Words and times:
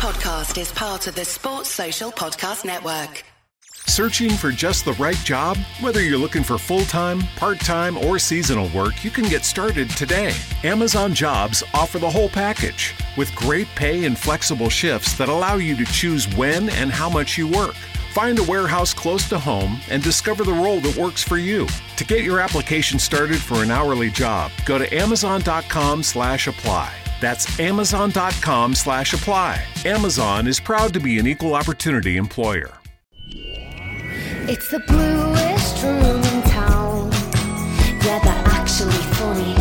podcast 0.00 0.58
is 0.58 0.72
part 0.72 1.06
of 1.08 1.14
the 1.14 1.26
Sports 1.26 1.68
Social 1.68 2.10
Podcast 2.10 2.64
Network. 2.64 3.22
Searching 3.84 4.30
for 4.30 4.50
just 4.50 4.86
the 4.86 4.94
right 4.94 5.22
job? 5.24 5.58
Whether 5.82 6.00
you're 6.00 6.16
looking 6.16 6.42
for 6.42 6.56
full 6.56 6.86
time, 6.86 7.20
part 7.36 7.60
time, 7.60 7.98
or 7.98 8.18
seasonal 8.18 8.70
work, 8.70 9.04
you 9.04 9.10
can 9.10 9.24
get 9.24 9.44
started 9.44 9.90
today. 9.90 10.32
Amazon 10.64 11.12
Jobs 11.12 11.62
offer 11.74 11.98
the 11.98 12.08
whole 12.08 12.30
package 12.30 12.94
with 13.18 13.34
great 13.34 13.68
pay 13.76 14.06
and 14.06 14.18
flexible 14.18 14.70
shifts 14.70 15.18
that 15.18 15.28
allow 15.28 15.56
you 15.56 15.76
to 15.76 15.84
choose 15.84 16.26
when 16.34 16.70
and 16.70 16.90
how 16.90 17.10
much 17.10 17.36
you 17.36 17.46
work. 17.46 17.74
Find 18.14 18.38
a 18.38 18.44
warehouse 18.44 18.94
close 18.94 19.28
to 19.28 19.38
home 19.38 19.78
and 19.90 20.02
discover 20.02 20.44
the 20.44 20.52
role 20.54 20.80
that 20.80 20.96
works 20.96 21.22
for 21.22 21.36
you. 21.36 21.68
To 21.98 22.04
get 22.06 22.24
your 22.24 22.40
application 22.40 22.98
started 22.98 23.38
for 23.38 23.62
an 23.62 23.70
hourly 23.70 24.08
job, 24.08 24.50
go 24.64 24.78
to 24.78 24.94
amazon.com 24.96 26.02
slash 26.02 26.46
apply. 26.46 26.90
That's 27.20 27.60
amazon.com 27.60 28.74
slash 28.74 29.12
apply. 29.12 29.62
Amazon 29.84 30.46
is 30.46 30.58
proud 30.58 30.92
to 30.94 31.00
be 31.00 31.18
an 31.18 31.26
equal 31.26 31.54
opportunity 31.54 32.16
employer. 32.16 32.70
It's 34.48 34.70
the 34.70 34.80
bluest 34.80 35.82
room 35.84 36.22
in 36.22 36.42
town. 36.50 37.12
Yeah, 38.02 38.18
they're 38.24 38.48
actually 38.48 38.92
funny, 39.14 39.54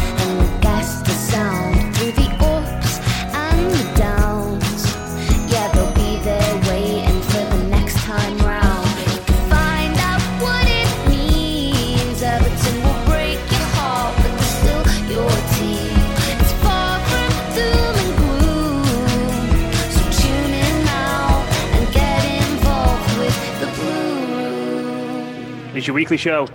Weekly 25.94 26.18
show 26.18 26.48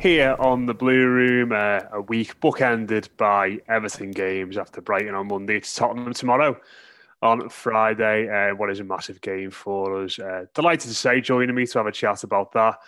here 0.00 0.36
on 0.38 0.66
the 0.66 0.74
Blue 0.74 1.06
Room. 1.08 1.52
Uh, 1.52 1.80
a 1.92 2.00
week 2.00 2.38
bookended 2.40 3.08
by 3.16 3.58
Everton 3.68 4.12
games 4.12 4.56
after 4.56 4.80
Brighton 4.80 5.14
on 5.14 5.28
Monday. 5.28 5.56
It's 5.56 5.74
Tottenham 5.74 6.12
tomorrow 6.12 6.60
on 7.22 7.48
Friday. 7.48 8.28
Uh, 8.28 8.54
what 8.54 8.70
is 8.70 8.80
a 8.80 8.84
massive 8.84 9.20
game 9.20 9.50
for 9.50 10.04
us. 10.04 10.18
Uh, 10.18 10.46
delighted 10.54 10.88
to 10.88 10.94
say 10.94 11.20
joining 11.20 11.54
me 11.54 11.66
to 11.66 11.78
have 11.78 11.86
a 11.86 11.92
chat 11.92 12.22
about 12.24 12.52
that 12.52 12.78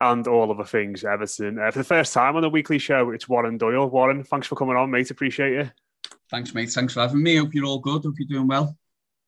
and 0.00 0.26
all 0.28 0.50
other 0.50 0.64
things 0.64 1.04
Everton. 1.04 1.58
Uh, 1.58 1.70
for 1.70 1.78
the 1.78 1.84
first 1.84 2.12
time 2.12 2.36
on 2.36 2.42
the 2.42 2.50
weekly 2.50 2.78
show, 2.78 3.10
it's 3.10 3.28
Warren 3.28 3.56
Doyle. 3.58 3.88
Warren, 3.88 4.24
thanks 4.24 4.46
for 4.46 4.56
coming 4.56 4.76
on, 4.76 4.90
mate. 4.90 5.10
Appreciate 5.10 5.52
you. 5.52 5.70
Thanks, 6.30 6.54
mate. 6.54 6.70
Thanks 6.70 6.94
for 6.94 7.00
having 7.00 7.22
me. 7.22 7.36
Hope 7.36 7.54
you're 7.54 7.64
all 7.64 7.78
good. 7.78 8.04
Hope 8.04 8.14
you're 8.18 8.28
doing 8.28 8.46
well. 8.46 8.76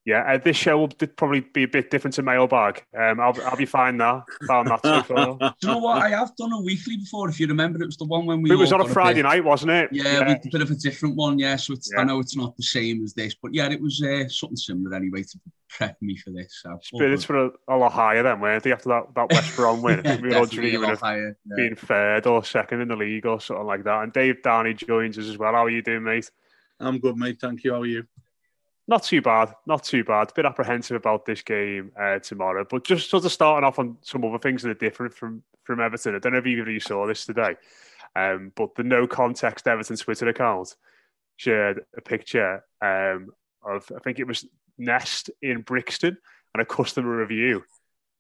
Yeah, 0.05 0.23
uh, 0.23 0.39
this 0.39 0.57
show 0.57 0.79
will 0.79 0.89
d- 0.89 1.07
probably 1.07 1.41
be 1.41 1.63
a 1.63 1.69
bit 1.69 1.89
different 1.91 2.15
to 2.15 2.23
mailbag. 2.23 2.85
Um, 2.99 3.21
I'll, 3.21 3.37
I'll 3.45 3.57
be 3.57 3.67
fine 3.67 3.97
now. 3.97 4.25
Found 4.49 4.67
that 4.67 4.81
so 4.83 5.03
far. 5.05 5.37
Do 5.39 5.47
you 5.63 5.69
know 5.69 5.79
what? 5.79 6.03
I 6.03 6.09
have 6.09 6.35
done 6.35 6.53
a 6.53 6.61
weekly 6.61 6.97
before. 6.97 7.29
If 7.29 7.39
you 7.39 7.47
remember, 7.47 7.81
it 7.81 7.87
was 7.87 7.97
the 7.99 8.07
one 8.07 8.27
when 8.27 8.43
we. 8.43 8.51
It 8.51 8.57
was 8.57 8.73
on 8.73 8.81
a 8.81 8.89
Friday 8.89 9.21
bit- 9.21 9.29
night, 9.29 9.45
wasn't 9.45 9.71
it? 9.71 9.91
Yeah, 9.93 10.27
we- 10.27 10.33
a 10.33 10.41
bit 10.51 10.61
of 10.61 10.73
a 10.73 10.75
different 10.75 11.15
one. 11.15 11.39
Yeah, 11.39 11.55
so 11.55 11.75
it's, 11.75 11.89
I 11.97 12.03
know 12.03 12.19
it's 12.19 12.37
not 12.37 12.57
the 12.57 12.65
same 12.65 13.05
as 13.05 13.15
this, 13.15 13.37
but 13.41 13.55
yeah, 13.55 13.71
it 13.71 13.81
was 13.81 14.03
uh, 14.03 14.29
something 14.29 14.57
similar 14.57 14.97
anyway 14.97 15.23
to 15.23 15.41
prep 15.69 15.97
me 16.03 16.17
for 16.17 16.31
this. 16.31 16.59
So, 16.65 16.71
all 16.73 16.81
Spirits 16.83 17.25
good. 17.25 17.37
were 17.37 17.53
a, 17.69 17.77
a 17.77 17.79
lot 17.79 17.93
higher 17.93 18.25
then, 18.25 18.41
weren't 18.41 18.65
they? 18.65 18.73
After 18.73 18.89
that, 18.89 19.05
that 19.15 19.31
West 19.31 19.55
Brom 19.55 19.83
win, 19.85 20.03
Yeah, 20.05 20.21
we 20.21 20.31
were 20.31 20.37
all 20.39 20.47
dreaming 20.47 20.91
of 20.91 20.99
higher, 21.01 21.37
yeah. 21.47 21.55
being 21.57 21.77
third 21.77 22.27
or 22.27 22.45
second 22.45 22.81
in 22.81 22.89
the 22.89 22.97
league 22.97 23.25
or 23.25 23.41
something 23.41 23.67
like 23.67 23.85
that. 23.85 24.03
And 24.03 24.13
Dave 24.13 24.43
Downey 24.43 24.75
joins 24.75 25.17
us 25.17 25.29
as 25.29 25.39
well. 25.39 25.53
How 25.53 25.65
are 25.65 25.71
you 25.71 25.81
doing, 25.81 26.03
mate? 26.03 26.29
I'm 26.81 26.99
good, 26.99 27.17
mate. 27.17 27.39
Thank 27.41 27.63
you. 27.63 27.73
How 27.73 27.83
are 27.83 27.87
you? 27.87 28.03
Not 28.89 29.05
too 29.05 29.23
bad, 29.23 29.55
not 29.67 29.85
too 29.85 30.03
bad. 30.03 30.31
A 30.31 30.35
bit 30.35 30.45
apprehensive 30.45 30.97
about 30.97 31.25
this 31.25 31.43
game 31.43 31.93
uh, 32.01 32.19
tomorrow, 32.19 32.67
but 32.69 32.85
just 32.85 33.11
sort 33.11 33.25
of 33.25 33.33
starting 33.33 33.67
off 33.67 33.79
on 33.79 33.97
some 34.03 34.25
other 34.25 34.39
things 34.39 34.63
that 34.63 34.71
are 34.71 34.75
different 34.75 35.15
from 35.15 35.43
from 35.65 35.81
Everton. 35.81 36.17
I 36.17 36.19
don't 36.19 36.33
know 36.33 36.39
if 36.39 36.47
either 36.47 36.63
of 36.63 36.69
you 36.69 36.81
saw 36.81 37.07
this 37.07 37.25
today, 37.25 37.55
um, 38.17 38.51
but 38.57 38.75
the 38.75 38.83
No 38.83 39.07
Context 39.07 39.69
Everton 39.69 39.97
Twitter 39.97 40.29
account 40.29 40.75
shared 41.37 41.85
a 41.97 42.01
picture 42.01 42.65
um, 42.81 43.29
of 43.65 43.91
I 43.95 44.01
think 44.01 44.19
it 44.19 44.27
was 44.27 44.45
Nest 44.79 45.31
in 45.41 45.63
Brixton 45.63 46.19
and 46.55 46.63
a 46.63 46.67
customer 46.67 47.17
review, 47.17 47.63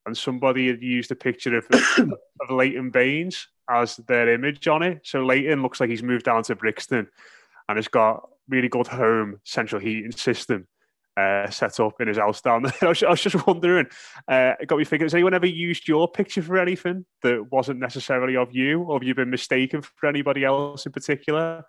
and 0.06 0.16
somebody 0.16 0.68
had 0.68 0.80
used 0.80 1.10
a 1.10 1.16
picture 1.16 1.58
of 1.58 1.66
of 1.98 2.50
Leighton 2.50 2.90
Baines 2.90 3.48
as 3.68 3.96
their 3.96 4.32
image 4.32 4.68
on 4.68 4.84
it. 4.84 5.00
So 5.02 5.24
Leighton 5.24 5.62
looks 5.62 5.80
like 5.80 5.90
he's 5.90 6.02
moved 6.04 6.24
down 6.24 6.44
to 6.44 6.54
Brixton 6.54 7.08
and 7.68 7.76
has 7.78 7.88
got 7.88 8.28
really 8.48 8.68
good 8.68 8.86
home 8.86 9.40
central 9.44 9.80
heating 9.80 10.12
system 10.12 10.66
uh, 11.16 11.48
set 11.50 11.78
up 11.80 12.00
in 12.00 12.08
his 12.08 12.18
house 12.18 12.40
down 12.40 12.62
there. 12.62 12.72
I 12.82 12.86
was, 12.86 13.02
I 13.02 13.10
was 13.10 13.20
just 13.20 13.46
wondering, 13.46 13.86
uh, 14.28 14.54
it 14.60 14.66
got 14.66 14.78
me 14.78 14.84
thinking, 14.84 15.04
has 15.04 15.14
anyone 15.14 15.34
ever 15.34 15.46
used 15.46 15.88
your 15.88 16.10
picture 16.10 16.42
for 16.42 16.58
anything 16.58 17.04
that 17.22 17.50
wasn't 17.50 17.80
necessarily 17.80 18.36
of 18.36 18.54
you, 18.54 18.82
or 18.82 18.98
have 18.98 19.06
you 19.06 19.14
been 19.14 19.30
mistaken 19.30 19.82
for 19.82 20.08
anybody 20.08 20.44
else 20.44 20.86
in 20.86 20.92
particular? 20.92 21.64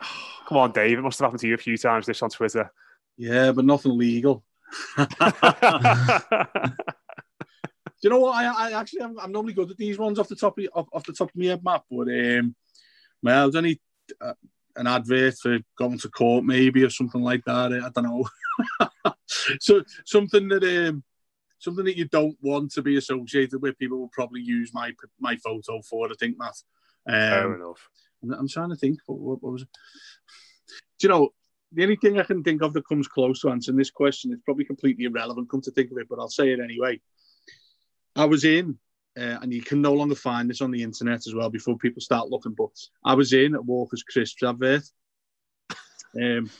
Come 0.48 0.58
on, 0.58 0.72
Dave, 0.72 0.98
it 0.98 1.02
must 1.02 1.18
have 1.18 1.26
happened 1.26 1.40
to 1.40 1.48
you 1.48 1.54
a 1.54 1.58
few 1.58 1.76
times 1.76 2.06
this 2.06 2.22
on 2.22 2.30
Twitter. 2.30 2.72
Yeah, 3.16 3.52
but 3.52 3.64
nothing 3.64 3.96
legal. 3.96 4.42
Do 8.00 8.08
you 8.08 8.10
know 8.10 8.20
what? 8.20 8.34
I, 8.34 8.70
I 8.70 8.80
actually, 8.80 9.02
I'm, 9.02 9.18
I'm 9.20 9.30
normally 9.30 9.52
good 9.52 9.70
at 9.70 9.76
these 9.76 9.98
ones 9.98 10.18
off 10.18 10.28
the 10.28 10.36
top 10.36 10.58
of 10.58 10.66
off, 10.72 10.88
off 10.92 11.04
the 11.04 11.12
top 11.12 11.28
of 11.28 11.36
my 11.36 11.46
head, 11.46 11.62
Matt. 11.62 11.82
But 11.90 12.08
um, 12.08 12.54
well, 13.22 13.42
there's 13.50 13.56
only 13.56 13.80
uh, 14.20 14.32
an 14.76 14.86
advert 14.86 15.34
for 15.38 15.58
going 15.76 15.98
to 15.98 16.08
court, 16.08 16.44
maybe, 16.44 16.84
or 16.84 16.90
something 16.90 17.22
like 17.22 17.44
that. 17.44 17.72
I 17.72 17.88
don't 17.90 18.04
know. 18.04 18.28
so 19.60 19.82
something 20.04 20.48
that 20.48 20.62
um, 20.64 21.02
something 21.58 21.84
that 21.84 21.96
you 21.96 22.06
don't 22.06 22.36
want 22.40 22.72
to 22.72 22.82
be 22.82 22.96
associated 22.96 23.62
with, 23.62 23.78
people 23.78 23.98
will 23.98 24.08
probably 24.12 24.40
use 24.40 24.72
my 24.72 24.92
my 25.18 25.36
photo 25.36 25.80
for. 25.82 26.08
I 26.08 26.14
think, 26.18 26.38
Matt. 26.38 26.54
Fair 27.06 27.46
Um, 27.46 27.54
enough. 27.54 27.88
I'm, 28.38 28.48
trying 28.48 28.68
to 28.70 28.76
think. 28.76 29.00
What, 29.06 29.18
what, 29.18 29.42
what 29.42 29.52
was 29.52 29.62
it? 29.62 29.68
Do 30.98 31.06
you 31.06 31.08
know? 31.08 31.30
The 31.72 31.84
only 31.84 31.96
thing 31.96 32.18
I 32.18 32.24
can 32.24 32.42
think 32.42 32.62
of 32.62 32.72
that 32.72 32.88
comes 32.88 33.06
close 33.06 33.40
to 33.42 33.50
answering 33.50 33.78
this 33.78 33.92
question 33.92 34.32
is 34.32 34.40
probably 34.44 34.64
completely 34.64 35.04
irrelevant, 35.04 35.48
come 35.48 35.60
to 35.62 35.70
think 35.70 35.92
of 35.92 35.98
it, 35.98 36.08
but 36.10 36.18
I'll 36.18 36.28
say 36.28 36.50
it 36.50 36.58
anyway. 36.58 37.00
I 38.16 38.24
was 38.24 38.44
in, 38.44 38.76
uh, 39.18 39.38
and 39.42 39.52
you 39.52 39.62
can 39.62 39.80
no 39.80 39.92
longer 39.92 40.14
find 40.14 40.48
this 40.48 40.60
on 40.60 40.70
the 40.70 40.82
internet 40.82 41.26
as 41.26 41.34
well 41.34 41.50
before 41.50 41.76
people 41.76 42.00
start 42.00 42.28
looking, 42.28 42.52
but 42.52 42.70
I 43.04 43.14
was 43.14 43.32
in 43.32 43.54
at 43.54 43.64
Walker's 43.64 44.02
Crisps 44.02 44.42
advert. 44.42 44.82
Um, 46.20 46.50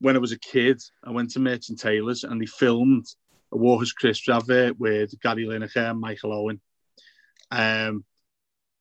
when 0.00 0.16
I 0.16 0.18
was 0.18 0.32
a 0.32 0.38
kid, 0.38 0.82
I 1.04 1.10
went 1.10 1.30
to 1.30 1.40
Merchant 1.40 1.78
Taylor's 1.78 2.24
and 2.24 2.40
they 2.40 2.46
filmed 2.46 3.06
a 3.52 3.56
Walker's 3.56 3.92
Crisps 3.92 4.28
advert 4.28 4.78
with 4.78 5.20
Gary 5.20 5.44
Lineker 5.44 5.90
and 5.90 6.00
Michael 6.00 6.32
Owen 6.32 6.60
um, 7.50 8.04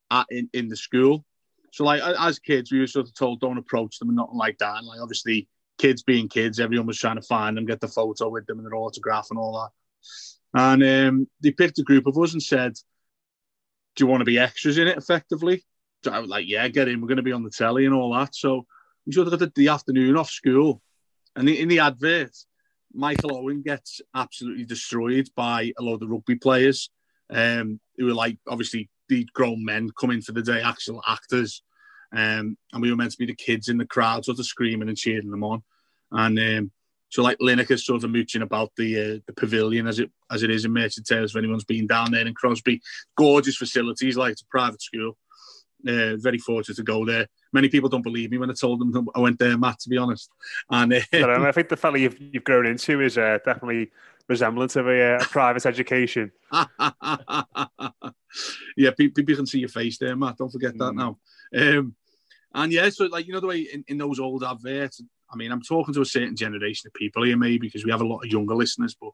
at, 0.09 0.25
in, 0.29 0.50
in 0.53 0.67
the 0.69 0.78
school. 0.78 1.25
So, 1.73 1.85
like, 1.85 2.01
as 2.01 2.40
kids, 2.40 2.72
we 2.72 2.79
were 2.79 2.88
sort 2.88 3.07
of 3.07 3.13
told 3.13 3.40
don't 3.40 3.57
approach 3.57 3.97
them 3.97 4.09
and 4.09 4.17
nothing 4.17 4.38
like 4.38 4.57
that. 4.57 4.78
And, 4.78 4.88
like, 4.88 5.00
obviously, 5.00 5.47
kids 5.78 6.03
being 6.03 6.28
kids, 6.28 6.59
everyone 6.59 6.88
was 6.88 7.00
trying 7.00 7.16
to 7.16 7.22
find 7.22 7.56
them, 7.56 7.66
get 7.66 7.79
the 7.79 7.88
photo 7.88 8.29
with 8.29 8.45
them 8.45 8.59
and 8.59 8.66
their 8.66 8.75
autograph 8.75 9.28
and 9.29 9.40
all 9.40 9.53
that. 9.53 9.72
And 10.53 10.84
um, 10.84 11.28
they 11.41 11.51
picked 11.51 11.79
a 11.79 11.84
group 11.84 12.07
of 12.07 12.17
us 12.17 12.34
and 12.34 12.44
said, 12.44 12.73
Do 13.96 14.03
you 14.03 14.07
want 14.07 14.22
to 14.22 14.25
be 14.25 14.40
extras 14.40 14.78
in 14.78 14.88
it 14.88 14.97
effectively? 14.97 15.63
So 16.03 16.12
I 16.12 16.19
was 16.19 16.29
like, 16.29 16.47
Yeah, 16.47 16.68
get 16.68 16.88
in. 16.88 17.02
We're 17.02 17.07
going 17.07 17.18
to 17.18 17.24
be 17.24 17.31
on 17.31 17.44
the 17.44 17.50
telly 17.50 17.85
and 17.85 17.94
all 17.94 18.13
that. 18.13 18.35
So 18.35 18.66
we 19.06 19.13
sort 19.13 19.28
of 19.28 19.31
got 19.31 19.40
the, 19.40 19.52
the 19.56 19.69
afternoon 19.69 20.18
off 20.18 20.29
school. 20.29 20.81
And 21.35 21.47
in 21.47 21.68
the 21.68 21.79
advert, 21.79 22.35
Michael 22.94 23.35
Owen 23.35 23.62
gets 23.62 24.02
absolutely 24.13 24.66
destroyed 24.66 25.29
by 25.35 25.72
a 25.78 25.81
lot 25.81 25.94
of 25.96 26.00
the 26.02 26.07
rugby 26.07 26.35
players 26.35 26.90
um, 27.29 27.79
who 27.97 28.06
were 28.06 28.13
like, 28.13 28.38
obviously, 28.47 28.90
the 29.07 29.28
grown 29.34 29.63
men 29.63 29.90
coming 30.00 30.22
for 30.22 30.34
the 30.34 30.41
day, 30.41 30.62
actual 30.62 31.02
actors. 31.08 31.63
Um, 32.13 32.58
and 32.73 32.81
we 32.81 32.90
were 32.90 32.97
meant 32.97 33.12
to 33.12 33.18
be 33.18 33.25
the 33.25 33.35
kids 33.35 33.69
in 33.69 33.78
the 33.78 33.85
crowd, 33.85 34.25
sort 34.25 34.40
of 34.40 34.46
screaming 34.46 34.90
and 34.90 34.97
cheering 34.97 35.31
them 35.31 35.44
on. 35.44 35.63
And 36.12 36.40
um, 36.40 36.72
so, 37.11 37.22
like 37.22 37.38
Lineker's 37.39 37.85
sort 37.85 38.03
of 38.05 38.09
mooching 38.09 38.41
about 38.41 38.72
the 38.77 38.97
uh, 38.97 39.19
the 39.28 39.34
pavilion 39.34 39.85
as 39.85 39.99
it 39.99 40.09
as 40.31 40.43
it 40.43 40.49
is 40.49 40.63
in 40.63 40.72
Merchant 40.72 41.05
Taylor's. 41.05 41.31
If 41.31 41.37
anyone's 41.37 41.66
been 41.66 41.85
down 41.85 42.11
there 42.11 42.25
in 42.25 42.34
Crosby, 42.34 42.81
gorgeous 43.17 43.58
facilities, 43.58 44.16
like 44.16 44.31
it's 44.31 44.41
a 44.41 44.46
private 44.47 44.81
school. 44.81 45.17
Uh, 45.85 46.16
very 46.17 46.37
fortunate 46.37 46.75
to 46.75 46.84
go 46.84 47.03
there. 47.05 47.28
Many 47.52 47.67
people 47.67 47.90
don't 47.90 48.03
believe 48.03 48.31
me 48.31 48.37
when 48.37 48.49
I 48.49 48.53
told 48.53 48.79
them 48.79 49.09
I 49.13 49.19
went 49.19 49.40
there, 49.40 49.58
Matt. 49.58 49.79
To 49.79 49.90
be 49.90 49.97
honest, 49.97 50.29
and 50.69 50.93
uh, 50.93 51.02
I 51.11 51.52
think 51.52 51.67
the 51.67 51.75
fella 51.75 51.97
you've, 51.97 52.17
you've 52.19 52.46
grown 52.46 52.66
into 52.66 53.02
is 53.02 53.17
uh, 53.17 53.40
definitely 53.43 53.91
resemblance 54.29 54.78
of 54.78 54.87
a, 54.87 55.16
uh, 55.16 55.19
a 55.22 55.25
private 55.25 55.66
education. 55.66 56.31
yeah, 58.78 58.91
pe- 58.97 59.09
people 59.09 59.35
can 59.35 59.46
see 59.46 59.59
your 59.59 59.69
face 59.69 59.97
there, 59.97 60.16
Matt. 60.16 60.37
Don't 60.37 60.52
forget 60.52 60.78
that 60.78 60.93
now. 60.93 61.17
Um, 61.53 61.96
and 62.53 62.72
yeah, 62.72 62.90
so 62.90 63.05
like 63.05 63.28
you 63.28 63.34
know 63.34 63.41
the 63.41 63.47
way 63.47 63.61
in, 63.61 63.84
in 63.90 63.97
those 63.97 64.19
old 64.19 64.46
adverts. 64.46 65.02
I 65.31 65.35
mean, 65.35 65.51
I'm 65.51 65.61
talking 65.61 65.93
to 65.93 66.01
a 66.01 66.05
certain 66.05 66.35
generation 66.35 66.87
of 66.87 66.93
people 66.93 67.23
here, 67.23 67.37
maybe 67.37 67.59
because 67.59 67.85
we 67.85 67.91
have 67.91 68.01
a 68.01 68.07
lot 68.07 68.23
of 68.23 68.31
younger 68.31 68.55
listeners. 68.55 68.95
But 68.99 69.11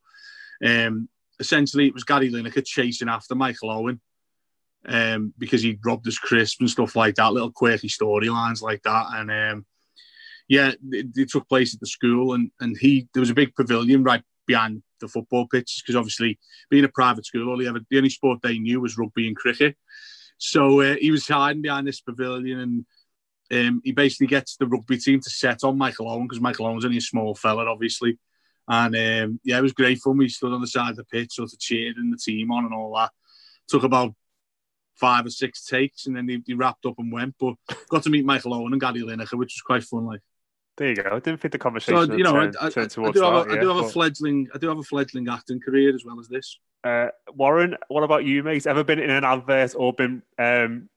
um, 0.68 1.10
essentially, 1.40 1.88
it 1.88 1.94
was 1.94 2.04
Gary 2.04 2.32
Lineker 2.32 2.66
chasing 2.66 3.10
after 3.10 3.36
Michael 3.36 3.72
Owen 3.72 4.02
um, 4.88 5.34
because 5.38 5.62
he 5.62 5.78
robbed 5.86 6.06
his 6.06 6.20
crisp 6.20 6.60
and 6.60 6.70
stuff 6.70 6.96
like 6.96 7.16
that. 7.16 7.34
Little 7.34 7.52
quirky 7.52 7.90
storylines 7.90 8.62
like 8.62 8.84
that, 8.84 9.08
and 9.14 9.32
um, 9.32 9.66
yeah, 10.48 10.72
it, 10.92 11.08
it 11.16 11.30
took 11.30 11.48
place 11.48 11.74
at 11.74 11.80
the 11.80 11.88
school, 11.88 12.34
and 12.34 12.52
and 12.60 12.78
he 12.78 13.08
there 13.14 13.22
was 13.22 13.30
a 13.30 13.36
big 13.36 13.56
pavilion 13.56 14.04
right 14.04 14.24
behind 14.46 14.82
the 15.00 15.08
football 15.08 15.46
pitches 15.48 15.82
because 15.82 15.96
obviously 15.96 16.40
being 16.70 16.86
a 16.86 16.90
private 16.90 17.26
school, 17.26 17.50
all 17.50 17.60
he 17.60 17.68
ever 17.68 17.80
the 17.90 17.98
only 17.98 18.10
sport 18.10 18.40
they 18.42 18.58
knew 18.58 18.82
was 18.82 18.98
rugby 18.98 19.28
and 19.28 19.36
cricket. 19.36 19.76
So 20.40 20.82
uh, 20.82 20.96
he 21.00 21.12
was 21.12 21.28
hiding 21.28 21.62
behind 21.62 21.88
this 21.88 22.02
pavilion 22.02 22.60
and. 22.60 22.86
Um, 23.52 23.82
he 23.84 23.92
basically 23.92 24.28
gets 24.28 24.58
the 24.58 24.68
rugby 24.68 24.98
team 24.98 25.20
to 25.22 25.30
set 25.30 25.64
on 25.64 25.78
Michael 25.78 26.10
Owen 26.10 26.28
because 26.28 26.42
Michael 26.42 26.68
Owen's 26.68 26.86
only 26.86 26.98
a 26.98 27.02
small 27.02 27.36
fella, 27.36 27.66
obviously. 27.66 28.18
And 28.68 28.96
um, 28.96 29.40
yeah, 29.44 29.58
it 29.58 29.62
was 29.62 29.74
great 29.74 30.00
fun. 30.00 30.18
We 30.18 30.28
stood 30.30 30.54
on 30.54 30.62
the 30.62 30.68
side 30.68 30.92
of 30.92 30.98
the 30.98 31.06
pitch, 31.06 31.34
sort 31.34 31.54
of 31.54 31.60
cheering 31.60 32.12
the 32.12 32.18
team 32.18 32.52
on 32.52 32.66
and 32.66 32.74
all 32.74 32.96
that. 32.96 33.12
Took 33.70 33.84
about 33.84 34.14
five 34.96 35.26
or 35.26 35.30
six 35.30 35.66
takes, 35.66 36.08
and 36.08 36.16
then 36.16 36.28
he, 36.28 36.44
they 36.46 36.54
wrapped 36.54 36.86
up 36.86 36.96
and 36.98 37.12
went. 37.12 37.36
But 37.40 37.56
got 37.90 38.04
to 38.04 38.10
meet 38.10 38.26
Michael 38.26 38.54
Owen 38.54 38.74
and 38.74 38.82
Gary 38.82 39.02
Lineker, 39.02 39.38
which 39.38 39.56
was 39.56 39.64
quite 39.66 39.84
fun. 39.84 40.06
Like 40.06 40.22
there 40.78 40.90
you 40.90 40.96
go. 40.96 41.10
I 41.12 41.20
didn't 41.20 41.42
think 41.42 41.52
the 41.52 41.58
conversation. 41.58 42.08
So, 42.08 42.16
you 42.16 42.24
know, 42.24 42.34
turned, 42.34 42.56
I, 42.62 42.68
I, 42.68 42.70
turned 42.70 42.92
I, 42.92 43.12
do 43.12 43.22
have, 43.22 43.34
that, 43.34 43.48
a, 43.48 43.52
I 43.52 43.56
yeah, 43.56 43.62
do 43.62 43.68
have 43.70 43.86
a 43.86 43.90
fledgling, 43.90 44.48
I 44.54 44.60
do 44.60 44.70
have 44.70 44.78
a 44.78 44.84
fledgling 44.84 45.28
acting 45.28 45.60
career 45.60 45.94
as 45.94 46.06
well 46.06 46.20
as 46.20 46.28
this. 46.28 46.60
Uh, 46.84 47.08
Warren, 47.34 47.76
what 47.88 48.04
about 48.04 48.26
you, 48.26 48.44
mate? 48.44 48.68
Ever 48.68 48.84
been 48.84 49.00
in 49.00 49.10
an 49.10 49.24
advert 49.24 49.74
or 49.76 49.92
been, 49.94 50.22
um, 50.38 50.88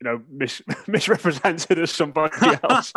you 0.00 0.04
know, 0.04 0.22
mis- 0.30 0.62
misrepresented 0.86 1.78
as 1.78 1.90
somebody 1.90 2.34
else? 2.70 2.92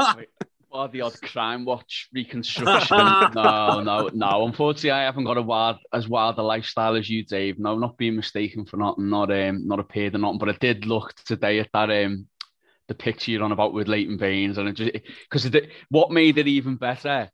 Or 0.72 0.88
the 0.88 1.02
odd 1.02 1.20
crime 1.22 1.66
watch 1.66 2.10
reconstruction. 2.14 2.98
no, 3.36 3.82
no, 3.82 4.10
no. 4.14 4.46
Unfortunately, 4.46 4.92
I 4.92 5.04
haven't 5.04 5.24
got 5.24 5.38
a 5.38 5.42
wild 5.42 5.78
as 5.92 6.08
wild 6.08 6.38
a 6.38 6.44
lifestyle 6.44 6.96
as 6.96 7.10
you, 7.10 7.26
Dave. 7.26 7.58
No, 7.58 7.76
not 7.78 7.98
being 7.98 8.16
mistaken 8.16 8.66
for 8.66 8.78
nothing, 8.78 9.10
not 9.10 9.32
um, 9.32 9.68
not 9.68 9.80
appeared 9.80 10.14
or 10.14 10.20
nothing. 10.20 10.38
But 10.38 10.50
I 10.50 10.58
did 10.60 10.86
look 10.86 11.16
today 11.26 11.60
at 11.60 11.70
that 11.74 11.90
um, 11.90 12.28
the 12.88 12.94
picture 12.94 13.32
you're 13.32 13.44
on 13.44 13.52
about 13.52 13.74
with 13.74 13.88
Leighton 13.88 14.18
Baines, 14.18 14.60
and 14.60 14.70
it 14.70 14.74
just 14.74 14.92
because 15.28 15.50
what 15.90 16.12
made 16.12 16.38
it 16.38 16.48
even 16.48 16.76
better, 16.76 17.32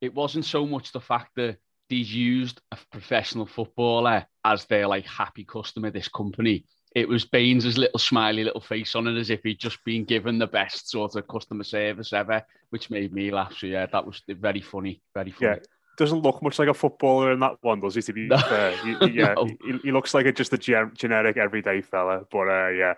it 0.00 0.12
wasn't 0.12 0.44
so 0.44 0.66
much 0.66 0.90
the 0.90 1.00
fact 1.00 1.30
that 1.36 1.58
these 1.88 2.12
used 2.12 2.60
a 2.72 2.78
professional 2.90 3.46
footballer 3.46 4.26
as 4.44 4.64
their 4.64 4.88
like 4.88 5.06
happy 5.06 5.44
customer. 5.44 5.92
This 5.92 6.08
company. 6.08 6.64
It 6.94 7.08
was 7.08 7.24
Baines' 7.24 7.78
little 7.78 7.98
smiley 7.98 8.44
little 8.44 8.60
face 8.60 8.94
on 8.94 9.06
it 9.08 9.18
as 9.18 9.30
if 9.30 9.42
he'd 9.42 9.58
just 9.58 9.82
been 9.84 10.04
given 10.04 10.38
the 10.38 10.46
best 10.46 10.90
sort 10.90 11.16
of 11.16 11.26
customer 11.28 11.64
service 11.64 12.12
ever, 12.12 12.42
which 12.70 12.90
made 12.90 13.12
me 13.12 13.30
laugh. 13.30 13.54
So 13.56 13.66
yeah, 13.66 13.86
that 13.86 14.06
was 14.06 14.22
very 14.28 14.60
funny, 14.60 15.00
very 15.14 15.30
funny. 15.30 15.52
Yeah. 15.52 15.58
Doesn't 15.98 16.20
look 16.20 16.42
much 16.42 16.58
like 16.58 16.68
a 16.68 16.74
footballer 16.74 17.32
in 17.32 17.40
that 17.40 17.56
one, 17.60 17.80
does 17.80 17.94
he? 17.94 18.02
To 18.02 18.12
be 18.12 18.26
No. 18.26 18.36
fair, 18.48 18.76
He- 18.78 19.12
yeah, 19.12 19.34
No. 19.34 19.44
he, 19.46 19.78
he 19.84 19.92
looks 19.92 20.14
like 20.14 20.26
a, 20.26 20.32
just 20.32 20.52
a 20.52 20.58
gen- 20.58 20.92
generic 20.96 21.36
everyday 21.36 21.80
fella. 21.82 22.22
But 22.30 22.48
uh, 22.48 22.68
yeah, 22.68 22.94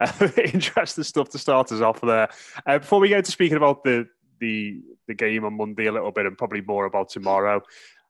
interesting 0.52 1.04
stuff 1.04 1.28
to 1.30 1.38
start 1.38 1.72
us 1.72 1.80
off 1.80 2.00
there. 2.00 2.28
Uh, 2.66 2.78
before 2.78 3.00
we 3.00 3.08
get 3.08 3.18
into 3.18 3.30
speaking 3.32 3.56
about 3.56 3.84
the 3.84 4.08
the 4.40 4.80
the 5.06 5.14
game 5.14 5.44
on 5.44 5.56
Monday 5.56 5.86
a 5.86 5.92
little 5.92 6.10
bit, 6.10 6.26
and 6.26 6.36
probably 6.36 6.60
more 6.62 6.84
about 6.84 7.08
tomorrow. 7.10 7.60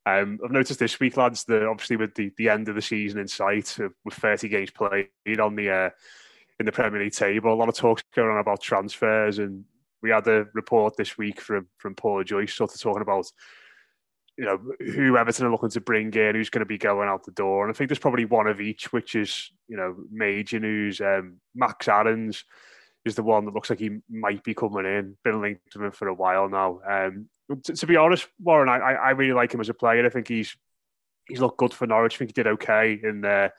Um, 0.04 0.40
I've 0.44 0.50
noticed 0.50 0.80
this 0.80 0.98
week, 0.98 1.16
lads, 1.16 1.44
that 1.44 1.64
obviously 1.64 1.96
with 1.96 2.14
the, 2.14 2.32
the 2.36 2.48
end 2.48 2.68
of 2.68 2.74
the 2.74 2.82
season 2.82 3.20
in 3.20 3.28
sight, 3.28 3.78
uh, 3.80 3.88
with 4.04 4.14
30 4.14 4.48
games 4.48 4.70
played 4.70 5.08
on 5.40 5.54
the 5.54 5.70
uh, 5.70 5.90
in 6.58 6.66
the 6.66 6.72
Premier 6.72 7.00
League 7.00 7.12
table, 7.12 7.52
a 7.52 7.54
lot 7.54 7.68
of 7.68 7.76
talks 7.76 8.02
going 8.14 8.30
on 8.30 8.38
about 8.38 8.60
transfers, 8.60 9.38
and 9.38 9.64
we 10.02 10.10
had 10.10 10.26
a 10.26 10.46
report 10.54 10.96
this 10.96 11.16
week 11.16 11.40
from 11.40 11.68
from 11.78 11.94
Paul 11.94 12.24
Joyce, 12.24 12.54
sort 12.54 12.74
of 12.74 12.80
talking 12.80 13.02
about 13.02 13.26
you 14.36 14.44
know 14.44 14.58
who 14.80 15.16
Everton 15.16 15.46
are 15.46 15.50
looking 15.50 15.70
to 15.70 15.80
bring 15.80 16.12
in, 16.14 16.34
who's 16.34 16.50
going 16.50 16.60
to 16.60 16.66
be 16.66 16.78
going 16.78 17.08
out 17.08 17.24
the 17.24 17.30
door, 17.32 17.64
and 17.64 17.72
I 17.72 17.76
think 17.76 17.88
there's 17.88 17.98
probably 17.98 18.24
one 18.24 18.48
of 18.48 18.60
each, 18.60 18.92
which 18.92 19.14
is 19.14 19.50
you 19.68 19.76
know 19.76 19.96
Major 20.10 20.58
News, 20.58 21.00
um, 21.00 21.36
Max 21.54 21.86
Aarons 21.86 22.44
is 23.04 23.14
the 23.14 23.22
one 23.22 23.44
that 23.44 23.54
looks 23.54 23.70
like 23.70 23.80
he 23.80 23.98
might 24.08 24.44
be 24.44 24.54
coming 24.54 24.86
in. 24.86 25.16
Been 25.24 25.40
linked 25.40 25.72
to 25.72 25.84
him 25.84 25.90
for 25.90 26.08
a 26.08 26.14
while 26.14 26.48
now. 26.48 26.80
Um, 26.86 27.28
to, 27.64 27.74
to 27.74 27.86
be 27.86 27.96
honest, 27.96 28.28
Warren, 28.40 28.68
I, 28.68 28.76
I 28.76 29.10
really 29.10 29.32
like 29.32 29.52
him 29.52 29.60
as 29.60 29.68
a 29.68 29.74
player. 29.74 30.04
I 30.04 30.08
think 30.08 30.28
he's 30.28 30.56
he's 31.28 31.40
looked 31.40 31.58
good 31.58 31.74
for 31.74 31.86
Norwich. 31.86 32.14
I 32.14 32.18
think 32.18 32.30
he 32.30 32.34
did 32.34 32.46
okay 32.46 32.98
in 33.02 33.20
their 33.20 33.54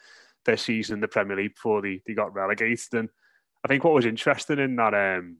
their 0.45 0.57
season 0.57 0.95
in 0.95 1.01
the 1.01 1.07
Premier 1.07 1.37
League 1.37 1.55
before 1.55 1.81
they, 1.81 2.01
they 2.05 2.13
got 2.13 2.33
relegated. 2.33 2.93
And 2.93 3.09
I 3.63 3.67
think 3.67 3.83
what 3.83 3.93
was 3.93 4.05
interesting 4.05 4.59
in 4.59 4.75
that 4.77 4.93
um 4.93 5.37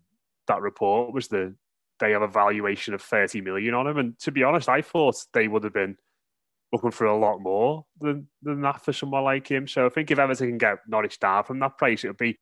that 0.48 0.62
report 0.62 1.14
was 1.14 1.28
the 1.28 1.56
they 2.00 2.12
have 2.12 2.22
a 2.22 2.28
valuation 2.28 2.94
of 2.94 3.02
30 3.02 3.42
million 3.42 3.74
on 3.74 3.88
him. 3.88 3.98
And 3.98 4.20
to 4.20 4.32
be 4.32 4.44
honest, 4.44 4.68
I 4.68 4.82
thought 4.82 5.16
they 5.34 5.48
would 5.48 5.64
have 5.64 5.74
been 5.74 5.98
looking 6.72 6.92
for 6.92 7.06
a 7.06 7.18
lot 7.18 7.40
more 7.40 7.86
than, 8.00 8.28
than 8.42 8.62
that 8.62 8.84
for 8.84 8.92
someone 8.92 9.24
like 9.24 9.48
him. 9.48 9.68
So 9.68 9.86
I 9.86 9.90
think 9.90 10.10
if 10.10 10.20
Everton 10.20 10.50
can 10.50 10.58
get 10.58 10.80
Norwich 10.88 11.20
down 11.20 11.44
from 11.44 11.60
that 11.60 11.78
price, 11.78 12.04
it'll 12.04 12.16
be 12.16 12.40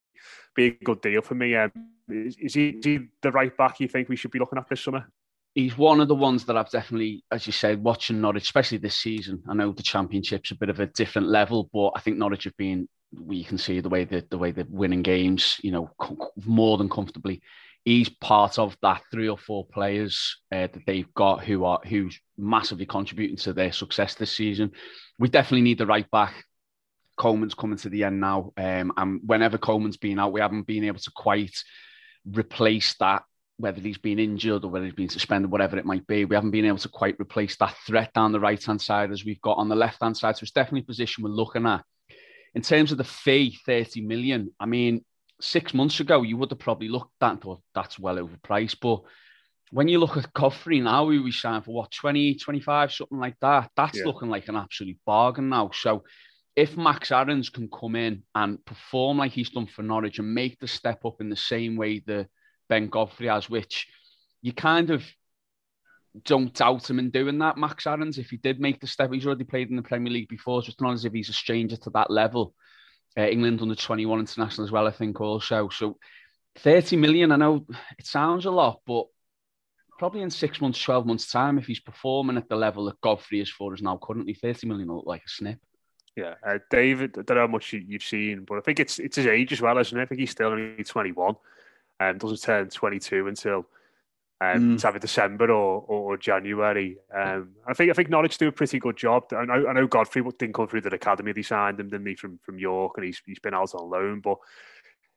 be 0.56 0.68
a 0.68 0.72
good 0.84 1.02
deal 1.02 1.22
for 1.22 1.36
me. 1.36 1.56
Um, 1.56 1.72
is, 2.10 2.36
is, 2.38 2.54
he, 2.54 2.69
is 2.69 2.86
he 2.86 3.00
the 3.22 3.31
right 3.31 3.56
back 3.56 3.80
you 3.80 3.88
think 3.88 4.10
we 4.10 4.16
should 4.16 4.31
be 4.31 4.40
looking 4.40 4.60
at 4.60 4.68
this 4.69 4.81
summer? 4.81 5.08
he's 5.56 5.78
one 5.78 6.00
of 6.00 6.08
the 6.08 6.16
ones 6.16 6.46
that 6.46 6.58
I've 6.58 6.69
definitely, 6.69 7.24
as 7.31 7.46
you 7.46 7.54
said, 7.54 7.84
watching 7.84 8.22
Norwich, 8.22 8.44
especially 8.44 8.78
this 8.78 8.96
season. 8.96 9.44
I 9.48 9.54
know 9.54 9.72
the 9.72 9.84
championship's 9.84 10.52
a 10.52 10.56
bit 10.56 10.69
of 10.69 10.80
a 10.80 10.88
different 10.88 11.28
level, 11.28 11.69
but 11.74 11.92
I 11.96 12.00
think 12.00 12.18
Norwich 12.18 12.46
have 12.46 12.58
been. 12.58 12.88
We 13.13 13.44
can 13.44 13.58
see 13.58 13.81
the 13.81 13.90
way 13.90 14.06
that 14.06 14.30
the 14.30 14.38
way 14.38 14.52
they're 14.52 14.66
winning 14.69 15.02
games, 15.02 15.58
you 15.62 15.72
know, 15.72 15.92
more 16.46 16.78
than 16.78 16.90
comfortably. 16.90 17.42
He's 17.84 18.10
part 18.10 18.58
of 18.58 18.78
that 18.84 19.02
three 19.12 19.28
or 19.28 19.38
four 19.38 19.66
players 19.66 20.38
uh, 20.52 20.68
that 20.72 20.86
they've 20.86 21.12
got 21.13 21.44
who 21.44 21.66
are 21.66 21.81
who's 21.84 22.18
massively 22.38 22.86
contributing 22.86 23.38
to 23.38 23.54
their 23.54 23.74
success 23.74 24.16
this 24.16 24.31
season. 24.31 24.72
We 25.19 25.28
definitely 25.28 25.63
need 25.63 25.80
the 25.80 25.88
right 25.88 26.10
back. 26.10 26.46
Coleman's 27.18 27.54
coming 27.54 27.78
to 27.78 27.90
the 27.90 28.04
end 28.04 28.19
now, 28.19 28.52
um, 28.58 28.94
and 28.98 29.22
whenever 29.25 29.58
Coleman's 29.58 29.98
been 29.98 30.19
out, 30.19 30.34
we 30.34 30.42
haven't 30.42 30.68
been 30.68 30.84
able 30.84 31.00
to 31.00 31.12
quite 31.16 31.56
replace 32.25 32.96
that 33.00 33.24
whether 33.58 33.80
he's 33.80 33.98
been 34.00 34.18
injured 34.18 34.66
or 34.66 34.72
whether 34.72 34.86
he's 34.86 34.96
been 34.96 35.10
suspended, 35.10 35.52
whatever 35.52 35.78
it 35.78 35.86
might 35.86 36.06
be. 36.08 36.25
We 36.25 36.36
haven't 36.36 36.52
been 36.52 36.66
able 36.66 36.80
to 36.80 36.90
quite 36.90 37.19
replace 37.19 37.56
that 37.58 37.75
threat 37.86 38.12
down 38.13 38.31
the 38.31 38.40
right 38.40 38.62
hand 38.63 38.81
side 38.81 39.12
as 39.12 39.24
we've 39.24 39.42
got 39.42 39.58
on 39.58 39.69
the 39.69 39.75
left 39.75 40.02
hand 40.02 40.18
side. 40.18 40.36
So 40.36 40.44
it's 40.44 40.52
definitely 40.52 40.81
a 40.81 40.86
position 40.86 41.24
we're 41.24 41.30
looking 41.30 41.68
at. 41.68 41.84
In 42.56 42.63
terms 42.63 42.92
of 42.92 42.98
the 42.98 43.04
fee, 43.04 43.58
30 43.66 44.02
million, 44.02 44.52
I 44.60 44.66
mean, 44.66 45.06
six 45.40 45.74
months 45.75 46.00
ago, 46.00 46.24
you 46.24 46.38
would 46.38 46.50
have 46.50 46.60
probably 46.60 46.90
looked 46.90 47.13
at 47.16 47.19
that 47.19 47.31
and 47.34 47.42
thought 47.42 47.62
that's 47.75 48.00
well 48.00 48.16
overpriced. 48.18 48.78
But 48.81 49.02
when 49.72 49.88
you 49.88 50.00
look 50.00 50.18
at 50.18 50.34
Godfrey 50.34 50.81
now, 50.81 51.08
who 51.08 51.24
we 51.24 51.31
signed 51.31 51.66
for 51.66 51.74
what, 51.74 51.92
20, 51.92 52.36
25, 52.36 52.92
something 52.92 53.19
like 53.19 53.40
that, 53.42 53.69
that's 53.75 54.00
Yeah. 54.00 54.06
looking 54.06 54.30
like 54.30 54.48
an 54.48 54.56
absolute 54.56 54.98
bargain 55.06 55.50
now. 55.50 55.69
So 55.72 56.04
if 56.62 56.78
Max 56.78 57.12
Aarons 57.12 57.50
can 57.50 57.68
come 57.69 57.96
in 57.96 58.22
and 58.36 58.63
perform 58.66 59.18
like 59.18 59.31
he's 59.31 59.50
done 59.50 59.66
for 59.66 59.81
Norwich 59.81 60.19
and 60.19 60.31
make 60.31 60.60
the 60.60 60.68
step 60.68 61.06
up 61.06 61.19
in 61.19 61.28
the 61.28 61.36
same 61.36 61.75
way 61.75 62.04
that 62.06 62.28
Ben 62.69 62.88
Godfrey 62.88 63.30
has, 63.30 63.50
which 63.50 63.88
you 64.44 64.54
kind 64.54 64.92
of 64.92 65.04
don't 66.24 66.54
doubt 66.54 66.88
him 66.88 67.00
in 67.00 67.10
doing 67.10 67.40
that. 67.40 67.58
Max 67.58 67.88
Aarons, 67.88 68.19
if 68.19 68.30
he 68.30 68.38
did 68.38 68.60
make 68.60 68.80
the 68.80 68.86
step, 68.86 69.12
he's 69.12 69.25
already 69.25 69.44
played 69.44 69.72
in 69.72 69.75
the 69.75 69.81
Premier 69.81 70.13
League 70.13 70.30
before, 70.30 70.62
so 70.62 70.70
it's 70.70 70.80
not 70.80 70.94
as 70.94 71.03
if 71.03 71.13
he's 71.13 71.30
a 71.30 71.34
stranger 71.34 71.77
to 71.77 71.89
that 71.96 72.12
level. 72.12 72.53
Uh, 73.18 73.24
England 73.24 73.60
under 73.60 73.74
21 73.74 74.20
international 74.20 74.63
as 74.63 74.72
well, 74.72 74.86
I 74.86 74.91
think, 74.91 75.20
also. 75.20 75.68
So 75.70 75.98
30 76.60 76.96
million, 76.96 77.32
I 77.32 77.38
know 77.38 77.65
it 77.98 78.06
sounds 78.06 78.46
a 78.46 78.51
lot, 78.51 78.82
but 78.86 79.06
probably 79.98 80.22
in 80.22 80.30
six 80.30 80.62
months, 80.62 80.80
12 80.80 81.08
months' 81.08 81.32
time, 81.32 81.58
if 81.58 81.65
he's 81.65 81.80
performing 81.80 82.38
at 82.38 82.50
the 82.50 82.56
level 82.56 82.86
that 82.86 83.01
Godfrey 83.01 83.41
is 83.41 83.50
for 83.50 83.74
us 83.74 83.82
now 83.82 84.00
currently, 84.00 84.36
30 84.36 84.68
million 84.68 84.89
will 84.89 84.98
look 84.98 85.08
like 85.08 85.24
a 85.25 85.30
snip. 85.30 85.58
Yeah, 86.15 86.36
uh, 86.46 86.60
David, 86.70 87.18
I 87.18 87.22
don't 87.22 87.38
know 87.38 87.41
how 87.41 87.48
much 87.48 87.72
you, 87.74 87.84
you've 87.88 88.03
seen, 88.03 88.44
but 88.44 88.58
I 88.58 88.62
think 88.62 88.80
it's 88.80 89.00
it's 89.00 89.15
his 89.15 89.27
age 89.27 89.53
as 89.53 89.62
well, 89.62 89.77
isn't 89.77 89.98
it? 89.98 90.01
I 90.01 90.06
think 90.06 90.20
he's 90.20 90.32
still 90.32 90.50
only 90.50 90.84
21 90.84 91.36
and 92.00 92.20
doesn't 92.20 92.41
turn 92.41 92.70
22 92.70 93.27
until 93.27 93.65
um, 94.41 94.72
Mm. 94.72 94.74
it's 94.74 94.84
either 94.86 94.98
December 95.00 95.51
or, 95.51 95.86
or 95.88 96.18
January. 96.18 96.98
Um, 97.13 97.51
I 97.68 97.74
think 97.74 97.91
I 97.91 97.94
think 97.94 98.10
Norwich 98.10 98.39
do 98.39 98.48
a 98.48 98.51
pretty 98.51 98.80
good 98.80 98.98
job. 98.98 99.32
I 99.32 99.46
know, 99.46 99.68
I 99.68 99.74
know 99.74 99.86
Godfrey 99.88 100.24
didn't 100.38 100.56
come 100.56 100.68
through 100.68 100.82
the 100.82 100.94
academy. 100.94 101.32
They 101.32 101.44
signed 101.44 101.80
him, 101.80 101.89
didn't 101.89 102.08
he, 102.08 102.15
from, 102.15 102.39
from 102.41 102.58
York, 102.58 102.94
and 102.98 103.06
he's, 103.06 103.22
he's 103.25 103.39
been 103.39 103.53
out 103.53 103.75
on 103.75 103.89
loan. 103.89 104.20
But 104.20 104.39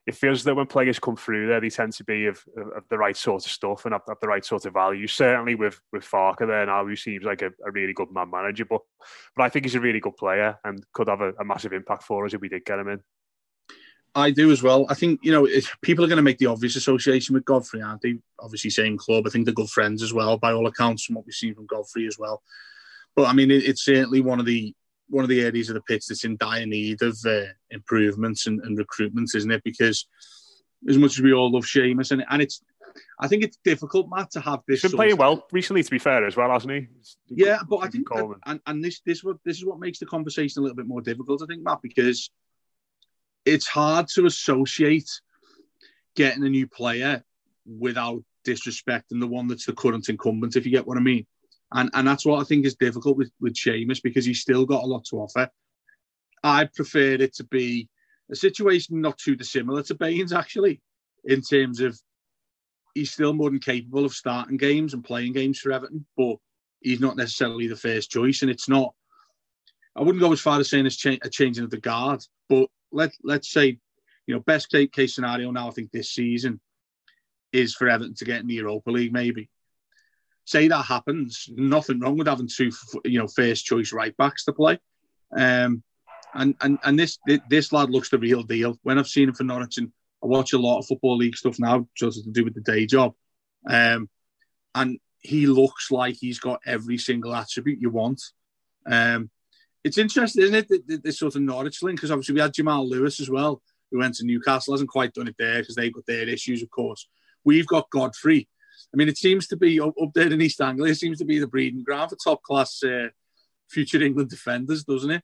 it 0.06 0.14
feels 0.14 0.44
that 0.44 0.54
when 0.54 0.66
players 0.66 0.98
come 0.98 1.16
through 1.16 1.48
there, 1.48 1.60
they 1.60 1.70
tend 1.70 1.92
to 1.94 2.04
be 2.04 2.26
of, 2.26 2.44
of, 2.56 2.84
the 2.90 2.98
right 2.98 3.16
sort 3.16 3.44
of 3.44 3.50
stuff 3.50 3.86
and 3.86 3.94
have, 3.94 4.02
the 4.20 4.28
right 4.28 4.44
sort 4.44 4.66
of 4.66 4.74
value. 4.74 5.06
Certainly 5.06 5.54
with 5.54 5.80
with 5.92 6.04
Farke 6.04 6.46
there 6.46 6.66
now, 6.66 6.84
who 6.84 6.94
seems 6.94 7.24
like 7.24 7.40
a, 7.40 7.50
a 7.66 7.70
really 7.70 7.94
good 7.94 8.12
man 8.12 8.30
manager. 8.30 8.66
But 8.66 8.82
but 9.34 9.44
I 9.44 9.48
think 9.48 9.64
he's 9.64 9.74
a 9.74 9.80
really 9.80 10.00
good 10.00 10.16
player 10.16 10.58
and 10.64 10.84
could 10.92 11.08
have 11.08 11.22
a, 11.22 11.32
a 11.40 11.44
massive 11.44 11.72
impact 11.72 12.02
for 12.02 12.26
us 12.26 12.34
if 12.34 12.40
we 12.40 12.50
did 12.50 12.66
get 12.66 12.78
him 12.78 12.88
in. 12.88 13.00
I 14.14 14.30
do 14.30 14.52
as 14.52 14.62
well. 14.62 14.86
I 14.90 14.94
think 14.94 15.20
you 15.22 15.32
know 15.32 15.48
people 15.80 16.04
are 16.04 16.08
going 16.08 16.16
to 16.16 16.22
make 16.22 16.38
the 16.38 16.46
obvious 16.46 16.76
association 16.76 17.34
with 17.34 17.46
Godfrey, 17.46 17.80
aren't 17.80 18.02
they? 18.02 18.18
Obviously, 18.40 18.70
same 18.70 18.98
club. 18.98 19.24
I 19.26 19.30
think 19.30 19.46
they're 19.46 19.54
good 19.54 19.70
friends 19.70 20.02
as 20.02 20.12
well, 20.12 20.36
by 20.36 20.52
all 20.52 20.66
accounts, 20.66 21.04
from 21.04 21.16
what 21.16 21.24
we've 21.24 21.34
seen 21.34 21.54
from 21.54 21.66
Godfrey 21.66 22.06
as 22.06 22.18
well. 22.18 22.42
But 23.16 23.26
I 23.26 23.32
mean, 23.32 23.50
it, 23.50 23.64
it's 23.64 23.84
certainly 23.84 24.20
one 24.20 24.38
of 24.38 24.46
the 24.46 24.74
one 25.08 25.24
of 25.24 25.28
the 25.28 25.42
areas 25.42 25.68
of 25.68 25.74
the 25.74 25.82
pitch 25.82 26.06
that's 26.06 26.24
in 26.24 26.36
dire 26.36 26.66
need 26.66 27.02
of 27.02 27.18
uh, 27.26 27.44
improvements 27.70 28.46
and, 28.46 28.60
and 28.60 28.78
recruitment, 28.78 29.30
isn't 29.34 29.50
it? 29.50 29.62
Because 29.64 30.06
as 30.88 30.98
much 30.98 31.12
as 31.12 31.20
we 31.20 31.32
all 31.32 31.50
love 31.50 31.64
Seamus, 31.64 32.10
and 32.10 32.24
and 32.28 32.42
it's, 32.42 32.62
I 33.18 33.28
think 33.28 33.42
it's 33.42 33.58
difficult, 33.64 34.08
Matt, 34.08 34.30
to 34.32 34.40
have 34.40 34.60
this. 34.66 34.82
He's 34.82 34.90
been 34.90 34.98
playing 34.98 35.12
of- 35.12 35.18
well 35.18 35.46
recently, 35.52 35.82
to 35.82 35.90
be 35.90 35.98
fair, 35.98 36.26
as 36.26 36.36
well, 36.36 36.50
hasn't 36.50 36.72
he? 36.72 36.88
yeah, 37.28 37.58
but 37.68 37.78
I 37.78 37.88
think 37.88 38.08
Coleman. 38.08 38.40
and, 38.46 38.60
and 38.66 38.84
this 38.84 39.00
this 39.04 39.22
what 39.22 39.36
this 39.44 39.58
is 39.58 39.64
what 39.64 39.78
makes 39.80 39.98
the 39.98 40.06
conversation 40.06 40.60
a 40.60 40.62
little 40.62 40.76
bit 40.76 40.86
more 40.86 41.00
difficult, 41.00 41.42
I 41.42 41.46
think, 41.46 41.62
Matt, 41.62 41.82
because 41.82 42.30
it's 43.44 43.66
hard 43.66 44.08
to 44.08 44.26
associate 44.26 45.10
getting 46.16 46.44
a 46.44 46.48
new 46.48 46.66
player 46.66 47.22
without 47.66 48.22
disrespecting 48.46 49.20
the 49.20 49.26
one 49.26 49.48
that's 49.48 49.66
the 49.66 49.72
current 49.72 50.08
incumbent, 50.08 50.56
if 50.56 50.64
you 50.64 50.72
get 50.72 50.86
what 50.86 50.98
I 50.98 51.00
mean. 51.00 51.26
And 51.74 51.90
and 51.92 52.06
that's 52.06 52.24
what 52.24 52.40
I 52.40 52.44
think 52.44 52.64
is 52.64 52.76
difficult 52.76 53.16
with, 53.16 53.30
with 53.40 53.54
Seamus 53.54 54.02
because 54.02 54.24
he's 54.24 54.40
still 54.40 54.64
got 54.64 54.84
a 54.84 54.86
lot 54.86 55.04
to 55.06 55.16
offer. 55.16 55.50
I 56.42 56.66
prefer 56.66 57.14
it 57.14 57.34
to 57.36 57.44
be 57.44 57.88
a 58.30 58.36
situation 58.36 59.00
not 59.00 59.18
too 59.18 59.34
dissimilar 59.34 59.82
to 59.84 59.94
Baines, 59.94 60.32
actually, 60.32 60.80
in 61.24 61.42
terms 61.42 61.80
of 61.80 61.98
he's 62.94 63.10
still 63.10 63.32
more 63.32 63.50
than 63.50 63.58
capable 63.58 64.04
of 64.04 64.14
starting 64.14 64.56
games 64.56 64.94
and 64.94 65.04
playing 65.04 65.32
games 65.32 65.58
for 65.58 65.72
Everton, 65.72 66.06
but 66.16 66.36
he's 66.80 67.00
not 67.00 67.16
necessarily 67.16 67.66
the 67.66 67.76
first 67.76 68.10
choice. 68.10 68.42
And 68.42 68.50
it's 68.50 68.68
not, 68.68 68.94
I 69.96 70.02
wouldn't 70.02 70.22
go 70.22 70.32
as 70.32 70.40
far 70.40 70.60
as 70.60 70.70
saying 70.70 70.86
it's 70.86 70.96
cha- 70.96 71.16
a 71.22 71.28
changing 71.28 71.64
of 71.64 71.70
the 71.70 71.80
guard, 71.80 72.22
but 72.48 72.68
let, 72.92 73.12
let's 73.24 73.50
say, 73.50 73.78
you 74.26 74.34
know, 74.34 74.40
best 74.40 74.70
case 74.92 75.14
scenario 75.14 75.50
now, 75.50 75.68
I 75.68 75.72
think 75.72 75.90
this 75.90 76.10
season 76.10 76.60
is 77.52 77.74
for 77.74 77.88
Everton 77.88 78.14
to 78.14 78.24
get 78.24 78.40
in 78.40 78.46
the 78.46 78.54
Europa 78.54 78.90
League, 78.90 79.12
maybe. 79.12 79.50
Say 80.44 80.68
that 80.68 80.84
happens, 80.84 81.48
nothing 81.54 82.00
wrong 82.00 82.18
with 82.18 82.26
having 82.26 82.48
two, 82.48 82.70
you 83.04 83.18
know, 83.18 83.26
first 83.28 83.64
choice 83.64 83.92
right 83.92 84.16
backs 84.16 84.44
to 84.44 84.52
play. 84.52 84.78
Um, 85.34 85.82
and 86.34 86.54
and 86.60 86.78
and 86.84 86.98
this 86.98 87.18
this 87.48 87.72
lad 87.72 87.90
looks 87.90 88.10
the 88.10 88.18
real 88.18 88.42
deal. 88.42 88.78
When 88.82 88.98
I've 88.98 89.08
seen 89.08 89.28
him 89.28 89.34
for 89.34 89.44
Norwich, 89.44 89.78
and 89.78 89.90
I 90.22 90.26
watch 90.26 90.52
a 90.52 90.58
lot 90.58 90.78
of 90.78 90.86
football 90.86 91.16
league 91.16 91.36
stuff 91.36 91.58
now, 91.58 91.88
just 91.96 92.24
to 92.24 92.30
do 92.30 92.44
with 92.44 92.54
the 92.54 92.60
day 92.60 92.86
job, 92.86 93.14
um, 93.68 94.08
and 94.74 94.98
he 95.20 95.46
looks 95.46 95.90
like 95.90 96.16
he's 96.16 96.38
got 96.38 96.60
every 96.66 96.98
single 96.98 97.34
attribute 97.34 97.80
you 97.80 97.90
want. 97.90 98.20
Um, 98.86 99.30
it's 99.82 99.98
interesting, 99.98 100.44
isn't 100.44 100.70
it, 100.70 101.02
this 101.02 101.18
sort 101.18 101.36
of 101.36 101.42
Norwich 101.42 101.82
link? 101.82 101.98
Because 101.98 102.10
obviously 102.10 102.34
we 102.34 102.40
had 102.40 102.54
Jamal 102.54 102.88
Lewis 102.88 103.20
as 103.20 103.30
well, 103.30 103.62
who 103.90 103.98
went 103.98 104.14
to 104.16 104.26
Newcastle, 104.26 104.74
hasn't 104.74 104.90
quite 104.90 105.12
done 105.14 105.28
it 105.28 105.36
there 105.38 105.60
because 105.60 105.74
they've 105.74 105.92
got 105.92 106.06
their 106.06 106.28
issues, 106.28 106.62
of 106.62 106.70
course. 106.70 107.08
We've 107.44 107.66
got 107.66 107.90
Godfrey. 107.90 108.48
I 108.94 108.96
mean, 108.96 109.08
it 109.08 109.18
seems 109.18 109.48
to 109.48 109.56
be 109.56 109.80
up, 109.80 109.92
there 110.14 110.32
in 110.32 110.40
East 110.40 110.60
Anglia, 110.60 110.92
it 110.92 110.96
seems 110.96 111.18
to 111.18 111.24
be 111.24 111.40
the 111.40 111.48
breeding 111.48 111.82
ground 111.82 112.10
for 112.10 112.16
top 112.16 112.42
class 112.44 112.80
uh, 112.84 113.08
future 113.68 114.00
England 114.00 114.30
defenders, 114.30 114.84
doesn't 114.84 115.10
it? 115.10 115.22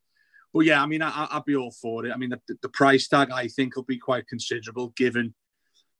But 0.53 0.61
yeah, 0.61 0.83
I 0.83 0.87
mean, 0.87 1.03
I, 1.03 1.29
would 1.33 1.45
be 1.45 1.55
all 1.55 1.71
for 1.71 2.05
it. 2.05 2.12
I 2.12 2.17
mean, 2.17 2.31
the, 2.31 2.57
the, 2.62 2.69
price 2.69 3.07
tag 3.07 3.31
I 3.31 3.47
think 3.47 3.77
will 3.77 3.85
be 3.85 3.99
quite 3.99 4.27
considerable 4.27 4.89
given 4.97 5.33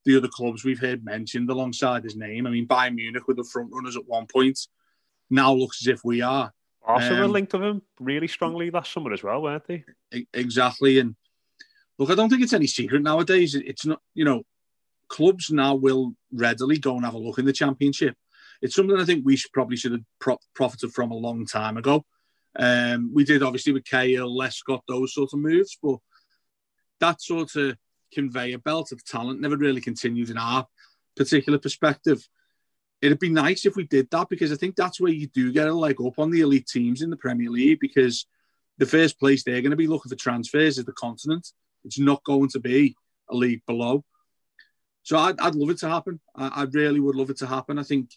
the 0.05 0.17
other 0.17 0.27
clubs 0.27 0.65
we've 0.65 0.81
heard 0.81 1.05
mentioned 1.05 1.49
alongside 1.49 2.03
his 2.03 2.17
name. 2.17 2.49
I 2.49 2.51
mean, 2.51 2.67
Bayern 2.67 2.97
Munich 2.97 3.29
were 3.29 3.35
the 3.35 3.45
front 3.45 3.71
runners 3.73 3.97
at 3.97 4.09
one 4.09 4.27
point. 4.27 4.59
Now 5.31 5.53
looks 5.53 5.81
as 5.83 5.87
if 5.87 6.01
we 6.05 6.23
are. 6.23 6.53
Arsenal 6.83 7.27
um, 7.27 7.33
linked 7.33 7.53
to 7.53 7.63
him 7.63 7.83
really 8.01 8.27
strongly 8.27 8.73
last 8.73 8.93
summer 8.93 9.13
as 9.13 9.23
well, 9.23 9.43
weren't 9.43 9.69
they? 9.69 9.85
Exactly. 10.35 10.99
And 10.99 11.15
look, 11.99 12.11
I 12.11 12.17
don't 12.17 12.29
think 12.29 12.43
it's 12.43 12.53
any 12.53 12.67
secret 12.67 13.03
nowadays. 13.03 13.55
It's 13.55 13.87
not, 13.87 14.01
you 14.15 14.25
know, 14.25 14.43
clubs 15.11 15.51
now 15.51 15.75
will 15.75 16.15
readily 16.33 16.79
go 16.79 16.97
and 16.97 17.05
have 17.05 17.15
a 17.15 17.19
look 17.19 17.39
in 17.39 17.45
the 17.45 17.53
championship. 17.53 18.17
It's 18.63 18.75
something 18.75 18.97
I 18.97 19.05
think 19.05 19.27
we 19.27 19.37
should 19.37 19.53
probably 19.53 19.77
should 19.77 19.93
have 19.93 20.05
pro- 20.19 20.39
profited 20.55 20.93
from 20.93 21.11
a 21.11 21.17
long 21.17 21.45
time 21.45 21.77
ago. 21.77 22.05
Um, 22.59 23.11
we 23.13 23.25
did 23.25 23.43
obviously 23.43 23.73
with 23.73 23.85
Cahill, 23.85 24.37
Lescott, 24.37 24.83
those 24.89 25.15
sort 25.15 25.33
of 25.33 25.41
moves, 25.41 25.79
but 25.83 25.99
that 27.01 27.21
sort 27.21 27.55
of 27.57 27.77
conveyor 28.13 28.59
belt 28.59 28.93
of 28.93 29.05
talent 29.05 29.41
never 29.41 29.57
really 29.57 29.81
continued 29.81 30.31
in 30.31 30.39
our 30.39 30.67
particular 31.17 31.59
perspective. 31.59 32.27
It'd 33.01 33.19
be 33.19 33.31
nice 33.31 33.65
if 33.65 33.77
we 33.77 33.85
did 33.85 34.11
that 34.11 34.29
because 34.29 34.53
I 34.53 34.57
think 34.57 34.77
that's 34.77 35.01
where 35.01 35.13
you 35.13 35.27
do 35.29 35.53
get 35.53 35.69
a 35.69 35.73
leg 35.73 36.01
up 36.01 36.19
on 36.19 36.31
the 36.31 36.41
elite 36.41 36.67
teams 36.67 37.03
in 37.03 37.11
the 37.11 37.17
Premier 37.17 37.51
League 37.51 37.79
because 37.81 38.27
the 38.79 38.87
first 38.87 39.19
place 39.19 39.43
they're 39.43 39.63
going 39.63 39.71
to 39.71 39.77
be 39.77 39.87
looking 39.87 40.11
for 40.11 40.17
transfers 40.17 40.79
is 40.79 40.85
the 40.85 40.93
continent. 40.93 41.49
It's 41.85 41.99
not 41.99 42.23
going 42.25 42.51
to 42.51 42.61
be 42.61 42.95
a 43.31 43.35
league 43.35 43.63
below. 43.67 44.05
So 45.03 45.19
I'd, 45.19 45.41
I'd 45.41 45.55
love 45.55 45.71
it 45.71 45.79
to 45.79 45.89
happen. 45.89 46.21
I, 46.37 46.49
I 46.49 46.63
really 46.65 47.01
would 47.01 47.17
love 47.17 47.31
it 47.31 47.39
to 47.39 47.47
happen. 47.47 47.79
I 47.79 47.83
think 47.83 48.11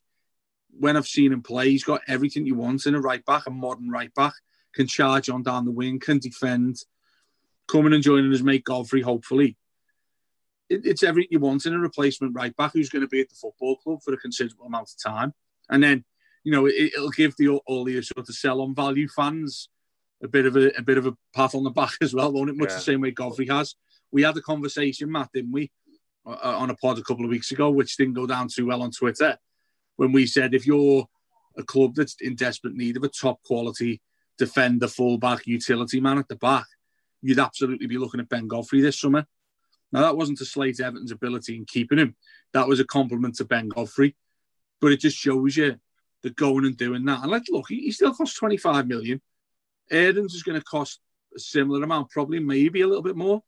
when 0.78 0.98
I've 0.98 1.08
seen 1.08 1.32
him 1.32 1.42
play, 1.42 1.70
he's 1.70 1.84
got 1.84 2.02
everything 2.08 2.46
you 2.46 2.56
want 2.56 2.86
in 2.86 2.96
a 2.96 3.02
right 3.02 3.24
back, 3.26 3.44
a 3.48 3.52
modern 3.52 3.90
right 3.90 4.14
back, 4.14 4.34
can 4.74 4.88
charge 4.88 5.30
on 5.30 5.44
down 5.44 5.66
the 5.66 5.72
wing, 5.72 6.00
can 6.00 6.20
defend, 6.20 6.78
coming 7.68 7.94
and 7.94 8.04
joining 8.04 8.32
his 8.32 8.44
mate 8.44 8.64
Godfrey, 8.64 9.02
hopefully. 9.02 9.58
It, 10.70 10.86
it's 10.86 11.04
everything 11.04 11.30
you 11.32 11.40
want 11.40 11.66
in 11.66 11.74
a 11.74 11.80
replacement 11.80 12.36
right 12.36 12.56
back 12.56 12.74
who's 12.74 12.90
going 12.90 13.04
to 13.04 13.08
be 13.08 13.22
at 13.22 13.30
the 13.30 13.36
football 13.36 13.78
club 13.78 14.00
for 14.04 14.14
a 14.14 14.18
considerable 14.18 14.66
amount 14.66 14.90
of 14.90 15.12
time. 15.12 15.34
And 15.70 15.84
then, 15.84 16.04
you 16.44 16.52
know, 16.52 16.66
it, 16.66 16.92
will 16.98 17.10
give 17.10 17.36
the 17.38 17.50
all 17.50 17.84
the 17.84 18.02
sort 18.02 18.28
of 18.28 18.36
sell 18.36 18.62
on 18.62 18.76
value 18.76 19.08
fans 19.08 19.70
a 20.24 20.28
bit 20.28 20.46
of 20.46 20.56
a, 20.56 20.70
a 20.78 20.82
bit 20.82 20.98
of 20.98 21.06
a 21.06 21.16
pat 21.36 21.56
on 21.56 21.64
the 21.64 21.70
back 21.70 21.94
as 22.02 22.14
well, 22.14 22.32
won't 22.32 22.50
it? 22.50 22.58
Much 22.58 22.70
yeah. 22.70 22.76
the 22.76 22.82
same 22.82 23.02
way 23.02 23.12
Godfrey 23.12 23.48
has. 23.48 23.76
We 24.12 24.24
had 24.24 24.38
a 24.38 24.42
conversation, 24.42 25.12
Matt, 25.12 25.30
didn't 25.34 25.52
we, 25.52 25.72
on 26.26 26.70
a 26.70 26.76
pod 26.76 26.98
a 27.00 27.04
couple 27.04 27.26
of 27.26 27.32
weeks 27.32 27.52
ago, 27.52 27.70
which 27.70 27.98
didn't 27.98 28.14
go 28.14 28.26
down 28.26 28.48
too 28.48 28.68
well 28.68 28.82
on 28.82 28.92
Twitter 28.92 29.38
when 29.96 30.12
we 30.12 30.26
said 30.26 30.54
if 30.54 30.66
you're 30.66 31.08
a 31.58 31.64
club 31.64 31.96
that's 31.96 32.16
in 32.22 32.36
desperate 32.36 32.74
need 32.74 32.98
of 32.98 33.04
a 33.04 33.10
top 33.10 33.42
quality 33.44 34.02
defender, 34.38 34.88
fullback, 34.88 35.46
utility 35.46 36.02
man 36.02 36.18
at 36.18 36.28
the 36.28 36.36
back, 36.36 36.66
you'd 37.22 37.40
absolutely 37.40 37.88
be 37.88 37.98
looking 37.98 38.20
at 38.20 38.30
Ben 38.30 38.48
Godfrey 38.48 38.82
this 38.82 39.00
summer. 39.00 39.26
Now, 39.92 40.02
that 40.02 40.18
wasn't 40.18 40.40
to 40.40 40.46
slate 40.46 40.80
Everton's 40.80 41.12
ability 41.12 41.56
in 41.56 41.66
keeping 41.66 42.00
him. 42.00 42.16
That 42.54 42.68
was 42.68 42.80
a 42.80 42.86
compliment 42.86 43.36
to 43.36 43.46
Ben 43.46 43.70
Godfrey. 43.70 44.16
But 44.82 44.92
it 44.92 45.00
just 45.00 45.18
shows 45.18 45.56
you 45.56 45.76
the 46.24 46.32
going 46.32 46.66
and 46.66 46.76
doing 46.76 47.06
that. 47.06 47.22
And 47.22 47.32
let's 47.32 47.50
look, 47.50 47.70
he, 47.70 47.92
still 47.92 48.14
costs 48.14 48.38
25 48.38 48.88
million. 48.88 49.22
Aarons 49.92 50.34
is 50.34 50.44
going 50.44 50.60
to 50.60 50.66
cost 50.66 51.00
a 51.36 51.40
similar 51.40 51.84
amount, 51.84 52.10
probably 52.10 52.40
maybe 52.40 52.82
a 52.82 52.88
little 52.88 53.04
bit 53.04 53.16
more. 53.16 53.44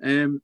Um, 0.00 0.40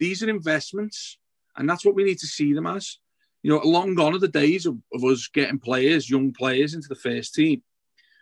these 0.00 0.22
are 0.24 0.28
investments, 0.28 1.18
and 1.56 1.70
that's 1.70 1.84
what 1.84 1.94
we 1.94 2.02
need 2.02 2.18
to 2.18 2.26
see 2.26 2.52
them 2.52 2.66
as 2.66 2.98
you 3.42 3.50
know, 3.50 3.60
long 3.64 3.94
gone 3.94 4.14
are 4.14 4.18
the 4.18 4.28
days 4.28 4.66
of, 4.66 4.76
of 4.92 5.04
us 5.04 5.28
getting 5.28 5.58
players, 5.58 6.10
young 6.10 6.32
players, 6.32 6.74
into 6.74 6.88
the 6.88 6.94
first 6.94 7.34
team 7.34 7.62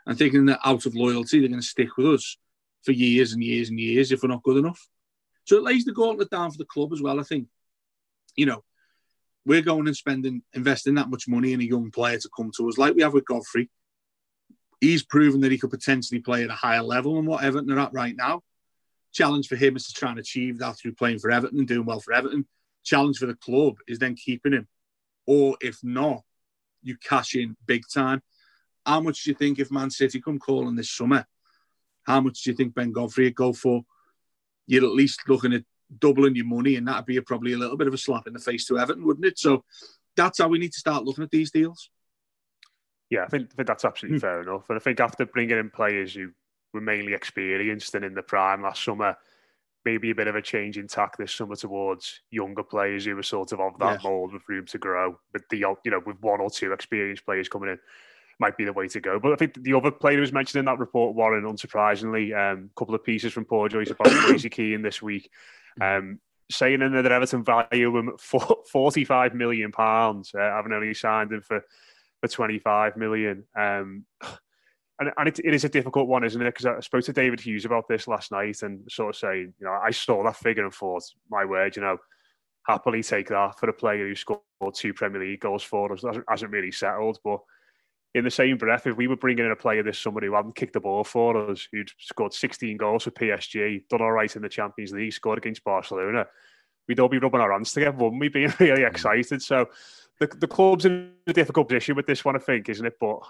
and 0.07 0.17
thinking 0.17 0.47
that 0.47 0.61
out 0.65 0.87
of 0.87 0.95
loyalty 0.95 1.41
they're 1.41 1.49
going 1.49 1.61
to 1.61 1.67
stick 1.67 1.97
with 1.97 2.07
us 2.07 2.39
for 2.85 2.93
years 2.93 3.33
and 3.33 3.43
years 3.43 3.69
and 3.69 3.81
years 3.81 4.13
if 4.13 4.23
we're 4.23 4.29
not 4.29 4.43
good 4.43 4.57
enough. 4.57 4.89
So 5.45 5.57
it 5.57 5.65
lays 5.65 5.85
the 5.85 5.93
gauntlet 5.93 6.31
down 6.31 6.51
for 6.51 6.59
the 6.59 6.65
club 6.65 6.93
as 6.93 7.03
well. 7.03 7.19
I 7.19 7.25
think, 7.25 7.49
you 8.37 8.47
know, 8.47 8.63
we're 9.45 9.63
going 9.63 9.87
and 9.87 9.97
spending, 9.97 10.43
investing 10.53 10.95
that 10.95 11.11
much 11.11 11.27
money 11.27 11.53
in 11.53 11.61
a 11.61 11.65
young 11.65 11.91
player 11.91 12.19
to 12.19 12.31
come 12.37 12.51
to 12.57 12.69
us, 12.69 12.79
like 12.79 12.95
we 12.95 13.03
have 13.03 13.15
with 13.15 13.25
Godfrey. 13.25 13.71
He's 14.81 15.03
proven 15.03 15.41
that 15.41 15.51
he 15.51 15.59
could 15.59 15.71
potentially 15.71 16.21
play 16.21 16.45
at 16.45 16.51
a 16.51 16.55
higher 16.55 16.83
level 16.83 17.17
than 17.17 17.27
what 17.27 17.43
Everton 17.43 17.73
are 17.73 17.81
at 17.81 17.93
right 17.93 18.15
now. 18.15 18.43
Challenge 19.19 19.49
for 19.49 19.57
him 19.57 19.75
is 19.75 19.89
to 19.89 19.95
try 19.95 20.11
and 20.11 20.19
achieve 20.21 20.59
that 20.59 20.79
through 20.79 20.95
playing 20.95 21.19
for 21.19 21.31
Everton 21.31 21.59
and 21.59 21.67
doing 21.67 21.85
well 21.85 21.99
for 21.99 22.13
Everton. 22.13 22.47
Challenge 22.85 23.19
for 23.19 23.27
the 23.27 23.35
club 23.35 23.75
is 23.89 23.99
then 23.99 24.15
keeping 24.15 24.53
him 24.53 24.69
or 25.27 25.57
if 25.61 25.79
not, 25.83 26.23
you 26.83 26.97
cash 26.97 27.35
in 27.35 27.55
big 27.67 27.83
time. 27.93 28.23
How 28.87 29.01
much 29.01 29.23
do 29.23 29.31
you 29.31 29.37
think 29.37 29.59
if 29.59 29.71
Man 29.71 29.91
City 29.91 30.23
come 30.23 30.39
calling 30.39 30.75
this 30.75 30.91
summer? 30.91 31.27
How 32.05 32.21
much 32.23 32.43
do 32.43 32.51
you 32.51 32.57
think 32.57 32.75
Ben 32.75 32.93
Godfrey 32.93 33.25
would 33.25 33.35
go 33.35 33.53
for? 33.53 33.83
You're 34.67 34.87
at 34.87 34.93
least 34.93 35.29
looking 35.29 35.53
at 35.53 35.65
doubling 35.99 36.35
your 36.35 36.47
money, 36.47 36.77
and 36.77 36.89
that'd 36.89 37.05
be 37.05 37.19
a, 37.19 37.23
probably 37.23 37.53
a 37.53 37.59
little 37.59 37.77
bit 37.77 37.89
of 37.89 37.95
a 37.95 37.99
slap 37.99 38.27
in 38.27 38.33
the 38.33 38.39
face 38.39 38.65
to 38.67 38.79
Everton, 38.79 39.05
wouldn't 39.05 39.27
it? 39.27 39.39
So 39.39 39.65
that's 40.17 40.39
how 40.39 40.49
we 40.49 40.59
need 40.59 40.73
to 40.73 40.79
start 40.79 41.05
looking 41.05 41.25
at 41.25 41.31
these 41.31 41.51
deals. 41.51 41.91
Yeah, 43.11 43.25
I 43.25 43.27
think, 43.27 43.51
I 43.53 43.57
think 43.57 43.69
that's 43.69 43.85
absolutely 43.85 44.19
mm. 44.19 44.23
fair 44.23 44.41
enough. 44.41 44.71
And 44.71 44.79
I 44.79 44.81
think 44.81 45.01
after 45.01 45.27
bringing 45.27 45.59
in 45.59 45.69
players 45.69 46.15
who 46.15 46.31
were 46.73 46.81
mainly 46.81 47.15
experienced 47.15 47.95
and 47.95 48.05
in 48.05 48.15
the 48.15 48.23
prime 48.23 48.63
last 48.63 48.85
summer, 48.85 49.17
maybe 49.85 50.11
a 50.11 50.15
bit 50.15 50.29
of 50.29 50.37
a 50.37 50.43
change 50.43 50.77
in 50.77 50.87
tack 50.87 51.17
this 51.17 51.33
summer 51.33 51.57
towards 51.57 52.21
younger 52.31 52.63
players 52.63 53.05
who 53.05 53.17
are 53.19 53.23
sort 53.23 53.53
of 53.53 53.61
of 53.61 53.79
that 53.79 53.95
yes. 53.95 54.05
mould 54.05 54.33
with 54.33 54.49
room 54.49 54.67
to 54.67 54.79
grow. 54.79 55.19
But 55.33 55.43
the 55.51 55.59
you 55.59 55.91
know 55.91 56.03
with 56.05 56.21
one 56.21 56.41
or 56.41 56.51
two 56.51 56.73
experienced 56.73 57.25
players 57.25 57.49
coming 57.49 57.71
in 57.71 57.79
might 58.41 58.57
be 58.57 58.65
the 58.65 58.73
way 58.73 58.87
to 58.89 59.01
go. 59.01 59.19
But 59.19 59.33
I 59.33 59.37
think 59.37 59.55
the 59.63 59.75
other 59.75 59.91
player 59.91 60.17
who 60.17 60.21
was 60.21 60.33
mentioned 60.33 60.61
in 60.61 60.67
that 60.67 60.79
report, 60.79 61.17
Warren, 61.17 61.45
unsurprisingly, 61.45 62.37
um, 62.37 62.71
a 62.71 62.79
couple 62.79 62.95
of 62.95 63.05
pieces 63.05 63.33
from 63.33 63.45
Paul 63.45 63.69
Joyce 63.69 63.91
about 63.91 64.13
Moise 64.29 64.47
Kean 64.51 64.83
this 64.83 65.03
week, 65.03 65.31
um, 65.81 66.21
saying 66.51 66.83
in 66.83 66.93
there 66.93 67.03
that 67.03 67.13
Everton 67.13 67.45
value 67.45 67.97
him 67.97 68.13
for 68.19 68.59
45 68.71 69.35
million 69.35 69.73
pounds, 69.73 70.33
uh, 70.35 70.39
having 70.39 70.73
only 70.73 70.95
signed 70.95 71.33
him 71.33 71.43
for 71.43 71.65
for 72.21 72.29
25 72.29 72.97
million. 72.97 73.45
Um, 73.57 74.05
and, 75.01 75.11
and 75.17 75.29
it, 75.29 75.39
it 75.41 75.55
is 75.55 75.65
a 75.65 75.69
difficult 75.69 76.09
one, 76.09 76.25
isn't 76.25 76.41
it? 76.41 76.55
Because 76.55 76.67
I 76.67 76.81
spoke 76.81 77.05
to 77.05 77.13
David 77.13 77.41
Hughes 77.41 77.65
about 77.65 77.87
this 77.89 78.09
last 78.09 78.33
night 78.33 78.63
and 78.63 78.81
sort 78.91 79.15
of 79.15 79.19
saying, 79.19 79.55
you 79.59 79.67
know, 79.67 79.73
I 79.73 79.91
saw 79.91 80.25
that 80.25 80.37
figure 80.37 80.65
and 80.65 80.75
thought, 80.75 81.05
my 81.31 81.45
word, 81.45 81.77
you 81.77 81.83
know, 81.83 81.99
happily 82.67 83.03
take 83.03 83.29
that 83.29 83.59
for 83.59 83.69
a 83.69 83.73
player 83.73 84.09
who 84.09 84.15
scored 84.15 84.41
two 84.75 84.93
Premier 84.93 85.21
League 85.21 85.41
goals 85.41 85.63
for 85.63 85.93
us. 85.93 86.03
Hasn't, 86.03 86.25
hasn't 86.29 86.51
really 86.51 86.73
settled. 86.73 87.19
But 87.25 87.41
in 88.15 88.25
the 88.25 88.31
same 88.31 88.59
breath, 88.59 88.87
if 88.87 88.97
we 88.97 89.07
were 89.07 89.17
bringing 89.17 89.47
in 89.47 89.53
a 89.53 89.57
player 89.57 89.83
this 89.83 89.99
summer 89.99 90.21
who 90.21 90.35
hadn't 90.35 90.57
kicked 90.57 90.73
the 90.73 90.81
ball 90.81 91.05
for 91.05 91.51
us, 91.51 91.69
who'd 91.71 91.91
scored 91.99 92.33
16 92.33 92.77
goals 92.77 93.05
for 93.05 93.11
PSG, 93.11 93.89
done 93.89 94.03
all 94.03 94.13
right 94.13 94.35
in 94.35 94.43
the 94.43 94.49
Champions 94.49 94.93
League, 94.93 95.13
scored 95.13 95.39
against 95.39 95.65
Barcelona, 95.65 96.27
we'd 96.89 97.01
all 97.01 97.09
be 97.09 97.19
rubbing 97.19 97.41
our 97.41 97.53
hands 97.53 97.73
together, 97.73 97.97
wouldn't 97.97 98.21
we? 98.21 98.29
Being 98.29 98.53
really 98.59 98.83
mm. 98.83 98.91
excited. 98.91 99.43
So 99.43 99.69
the, 100.19 100.27
the 100.27 100.49
club's 100.49 100.87
in 100.87 101.13
a 101.27 101.33
difficult 101.33 101.69
position 101.69 101.95
with 101.95 102.07
this 102.07 102.25
one, 102.25 102.35
I 102.35 102.41
think, 102.41 102.69
isn't 102.69 102.87
it? 102.87 102.97
But 102.99 103.21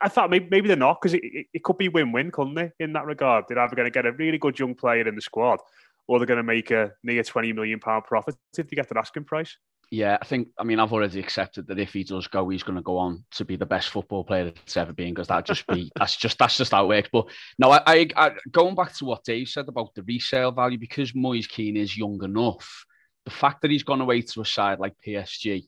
I 0.00 0.08
thought 0.08 0.30
maybe, 0.30 0.48
maybe 0.50 0.68
they're 0.68 0.76
not 0.76 1.00
because 1.00 1.14
it, 1.14 1.22
it, 1.24 1.46
it, 1.54 1.64
could 1.64 1.78
be 1.78 1.88
win-win, 1.88 2.30
couldn't 2.30 2.54
they? 2.54 2.70
In 2.78 2.92
that 2.92 3.06
regard, 3.06 3.44
they're 3.48 3.58
either 3.58 3.74
going 3.74 3.86
to 3.86 3.90
get 3.90 4.06
a 4.06 4.12
really 4.12 4.38
good 4.38 4.58
young 4.58 4.74
player 4.74 5.06
in 5.08 5.14
the 5.14 5.20
squad, 5.20 5.58
or 6.06 6.18
they're 6.18 6.26
going 6.26 6.38
to 6.38 6.42
make 6.42 6.70
a 6.70 6.92
near 7.02 7.22
twenty 7.22 7.52
million 7.52 7.80
pound 7.80 8.04
profit 8.04 8.36
if 8.56 8.68
they 8.68 8.76
get 8.76 8.90
an 8.90 8.98
asking 8.98 9.24
price. 9.24 9.56
Yeah, 9.90 10.18
I 10.20 10.24
think. 10.24 10.48
I 10.56 10.62
mean, 10.62 10.78
I've 10.78 10.92
already 10.92 11.18
accepted 11.18 11.66
that 11.66 11.80
if 11.80 11.92
he 11.92 12.04
does 12.04 12.28
go, 12.28 12.48
he's 12.48 12.62
going 12.62 12.76
to 12.76 12.82
go 12.82 12.96
on 12.96 13.24
to 13.32 13.44
be 13.44 13.56
the 13.56 13.66
best 13.66 13.88
football 13.88 14.22
player 14.22 14.44
that's 14.44 14.76
ever 14.76 14.92
been 14.92 15.12
because 15.12 15.26
that 15.28 15.44
just 15.44 15.66
be 15.66 15.90
that's 15.96 16.16
just 16.16 16.38
that's 16.38 16.56
just 16.56 16.70
how 16.70 16.84
it 16.84 16.88
works. 16.88 17.08
But 17.12 17.26
no, 17.58 17.72
I, 17.72 17.82
I, 17.86 18.08
I 18.16 18.30
going 18.52 18.76
back 18.76 18.94
to 18.94 19.04
what 19.04 19.24
Dave 19.24 19.48
said 19.48 19.68
about 19.68 19.94
the 19.94 20.04
resale 20.04 20.52
value 20.52 20.78
because 20.78 21.12
Moise 21.14 21.48
Kean 21.48 21.76
is 21.76 21.98
young 21.98 22.22
enough. 22.22 22.84
The 23.24 23.32
fact 23.32 23.62
that 23.62 23.70
he's 23.72 23.82
gone 23.82 24.00
away 24.00 24.22
to 24.22 24.40
a 24.42 24.46
side 24.46 24.78
like 24.78 24.94
PSG, 25.04 25.66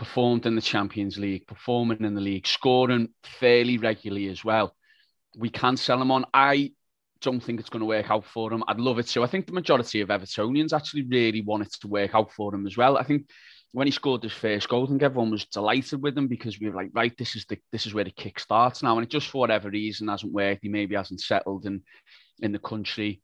performed 0.00 0.46
in 0.46 0.54
the 0.54 0.62
Champions 0.62 1.18
League, 1.18 1.46
performing 1.46 2.02
in 2.02 2.14
the 2.14 2.22
league, 2.22 2.46
scoring 2.46 3.10
fairly 3.22 3.76
regularly 3.76 4.28
as 4.28 4.42
well. 4.42 4.74
We 5.36 5.50
can 5.50 5.76
sell 5.76 6.00
him 6.00 6.10
on. 6.10 6.24
I 6.32 6.72
don't 7.20 7.40
think 7.40 7.60
it's 7.60 7.68
going 7.68 7.80
to 7.80 7.86
work 7.86 8.10
out 8.10 8.24
for 8.24 8.50
him. 8.50 8.64
I'd 8.66 8.80
love 8.80 8.98
it 8.98 9.08
to. 9.08 9.22
I 9.22 9.26
think 9.26 9.46
the 9.46 9.52
majority 9.52 10.00
of 10.00 10.08
Evertonians 10.08 10.72
actually 10.72 11.02
really 11.02 11.42
want 11.42 11.66
it 11.66 11.72
to 11.82 11.86
work 11.86 12.14
out 12.14 12.32
for 12.32 12.54
him 12.54 12.66
as 12.66 12.78
well. 12.78 12.96
I 12.96 13.02
think 13.02 13.28
when 13.72 13.86
he 13.86 13.90
scored 13.90 14.22
his 14.22 14.32
first 14.32 14.70
goal, 14.70 14.86
I 14.86 14.88
think 14.88 15.02
everyone 15.02 15.30
was 15.30 15.44
delighted 15.44 16.02
with 16.02 16.16
him 16.16 16.28
because 16.28 16.58
we 16.58 16.70
were 16.70 16.76
like, 16.76 16.92
right, 16.94 17.14
this 17.18 17.36
is 17.36 17.44
the 17.44 17.58
this 17.70 17.84
is 17.84 17.92
where 17.92 18.04
the 18.04 18.10
kick 18.10 18.40
starts 18.40 18.82
now. 18.82 18.96
And 18.96 19.06
it 19.06 19.10
just 19.10 19.28
for 19.28 19.40
whatever 19.40 19.68
reason 19.68 20.08
hasn't 20.08 20.32
worked. 20.32 20.60
He 20.62 20.70
maybe 20.70 20.94
hasn't 20.94 21.20
settled 21.20 21.66
in 21.66 21.82
in 22.40 22.52
the 22.52 22.58
country. 22.58 23.20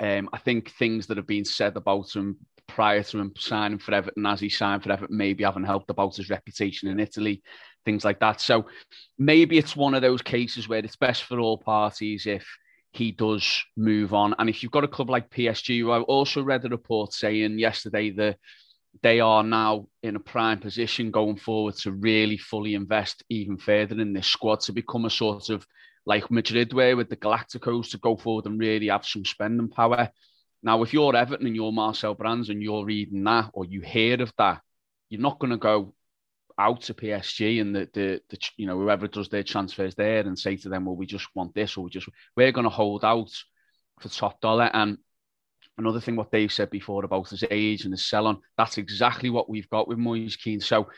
Um, 0.00 0.28
I 0.32 0.38
think 0.38 0.70
things 0.70 1.06
that 1.06 1.16
have 1.16 1.26
been 1.26 1.44
said 1.44 1.76
about 1.76 2.14
him 2.14 2.38
prior 2.66 3.02
to 3.02 3.18
him 3.18 3.32
signing 3.36 3.78
for 3.78 3.94
Everton, 3.94 4.26
as 4.26 4.40
he 4.40 4.48
signed 4.48 4.82
for 4.82 4.92
Everton, 4.92 5.16
maybe 5.16 5.44
haven't 5.44 5.64
helped 5.64 5.90
about 5.90 6.16
his 6.16 6.30
reputation 6.30 6.88
in 6.88 7.00
Italy, 7.00 7.42
things 7.84 8.04
like 8.04 8.20
that. 8.20 8.40
So 8.40 8.66
maybe 9.18 9.58
it's 9.58 9.74
one 9.74 9.94
of 9.94 10.02
those 10.02 10.22
cases 10.22 10.68
where 10.68 10.78
it's 10.78 10.96
best 10.96 11.24
for 11.24 11.40
all 11.40 11.58
parties 11.58 12.26
if 12.26 12.46
he 12.92 13.10
does 13.12 13.64
move 13.76 14.14
on. 14.14 14.34
And 14.38 14.48
if 14.48 14.62
you've 14.62 14.72
got 14.72 14.84
a 14.84 14.88
club 14.88 15.10
like 15.10 15.30
PSG, 15.30 15.82
I 15.90 16.02
also 16.02 16.42
read 16.42 16.64
a 16.64 16.68
report 16.68 17.12
saying 17.12 17.58
yesterday 17.58 18.10
that 18.12 18.36
they 19.02 19.20
are 19.20 19.42
now 19.42 19.86
in 20.02 20.16
a 20.16 20.20
prime 20.20 20.58
position 20.58 21.10
going 21.10 21.36
forward 21.36 21.76
to 21.76 21.92
really 21.92 22.36
fully 22.36 22.74
invest 22.74 23.22
even 23.28 23.56
further 23.56 24.00
in 24.00 24.12
this 24.12 24.26
squad 24.26 24.60
to 24.60 24.72
become 24.72 25.04
a 25.04 25.10
sort 25.10 25.50
of 25.50 25.66
like 26.08 26.30
Madrid 26.30 26.72
were 26.72 26.96
with 26.96 27.10
the 27.10 27.16
Galacticos 27.16 27.90
to 27.90 27.98
go 27.98 28.16
forward 28.16 28.46
and 28.46 28.58
really 28.58 28.88
have 28.88 29.04
some 29.04 29.26
spending 29.26 29.68
power. 29.68 30.08
Now, 30.62 30.82
if 30.82 30.94
you're 30.94 31.14
Everton 31.14 31.46
and 31.46 31.54
you're 31.54 31.70
Marcel 31.70 32.14
Brands 32.14 32.48
and 32.48 32.62
you're 32.62 32.86
reading 32.86 33.22
that 33.24 33.50
or 33.52 33.66
you 33.66 33.82
hear 33.82 34.20
of 34.22 34.32
that, 34.38 34.62
you're 35.10 35.20
not 35.20 35.38
going 35.38 35.50
to 35.50 35.58
go 35.58 35.94
out 36.58 36.80
to 36.80 36.94
PSG 36.94 37.60
and 37.60 37.76
the, 37.76 37.90
the, 37.92 38.20
the 38.30 38.38
you 38.56 38.66
know 38.66 38.78
whoever 38.78 39.06
does 39.06 39.28
their 39.28 39.42
transfers 39.42 39.94
there 39.96 40.20
and 40.20 40.38
say 40.38 40.56
to 40.56 40.70
them, 40.70 40.86
well, 40.86 40.96
we 40.96 41.04
just 41.04 41.28
want 41.34 41.54
this 41.54 41.76
or 41.76 41.84
we 41.84 41.90
just 41.90 42.08
we're 42.34 42.52
going 42.52 42.64
to 42.64 42.70
hold 42.70 43.04
out 43.04 43.30
for 44.00 44.08
top 44.08 44.40
dollar. 44.40 44.70
And 44.72 44.96
another 45.76 46.00
thing, 46.00 46.16
what 46.16 46.32
Dave 46.32 46.54
said 46.54 46.70
before 46.70 47.04
about 47.04 47.28
his 47.28 47.44
age 47.50 47.84
and 47.84 47.92
his 47.92 48.06
selling, 48.06 48.40
that's 48.56 48.78
exactly 48.78 49.28
what 49.28 49.50
we've 49.50 49.68
got 49.68 49.86
with 49.86 49.98
Moise 49.98 50.36
Kean. 50.36 50.60
So 50.60 50.88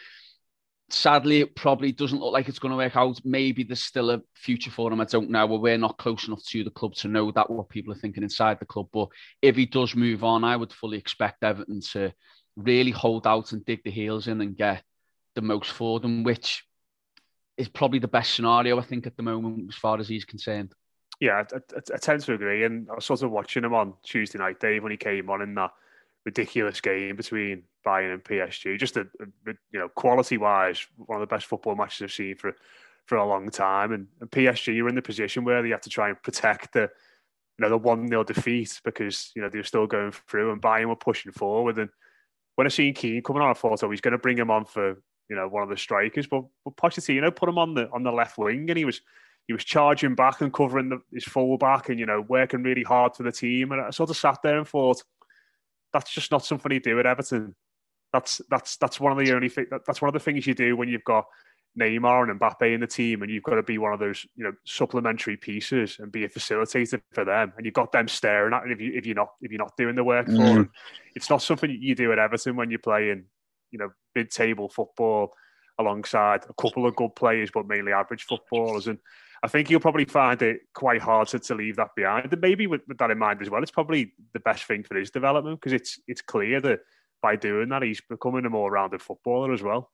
sadly, 0.92 1.40
it 1.40 1.54
probably 1.56 1.92
doesn't 1.92 2.20
look 2.20 2.32
like 2.32 2.48
it's 2.48 2.58
going 2.58 2.70
to 2.70 2.76
work 2.76 2.96
out. 2.96 3.20
Maybe 3.24 3.62
there's 3.62 3.82
still 3.82 4.10
a 4.10 4.20
future 4.34 4.70
for 4.70 4.92
him. 4.92 5.00
I 5.00 5.04
don't 5.04 5.30
know. 5.30 5.46
We're 5.46 5.78
not 5.78 5.98
close 5.98 6.26
enough 6.26 6.44
to 6.46 6.64
the 6.64 6.70
club 6.70 6.94
to 6.96 7.08
know 7.08 7.30
that 7.32 7.50
what 7.50 7.68
people 7.68 7.92
are 7.92 7.96
thinking 7.96 8.22
inside 8.22 8.58
the 8.58 8.66
club. 8.66 8.88
But 8.92 9.08
if 9.42 9.56
he 9.56 9.66
does 9.66 9.94
move 9.94 10.24
on, 10.24 10.44
I 10.44 10.56
would 10.56 10.72
fully 10.72 10.98
expect 10.98 11.44
Everton 11.44 11.80
to 11.92 12.12
really 12.56 12.90
hold 12.90 13.26
out 13.26 13.52
and 13.52 13.64
dig 13.64 13.82
the 13.84 13.90
heels 13.90 14.26
in 14.26 14.40
and 14.40 14.56
get 14.56 14.82
the 15.34 15.42
most 15.42 15.70
for 15.70 16.00
them, 16.00 16.22
which 16.24 16.64
is 17.56 17.68
probably 17.68 17.98
the 17.98 18.08
best 18.08 18.34
scenario, 18.34 18.78
I 18.78 18.82
think, 18.82 19.06
at 19.06 19.16
the 19.16 19.22
moment, 19.22 19.66
as 19.68 19.76
far 19.76 19.98
as 19.98 20.08
he's 20.08 20.24
concerned. 20.24 20.74
Yeah, 21.20 21.42
I, 21.52 21.56
I, 21.56 21.80
I 21.94 21.96
tend 21.98 22.22
to 22.22 22.34
agree. 22.34 22.64
And 22.64 22.88
I 22.90 22.94
was 22.94 23.04
sort 23.04 23.22
of 23.22 23.30
watching 23.30 23.64
him 23.64 23.74
on 23.74 23.94
Tuesday 24.02 24.38
night, 24.38 24.60
Dave, 24.60 24.82
when 24.82 24.92
he 24.92 24.96
came 24.96 25.28
on 25.30 25.42
in 25.42 25.54
that 25.54 25.70
ridiculous 26.24 26.80
game 26.80 27.16
between 27.16 27.64
Bayern 27.86 28.14
and 28.14 28.24
PSG. 28.24 28.78
Just 28.78 28.96
a, 28.96 29.02
a 29.20 29.52
you 29.72 29.78
know 29.78 29.88
quality 29.88 30.36
wise, 30.36 30.86
one 30.96 31.20
of 31.20 31.28
the 31.28 31.34
best 31.34 31.46
football 31.46 31.74
matches 31.74 32.02
I've 32.02 32.12
seen 32.12 32.36
for 32.36 32.54
for 33.06 33.16
a 33.16 33.26
long 33.26 33.50
time. 33.50 33.92
And, 33.92 34.06
and 34.20 34.30
PSG 34.30 34.82
are 34.82 34.88
in 34.88 34.94
the 34.94 35.02
position 35.02 35.44
where 35.44 35.62
they 35.62 35.70
have 35.70 35.80
to 35.82 35.90
try 35.90 36.08
and 36.08 36.22
protect 36.22 36.72
the 36.74 36.82
you 36.82 37.66
know 37.66 37.68
the 37.68 37.78
one 37.78 38.08
0 38.08 38.24
defeat 38.24 38.80
because 38.84 39.32
you 39.34 39.42
know 39.42 39.48
they're 39.48 39.64
still 39.64 39.86
going 39.86 40.12
through 40.12 40.52
and 40.52 40.62
Bayern 40.62 40.88
were 40.88 40.96
pushing 40.96 41.32
forward. 41.32 41.78
And 41.78 41.90
when 42.56 42.66
I 42.66 42.70
seen 42.70 42.94
Kean 42.94 43.22
coming 43.22 43.42
on, 43.42 43.50
I 43.50 43.54
thought, 43.54 43.82
oh, 43.82 43.90
he's 43.90 44.00
going 44.00 44.12
to 44.12 44.18
bring 44.18 44.38
him 44.38 44.50
on 44.50 44.64
for 44.64 44.96
you 45.28 45.36
know 45.36 45.48
one 45.48 45.62
of 45.62 45.68
the 45.68 45.76
strikers. 45.76 46.26
But, 46.26 46.44
but 46.64 46.76
Pochettino 46.76 47.34
put 47.34 47.48
him 47.48 47.58
on 47.58 47.74
the 47.74 47.88
on 47.90 48.02
the 48.02 48.12
left 48.12 48.38
wing, 48.38 48.68
and 48.68 48.78
he 48.78 48.84
was 48.84 49.00
he 49.46 49.52
was 49.52 49.64
charging 49.64 50.14
back 50.14 50.40
and 50.40 50.52
covering 50.52 50.90
the, 50.90 51.02
his 51.12 51.24
full 51.24 51.58
back, 51.58 51.88
and 51.88 51.98
you 51.98 52.06
know 52.06 52.20
working 52.28 52.62
really 52.62 52.82
hard 52.82 53.16
for 53.16 53.22
the 53.22 53.32
team. 53.32 53.72
And 53.72 53.80
I 53.80 53.90
sort 53.90 54.10
of 54.10 54.16
sat 54.16 54.42
there 54.42 54.58
and 54.58 54.68
thought, 54.68 55.02
that's 55.92 56.12
just 56.12 56.30
not 56.30 56.44
something 56.44 56.72
you 56.72 56.80
do 56.80 56.98
at 57.00 57.06
Everton. 57.06 57.54
That's 58.12 58.40
that's 58.50 58.76
that's 58.76 59.00
one 59.00 59.12
of 59.12 59.24
the 59.24 59.32
only 59.32 59.48
thing. 59.48 59.66
That, 59.70 59.82
that's 59.86 60.02
one 60.02 60.08
of 60.08 60.14
the 60.14 60.20
things 60.20 60.46
you 60.46 60.54
do 60.54 60.76
when 60.76 60.88
you've 60.88 61.04
got 61.04 61.26
Neymar 61.78 62.28
and 62.28 62.40
Mbappe 62.40 62.74
in 62.74 62.80
the 62.80 62.86
team, 62.86 63.22
and 63.22 63.30
you've 63.30 63.44
got 63.44 63.54
to 63.54 63.62
be 63.62 63.78
one 63.78 63.92
of 63.92 64.00
those 64.00 64.26
you 64.34 64.44
know 64.44 64.52
supplementary 64.64 65.36
pieces 65.36 65.96
and 66.00 66.10
be 66.10 66.24
a 66.24 66.28
facilitator 66.28 67.00
for 67.12 67.24
them. 67.24 67.52
And 67.56 67.64
you've 67.64 67.74
got 67.74 67.92
them 67.92 68.08
staring 68.08 68.52
at 68.52 68.64
it 68.66 68.72
if 68.72 68.80
you 68.80 68.92
if 68.94 69.06
you're 69.06 69.14
not 69.14 69.30
if 69.40 69.50
you're 69.52 69.58
not 69.58 69.76
doing 69.76 69.94
the 69.94 70.04
work 70.04 70.26
mm. 70.26 70.36
for 70.36 70.54
them. 70.54 70.70
It's 71.14 71.30
not 71.30 71.42
something 71.42 71.70
you 71.70 71.94
do 71.94 72.12
at 72.12 72.18
Everton 72.18 72.56
when 72.56 72.70
you're 72.70 72.78
playing 72.78 73.24
you 73.70 73.78
know 73.78 73.90
mid-table 74.14 74.68
football 74.68 75.32
alongside 75.78 76.44
a 76.48 76.62
couple 76.62 76.86
of 76.86 76.96
good 76.96 77.14
players, 77.16 77.50
but 77.52 77.66
mainly 77.66 77.92
average 77.92 78.24
footballers. 78.24 78.86
And 78.86 78.98
I 79.42 79.48
think 79.48 79.70
you'll 79.70 79.80
probably 79.80 80.04
find 80.04 80.40
it 80.42 80.60
quite 80.74 81.00
hard 81.00 81.28
to, 81.28 81.38
to 81.38 81.54
leave 81.54 81.76
that 81.76 81.94
behind. 81.96 82.30
And 82.30 82.40
maybe 82.42 82.66
with, 82.66 82.82
with 82.86 82.98
that 82.98 83.10
in 83.10 83.18
mind 83.18 83.40
as 83.40 83.48
well, 83.48 83.62
it's 83.62 83.70
probably 83.70 84.12
the 84.34 84.40
best 84.40 84.64
thing 84.64 84.82
for 84.82 84.96
his 84.96 85.10
development 85.10 85.60
because 85.60 85.72
it's 85.72 85.98
it's 86.06 86.20
clear 86.20 86.60
that 86.60 86.80
by 87.22 87.36
doing 87.36 87.70
that, 87.70 87.82
he's 87.82 88.02
becoming 88.02 88.44
a 88.44 88.50
more 88.50 88.70
rounded 88.70 89.00
footballer 89.02 89.52
as 89.52 89.62
well. 89.62 89.90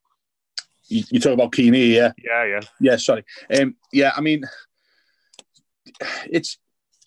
You, 0.89 1.05
you 1.11 1.21
talk 1.21 1.35
about 1.35 1.53
Kean, 1.53 1.75
yeah, 1.75 2.13
yeah, 2.23 2.45
yeah, 2.45 2.61
yeah. 2.81 2.97
Sorry, 2.97 3.25
um, 3.59 3.77
yeah. 3.93 4.13
I 4.17 4.21
mean, 4.21 4.45
it's. 6.31 6.59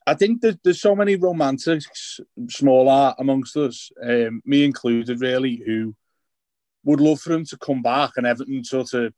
I 0.08 0.16
think 0.16 0.42
that 0.42 0.64
there's 0.64 0.82
so 0.82 0.96
many 0.96 1.18
romantics, 1.18 2.20
small 2.50 2.90
art 2.90 3.18
amongst 3.20 3.56
us, 3.56 3.92
um, 4.02 4.42
me 4.44 4.64
included, 4.64 5.22
really, 5.22 5.62
who 5.64 5.94
would 6.84 7.00
love 7.00 7.20
for 7.20 7.34
him 7.34 7.46
to 7.46 7.58
come 7.58 7.84
back 7.84 8.14
and 8.18 8.26
Everton 8.26 8.64
sort 8.64 8.94
of 8.96 9.14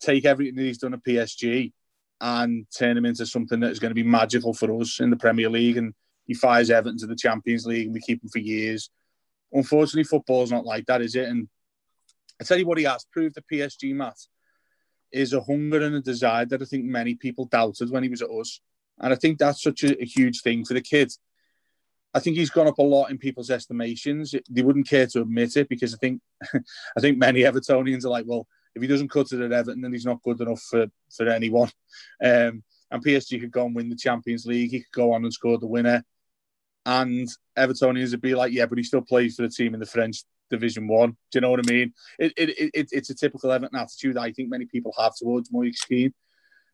take 0.00 0.24
everything 0.24 0.54
that 0.54 0.62
he's 0.62 0.78
done 0.78 0.94
at 0.94 1.04
PSG 1.04 1.72
and 2.22 2.66
turn 2.78 2.96
him 2.96 3.04
into 3.04 3.26
something 3.26 3.58
that 3.60 3.72
is 3.72 3.80
going 3.80 3.90
to 3.90 3.96
be 4.00 4.04
magical 4.04 4.54
for 4.54 4.80
us 4.80 5.00
in 5.00 5.10
the 5.10 5.16
Premier 5.16 5.50
League. 5.50 5.76
And 5.76 5.92
he 6.24 6.34
fires 6.34 6.70
Everton 6.70 6.96
to 6.98 7.06
the 7.08 7.16
Champions 7.16 7.66
League 7.66 7.86
and 7.86 7.94
we 7.94 8.00
keep 8.00 8.22
him 8.22 8.30
for 8.30 8.38
years. 8.38 8.90
Unfortunately, 9.52 10.04
football's 10.04 10.52
not 10.52 10.64
like 10.64 10.86
that, 10.86 11.02
is 11.02 11.16
it? 11.16 11.28
And 11.28 11.48
I 12.40 12.44
tell 12.44 12.58
you 12.58 12.66
what, 12.66 12.78
he 12.78 12.84
has 12.84 13.04
proved 13.12 13.34
the 13.34 13.42
PSG, 13.52 13.92
Matt, 13.92 14.16
is 15.10 15.32
a 15.32 15.42
hunger 15.42 15.82
and 15.82 15.96
a 15.96 16.00
desire 16.00 16.46
that 16.46 16.62
I 16.62 16.64
think 16.64 16.84
many 16.84 17.16
people 17.16 17.46
doubted 17.46 17.90
when 17.90 18.04
he 18.04 18.08
was 18.08 18.22
at 18.22 18.30
us. 18.30 18.60
And 19.00 19.12
I 19.12 19.16
think 19.16 19.38
that's 19.38 19.60
such 19.60 19.82
a, 19.82 20.00
a 20.00 20.06
huge 20.06 20.42
thing 20.42 20.64
for 20.64 20.74
the 20.74 20.80
kid. 20.80 21.12
I 22.14 22.20
think 22.20 22.36
he's 22.36 22.50
gone 22.50 22.68
up 22.68 22.78
a 22.78 22.82
lot 22.82 23.10
in 23.10 23.18
people's 23.18 23.50
estimations. 23.50 24.32
They 24.48 24.62
wouldn't 24.62 24.88
care 24.88 25.08
to 25.08 25.22
admit 25.22 25.56
it 25.56 25.68
because 25.68 25.92
I 25.92 25.96
think 25.96 26.20
I 26.54 27.00
think 27.00 27.18
many 27.18 27.40
Evertonians 27.40 28.04
are 28.04 28.10
like, 28.10 28.26
well, 28.28 28.46
if 28.74 28.82
he 28.82 28.88
doesn't 28.88 29.10
cut 29.10 29.32
it 29.32 29.40
at 29.40 29.52
Everton, 29.52 29.82
then 29.82 29.92
he's 29.92 30.06
not 30.06 30.22
good 30.22 30.40
enough 30.40 30.62
for, 30.62 30.86
for 31.14 31.28
anyone. 31.28 31.70
Um, 32.22 32.62
and 32.90 33.04
PSG 33.04 33.40
could 33.40 33.50
go 33.50 33.66
and 33.66 33.74
win 33.74 33.88
the 33.88 33.96
Champions 33.96 34.46
League. 34.46 34.70
He 34.70 34.80
could 34.80 34.92
go 34.92 35.12
on 35.12 35.24
and 35.24 35.32
score 35.32 35.58
the 35.58 35.66
winner. 35.66 36.04
And 36.84 37.28
Evertonians 37.56 38.10
would 38.10 38.20
be 38.20 38.34
like, 38.34 38.52
yeah, 38.52 38.66
but 38.66 38.78
he 38.78 38.84
still 38.84 39.02
plays 39.02 39.36
for 39.36 39.42
the 39.42 39.48
team 39.48 39.74
in 39.74 39.80
the 39.80 39.86
French 39.86 40.24
Division 40.50 40.88
One. 40.88 41.10
Do 41.30 41.36
you 41.36 41.40
know 41.40 41.50
what 41.50 41.66
I 41.66 41.72
mean? 41.72 41.92
It, 42.18 42.32
it, 42.36 42.70
it, 42.74 42.88
it's 42.92 43.10
a 43.10 43.14
typical 43.14 43.52
Everton 43.52 43.78
attitude 43.78 44.18
I 44.18 44.32
think 44.32 44.50
many 44.50 44.66
people 44.66 44.94
have 44.98 45.14
towards 45.16 45.52
Moise 45.52 45.80
Kean. 45.80 46.12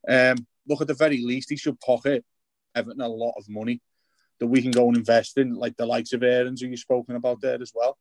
Um, 0.08 0.46
look, 0.66 0.80
at 0.80 0.88
the 0.88 0.94
very 0.94 1.24
least, 1.24 1.50
he 1.50 1.56
should 1.56 1.80
pocket 1.80 2.24
Everton 2.74 3.00
a 3.00 3.08
lot 3.08 3.34
of 3.36 3.48
money 3.48 3.80
that 4.40 4.46
we 4.46 4.62
can 4.62 4.70
go 4.70 4.88
and 4.88 4.96
invest 4.96 5.36
in, 5.36 5.54
like 5.54 5.76
the 5.76 5.86
likes 5.86 6.12
of 6.12 6.22
Aarons, 6.22 6.60
who 6.60 6.68
you've 6.68 6.78
spoken 6.78 7.16
about 7.16 7.40
there 7.40 7.60
as 7.60 7.72
well. 7.74 7.98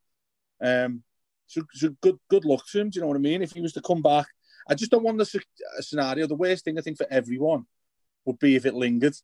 Um, 0.62 1.04
so, 1.48 1.62
so 1.74 1.90
good 2.02 2.18
good 2.30 2.46
luck 2.46 2.64
to 2.72 2.82
him. 2.82 2.90
Do 2.90 2.98
you 2.98 3.02
know 3.02 3.08
what 3.08 3.18
I 3.18 3.22
mean? 3.22 3.42
If 3.42 3.54
he 3.54 3.62
was 3.62 3.74
to 3.74 3.82
come 3.82 4.02
back, 4.02 4.28
I 4.70 4.76
just 4.76 4.92
don't 4.92 5.04
want 5.04 5.18
the 5.18 5.42
uh, 5.78 5.82
scenario. 5.82 6.28
The 6.28 6.36
worst 6.36 6.66
thing 6.66 6.78
I 6.78 6.82
think 6.82 6.98
for 6.98 7.08
everyone 7.10 7.66
would 8.26 8.40
be 8.40 8.56
if 8.56 8.66
it 8.66 8.74
lingered. 8.74 9.16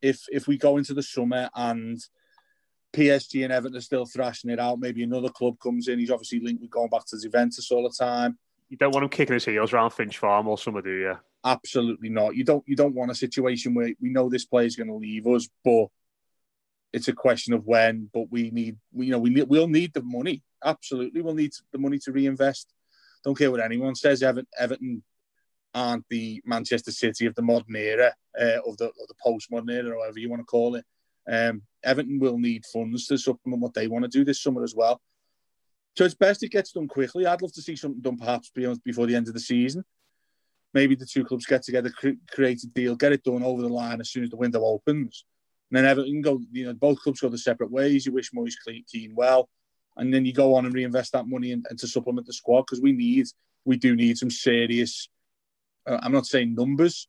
If 0.00 0.24
if 0.30 0.46
we 0.46 0.56
go 0.56 0.78
into 0.78 0.94
the 0.94 1.02
summer 1.02 1.50
and 1.54 1.98
PSG 2.92 3.44
and 3.44 3.52
Everton 3.52 3.76
are 3.76 3.82
still 3.82 4.06
thrashing 4.06 4.50
it 4.50 4.60
out, 4.60 4.78
maybe 4.78 5.02
another 5.02 5.28
club 5.28 5.58
comes 5.60 5.88
in. 5.88 5.98
He's 5.98 6.10
obviously 6.10 6.40
linked 6.40 6.62
with 6.62 6.70
going 6.70 6.90
back 6.90 7.06
to 7.06 7.20
Juventus 7.20 7.70
all 7.70 7.82
the 7.82 7.94
time. 7.94 8.38
You 8.68 8.76
don't 8.76 8.92
want 8.92 9.04
him 9.04 9.10
kicking 9.10 9.34
his 9.34 9.44
heels 9.44 9.72
around 9.72 9.90
Finch 9.90 10.16
Farm 10.18 10.48
or 10.48 10.56
somewhere, 10.56 10.82
do 10.82 10.90
you? 10.90 11.16
Absolutely 11.44 12.08
not. 12.08 12.36
You 12.36 12.44
don't. 12.44 12.64
You 12.66 12.76
don't 12.76 12.94
want 12.94 13.10
a 13.10 13.14
situation 13.14 13.74
where 13.74 13.92
we 14.00 14.10
know 14.10 14.28
this 14.28 14.44
player's 14.44 14.76
going 14.76 14.88
to 14.88 14.94
leave 14.94 15.26
us, 15.26 15.48
but 15.64 15.86
it's 16.92 17.08
a 17.08 17.12
question 17.12 17.54
of 17.54 17.64
when. 17.64 18.10
But 18.12 18.30
we 18.30 18.50
need. 18.50 18.76
You 18.94 19.10
know, 19.10 19.18
we 19.18 19.30
need, 19.30 19.48
we'll 19.48 19.68
need 19.68 19.94
the 19.94 20.02
money 20.02 20.42
absolutely 20.64 21.22
we'll 21.22 21.34
need 21.34 21.52
the 21.72 21.78
money 21.78 21.98
to 21.98 22.12
reinvest. 22.12 22.72
Don't 23.24 23.38
care 23.38 23.50
what 23.50 23.60
anyone 23.60 23.94
says. 23.94 24.22
Everton, 24.22 25.02
aren't 25.74 26.04
the 26.10 26.42
Manchester 26.44 26.90
City 26.90 27.26
of 27.26 27.34
the 27.34 27.42
modern 27.42 27.76
era, 27.76 28.14
uh, 28.38 28.58
of 28.66 28.76
the 28.76 28.86
of 28.86 29.66
the 29.66 29.72
era, 29.72 29.90
or 29.90 29.98
whatever 29.98 30.18
you 30.18 30.28
want 30.28 30.40
to 30.40 30.46
call 30.46 30.74
it. 30.74 30.84
Um, 31.30 31.62
Everton 31.84 32.18
will 32.18 32.38
need 32.38 32.64
funds 32.72 33.06
to 33.06 33.16
supplement 33.16 33.62
what 33.62 33.74
they 33.74 33.88
want 33.88 34.04
to 34.04 34.08
do 34.08 34.24
this 34.24 34.42
summer 34.42 34.62
as 34.64 34.74
well. 34.74 35.00
So 35.96 36.04
it's 36.04 36.14
best 36.14 36.42
it 36.42 36.50
gets 36.50 36.72
done 36.72 36.88
quickly. 36.88 37.26
I'd 37.26 37.42
love 37.42 37.52
to 37.52 37.62
see 37.62 37.76
something 37.76 38.00
done 38.00 38.16
perhaps 38.16 38.50
before 38.50 39.06
the 39.06 39.14
end 39.14 39.28
of 39.28 39.34
the 39.34 39.40
season. 39.40 39.84
Maybe 40.74 40.94
the 40.94 41.06
two 41.06 41.24
clubs 41.24 41.44
get 41.44 41.62
together, 41.62 41.92
create 42.30 42.64
a 42.64 42.66
deal, 42.68 42.96
get 42.96 43.12
it 43.12 43.22
done 43.22 43.42
over 43.42 43.60
the 43.60 43.68
line 43.68 44.00
as 44.00 44.10
soon 44.10 44.24
as 44.24 44.30
the 44.30 44.36
window 44.36 44.64
opens. 44.64 45.26
And 45.72 45.78
then 45.78 45.86
Everton 45.86 46.20
go, 46.20 46.38
you 46.52 46.66
know, 46.66 46.74
both 46.74 47.00
clubs 47.00 47.20
go 47.20 47.30
their 47.30 47.38
separate 47.38 47.70
ways. 47.70 48.04
You 48.04 48.12
wish 48.12 48.34
Moise 48.34 48.58
Kean 48.92 49.14
well. 49.14 49.48
And 49.96 50.12
then 50.12 50.26
you 50.26 50.34
go 50.34 50.54
on 50.54 50.66
and 50.66 50.74
reinvest 50.74 51.12
that 51.12 51.26
money 51.26 51.52
and, 51.52 51.64
and 51.70 51.78
to 51.78 51.88
supplement 51.88 52.26
the 52.26 52.34
squad 52.34 52.62
because 52.66 52.82
we 52.82 52.92
need, 52.92 53.26
we 53.64 53.78
do 53.78 53.96
need 53.96 54.18
some 54.18 54.30
serious, 54.30 55.08
uh, 55.86 55.98
I'm 56.02 56.12
not 56.12 56.26
saying 56.26 56.54
numbers, 56.54 57.08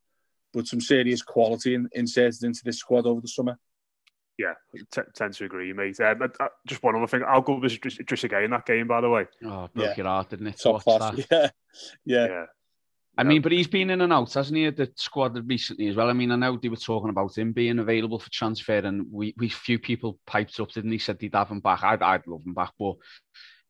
but 0.53 0.65
some 0.65 0.79
serious 0.79 1.21
quality 1.21 1.75
in, 1.75 1.89
inserted 1.91 2.45
into 2.45 2.61
this 2.63 2.77
squad 2.77 3.05
over 3.05 3.19
the 3.19 3.27
summer. 3.27 3.59
Yeah, 4.37 4.53
t- 4.91 5.01
tend 5.13 5.33
to 5.33 5.43
agree, 5.43 5.73
mate. 5.73 5.99
Um, 5.99 6.21
uh, 6.21 6.47
just 6.65 6.81
one 6.83 6.95
other 6.95 7.07
thing. 7.07 7.21
How 7.21 7.41
good 7.41 7.61
was 7.61 7.77
Trezeguet 7.77 8.45
in 8.45 8.51
that 8.51 8.65
game, 8.65 8.87
by 8.87 9.01
the 9.01 9.09
way? 9.09 9.27
Oh, 9.43 9.69
broke 9.73 9.89
yeah. 9.89 9.93
your 9.97 10.05
heart, 10.05 10.29
didn't 10.29 10.47
it? 10.47 10.59
Top 10.59 10.83
class. 10.83 11.17
Yeah. 11.29 11.49
yeah. 12.05 12.27
yeah. 12.27 12.45
I 13.15 13.23
mean, 13.23 13.43
but 13.43 13.51
he's 13.51 13.67
been 13.67 13.91
in 13.91 14.01
and 14.01 14.11
out, 14.11 14.33
hasn't 14.33 14.57
he, 14.57 14.67
the 14.71 14.91
squad 14.95 15.37
recently 15.47 15.87
as 15.87 15.95
well? 15.95 16.09
I 16.09 16.13
mean, 16.13 16.31
I 16.31 16.35
know 16.35 16.57
they 16.57 16.69
were 16.69 16.75
talking 16.75 17.11
about 17.11 17.37
him 17.37 17.51
being 17.51 17.77
available 17.77 18.17
for 18.17 18.31
transfer, 18.31 18.79
and 18.79 19.05
we, 19.11 19.35
we 19.37 19.49
few 19.49 19.77
people 19.77 20.19
piped 20.25 20.59
up, 20.59 20.71
didn't 20.71 20.91
he? 20.91 20.97
Said 20.97 21.19
they'd 21.19 21.35
have 21.35 21.49
him 21.49 21.59
back. 21.59 21.83
I'd, 21.83 22.01
I'd 22.01 22.25
love 22.25 22.43
him 22.43 22.55
back, 22.55 22.73
but 22.79 22.95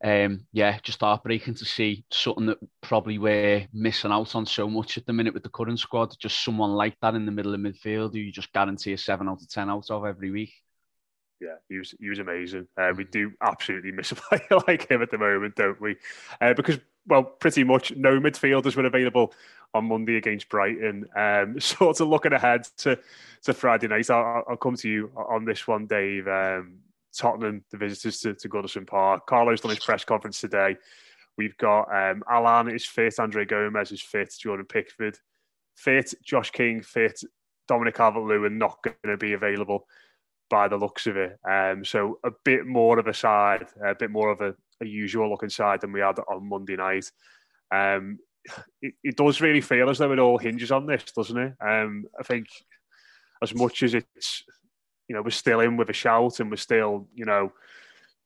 um, 0.02 0.46
yeah, 0.54 0.80
just 0.82 1.02
heartbreaking 1.02 1.56
to 1.56 1.66
see 1.66 2.06
something 2.10 2.46
that 2.46 2.58
probably 2.82 3.18
we're 3.18 3.68
missing 3.74 4.12
out 4.12 4.34
on 4.34 4.46
so 4.46 4.70
much 4.70 4.98
at 4.98 5.06
the 5.06 5.14
minute 5.14 5.34
with 5.34 5.44
the 5.44 5.50
current 5.50 5.80
squad. 5.80 6.16
Just 6.18 6.44
someone 6.44 6.72
like 6.72 6.96
that 7.02 7.16
in 7.16 7.26
the 7.26 7.32
middle 7.32 7.54
of 7.54 7.60
midfield 7.60 8.14
who 8.14 8.20
you 8.20 8.32
just 8.32 8.54
guarantee 8.54 8.94
a 8.94 8.98
seven 8.98 9.28
out 9.28 9.42
of 9.42 9.50
ten 9.50 9.70
out 9.70 9.90
of 9.90 10.06
every 10.06 10.32
week 10.32 10.54
yeah, 11.44 11.56
he 11.68 11.78
was 11.78 11.94
he 12.00 12.10
was 12.10 12.20
amazing. 12.20 12.68
Uh, 12.78 12.94
we 12.96 13.04
do 13.04 13.32
absolutely 13.42 13.92
miss 13.92 14.12
a 14.12 14.16
player 14.16 14.62
like 14.68 14.90
him 14.90 15.02
at 15.02 15.12
the 15.12 15.18
moment, 15.18 15.56
don't 15.56 15.80
we? 15.82 15.98
Uh, 16.40 16.54
because 16.54 16.80
well, 17.08 17.24
pretty 17.24 17.64
much 17.64 17.96
no 17.96 18.20
midfielders 18.20 18.76
were 18.76 18.86
available 18.86 19.34
on 19.74 19.86
Monday 19.86 20.18
against 20.18 20.50
Brighton. 20.50 21.06
Um, 21.16 21.60
sort 21.60 22.00
of 22.00 22.08
looking 22.08 22.34
ahead 22.34 22.68
to 22.78 23.00
to 23.44 23.54
Friday 23.54 23.88
night, 23.88 24.10
I'll, 24.10 24.44
I'll 24.48 24.58
come 24.58 24.76
to 24.78 24.90
you 24.90 25.12
on 25.16 25.46
this 25.46 25.68
one, 25.68 25.86
Dave. 25.86 26.28
Um, 26.28 26.80
Tottenham, 27.16 27.64
the 27.70 27.78
visitors 27.78 28.20
to, 28.22 28.34
to 28.34 28.50
Goodison 28.50 28.88
Park. 28.88 29.28
Carlo's 29.28 29.62
done 29.62 29.70
his 29.70 29.84
press 29.84 30.04
conference 30.04 30.42
today. 30.42 30.78
We've 31.38 31.58
got 31.58 31.84
um, 31.94 32.24
Allan 32.30 32.74
is 32.74 32.86
fit, 32.86 33.20
Andre 33.20 33.46
Gomes 33.46 33.92
is 33.92 34.02
fit, 34.02 34.34
Jordan 34.40 34.66
Pickford 34.66 35.18
fit, 35.76 36.14
Josh 36.24 36.52
King 36.52 36.82
fit, 36.82 37.22
Dominic 37.68 37.96
Calvert-Lewin 37.96 38.58
not 38.58 38.78
going 38.84 38.96
to 39.06 39.18
be 39.18 39.34
available 39.34 39.88
by 40.50 40.68
the 40.68 40.78
looks 40.78 41.08
of 41.08 41.18
it. 41.18 41.38
Um, 41.50 41.84
so 41.84 42.20
a 42.24 42.32
bit 42.44 42.66
more 42.66 43.00
of 43.00 43.08
a 43.08 43.14
side, 43.14 43.66
a 43.84 43.96
bit 43.96 44.12
more 44.12 44.30
of 44.30 44.42
a, 44.42 44.56
a 44.82 44.86
usual 44.86 45.30
looking 45.30 45.50
side 45.50 45.82
than 45.82 45.92
we 45.92 46.02
had 46.02 46.20
on 46.20 46.48
Monday 46.48 46.76
night. 46.76 47.10
Um, 47.72 48.20
it, 48.82 48.94
it, 49.04 49.18
does 49.18 49.42
really 49.42 49.62
feel 49.62 49.90
as 49.90 49.98
though 49.98 50.12
it 50.12 50.20
all 50.20 50.38
hinges 50.38 50.72
on 50.72 50.86
this, 50.86 51.06
doesn't 51.16 51.38
it? 51.38 51.54
Um, 51.62 52.06
I 52.20 52.24
think 52.24 52.48
as 53.42 53.56
much 53.56 53.84
as 53.84 53.94
it's, 53.94 54.44
you 55.08 55.16
know, 55.16 55.22
we're 55.22 55.32
still 55.32 55.62
in 55.62 55.78
with 55.78 55.90
a 55.90 55.94
shout 55.94 56.40
and 56.40 56.50
we're 56.50 56.58
still, 56.58 57.08
you 57.16 57.26
know, 57.26 57.52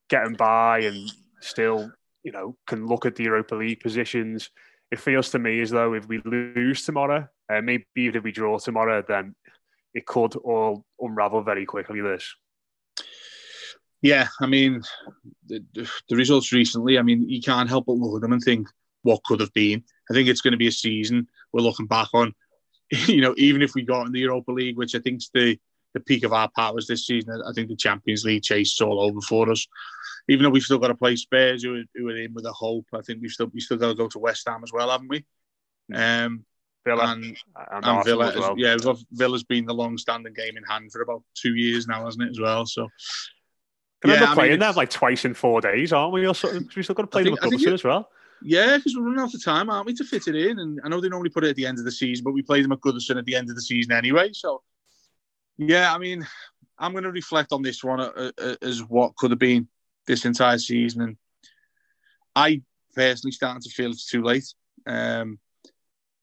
getting 0.10 0.34
by 0.34 0.80
and 0.80 1.10
still, 1.42 1.92
you 2.24 2.32
know, 2.32 2.58
can 2.68 2.88
look 2.88 3.06
at 3.06 3.16
the 3.16 3.24
Europa 3.24 3.56
League 3.56 3.80
positions. 3.80 4.50
It 4.92 5.00
feels 5.00 5.30
to 5.32 5.40
me 5.40 5.62
as 5.62 5.70
though 5.70 5.94
if 5.94 6.08
we 6.08 6.22
lose 6.26 6.84
tomorrow, 6.84 7.28
uh, 7.52 7.62
maybe 7.62 7.86
even 7.98 8.18
if 8.18 8.24
we 8.24 8.32
draw 8.32 8.58
tomorrow, 8.58 9.04
then 9.08 9.36
it 9.98 10.06
could 10.06 10.36
all 10.36 10.86
unravel 11.02 11.42
very 11.42 11.66
quickly. 11.66 12.02
This. 12.02 12.36
Yeah, 14.04 14.28
I 14.40 14.46
mean, 14.46 14.84
the, 15.48 15.66
the 16.08 16.16
results 16.16 16.54
recently. 16.54 17.00
I 17.00 17.02
mean, 17.02 17.28
you 17.28 17.42
can't 17.42 17.68
help 17.68 17.88
but 17.88 17.94
look 17.94 18.18
at 18.18 18.22
them 18.22 18.34
and 18.34 18.42
think 18.42 18.68
what 19.02 19.24
could 19.24 19.40
have 19.40 19.54
been. 19.54 19.84
I 20.10 20.14
think 20.14 20.30
it's 20.30 20.42
going 20.42 20.52
to 20.52 20.58
be 20.58 20.68
a 20.68 20.72
season 20.72 21.28
we're 21.52 21.62
looking 21.62 21.88
back 21.88 22.10
on. 22.14 22.34
You 22.90 23.20
know, 23.20 23.36
even 23.36 23.62
if 23.62 23.74
we 23.76 23.82
got 23.82 24.06
in 24.06 24.14
the 24.14 24.22
Europa 24.22 24.50
League, 24.54 24.78
which 24.78 24.96
I 24.96 25.00
think 25.00 25.18
is 25.18 25.30
the 25.34 25.60
the 25.94 26.00
peak 26.00 26.24
of 26.24 26.32
our 26.32 26.50
powers 26.56 26.88
this 26.88 27.06
season, 27.06 27.42
I 27.46 27.52
think 27.52 27.68
the 27.68 27.76
Champions 27.76 28.24
League 28.24 28.44
chase 28.44 28.72
is 28.72 28.80
all 28.80 29.02
over 29.02 29.20
for 29.20 29.52
us. 29.52 29.68
Even 30.30 30.44
though 30.44 30.50
we've 30.52 30.64
still 30.64 30.78
got 30.78 30.88
to 30.88 30.96
play 30.96 31.18
Spurs, 31.18 31.64
who 31.64 31.76
are, 31.76 31.84
who 31.96 32.08
are 32.08 32.16
in 32.16 32.34
with 32.34 32.46
a 32.46 32.54
hope. 32.54 32.86
I 32.94 33.02
think 33.02 33.22
we've 33.22 33.32
still 33.32 33.52
we 33.54 33.60
still 33.60 33.76
got 33.76 33.90
to 33.90 33.96
go 33.96 34.08
to 34.08 34.20
West 34.20 34.48
Ham 34.48 34.62
as 34.64 34.72
well, 34.72 34.90
haven't 34.90 35.10
we? 35.10 35.26
Um, 35.94 36.46
Villa 36.88 37.04
and, 37.14 37.24
and, 37.72 37.86
and 37.86 38.06
Villa. 38.06 38.34
Well. 38.36 38.56
Yeah, 38.58 38.78
Villa's 39.12 39.44
been 39.44 39.66
the 39.66 39.74
long-standing 39.74 40.34
game 40.34 40.58
in 40.58 40.64
hand 40.64 40.92
for 40.92 41.02
about 41.02 41.24
two 41.34 41.56
years 41.56 41.88
now, 41.88 42.06
hasn't 42.06 42.24
it? 42.24 42.32
As 42.32 42.40
well, 42.40 42.66
so. 42.66 42.88
Can 44.02 44.12
yeah, 44.12 44.32
I 44.32 44.36
playing 44.36 44.52
mean, 44.52 44.60
them 44.60 44.76
like 44.76 44.92
twice 44.92 45.26
in 45.26 45.34
four 45.34 45.60
days, 45.60 45.92
aren't 45.92 46.14
we? 46.14 46.28
Also, 46.28 46.48
we 46.76 46.84
still 46.84 46.94
got 46.94 47.02
to 47.02 47.08
play 47.08 47.24
think, 47.24 47.40
them 47.40 47.52
at 47.52 47.60
Goodison 47.60 47.74
as 47.74 47.84
well. 47.84 48.08
Yeah, 48.44 48.78
because 48.78 48.96
we're 48.96 49.02
running 49.02 49.20
out 49.20 49.34
of 49.34 49.44
time, 49.44 49.72
aren't 49.72 49.88
we, 49.88 49.96
to 49.96 50.04
fit 50.04 50.28
it 50.28 50.36
in? 50.36 50.60
And 50.60 50.80
I 50.84 50.88
know 50.88 51.02
they 51.02 51.10
normally 51.10 51.32
put 51.32 51.44
it 51.44 51.50
at 51.50 51.56
the 51.56 51.66
end 51.66 51.80
of 51.80 51.84
the 51.84 51.92
season, 51.92 52.24
but 52.24 52.34
we 52.34 52.44
played 52.44 52.64
them 52.64 52.72
at 52.72 52.80
Goodison 52.80 53.18
at 53.18 53.26
the 53.26 53.36
end 53.36 53.50
of 53.50 53.56
the 53.56 53.62
season 53.62 53.94
anyway. 53.94 54.30
So, 54.34 54.62
yeah, 55.58 55.92
I 55.92 55.98
mean, 55.98 56.28
I'm 56.78 56.92
going 56.92 57.06
to 57.06 57.12
reflect 57.12 57.52
on 57.52 57.64
this 57.64 57.84
one 57.84 58.00
uh, 58.00 58.32
uh, 58.38 58.56
as 58.62 58.84
what 58.84 59.16
could 59.16 59.32
have 59.32 59.40
been 59.40 59.68
this 60.06 60.26
entire 60.26 60.60
season, 60.60 61.02
and 61.02 61.18
I 62.36 62.62
personally 62.94 63.32
starting 63.32 63.64
to 63.64 63.70
feel 63.72 63.90
it's 63.90 64.06
too 64.06 64.22
late. 64.22 64.54
Um, 64.86 65.40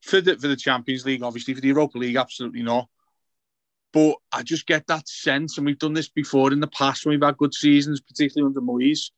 for 0.05 0.21
the 0.21 0.37
for 0.37 0.49
the 0.49 0.57
Champions 0.57 1.05
League, 1.07 1.23
obviously 1.23 1.55
for 1.55 1.61
the 1.61 1.69
Europa 1.69 1.99
League, 1.99 2.17
absolutely 2.17 2.63
not. 2.63 2.89
But 3.93 4.17
I 4.33 4.43
just 4.43 4.67
get 4.67 4.87
that 4.89 5.09
sense, 5.09 5.57
and 5.57 5.67
we've 5.67 5.79
done 5.79 5.95
this 5.95 6.09
before 6.09 6.53
in 6.53 6.61
the 6.61 6.67
past 6.67 7.07
when 7.07 7.15
we've 7.15 7.27
had 7.27 7.37
good 7.37 7.55
seasons, 7.55 8.01
particularly 8.01 8.49
under 8.49 8.61
Moyes, 8.61 9.11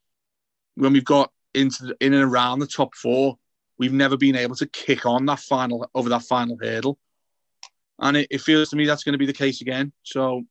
when 0.75 0.93
we've 0.93 1.03
got 1.03 1.31
into 1.53 1.87
the, 1.87 1.97
in 1.99 2.13
and 2.13 2.23
around 2.23 2.59
the 2.59 2.67
top 2.67 2.95
four, 2.95 3.37
we've 3.77 3.93
never 3.93 4.15
been 4.15 4.35
able 4.35 4.55
to 4.55 4.67
kick 4.67 5.05
on 5.05 5.25
that 5.25 5.39
final 5.39 5.89
over 5.93 6.09
that 6.09 6.23
final 6.23 6.57
hurdle, 6.61 6.97
and 7.99 8.17
it, 8.17 8.27
it 8.29 8.41
feels 8.41 8.69
to 8.69 8.75
me 8.75 8.85
that's 8.85 9.03
going 9.03 9.13
to 9.13 9.19
be 9.19 9.25
the 9.25 9.33
case 9.33 9.61
again. 9.61 9.91
So 10.03 10.43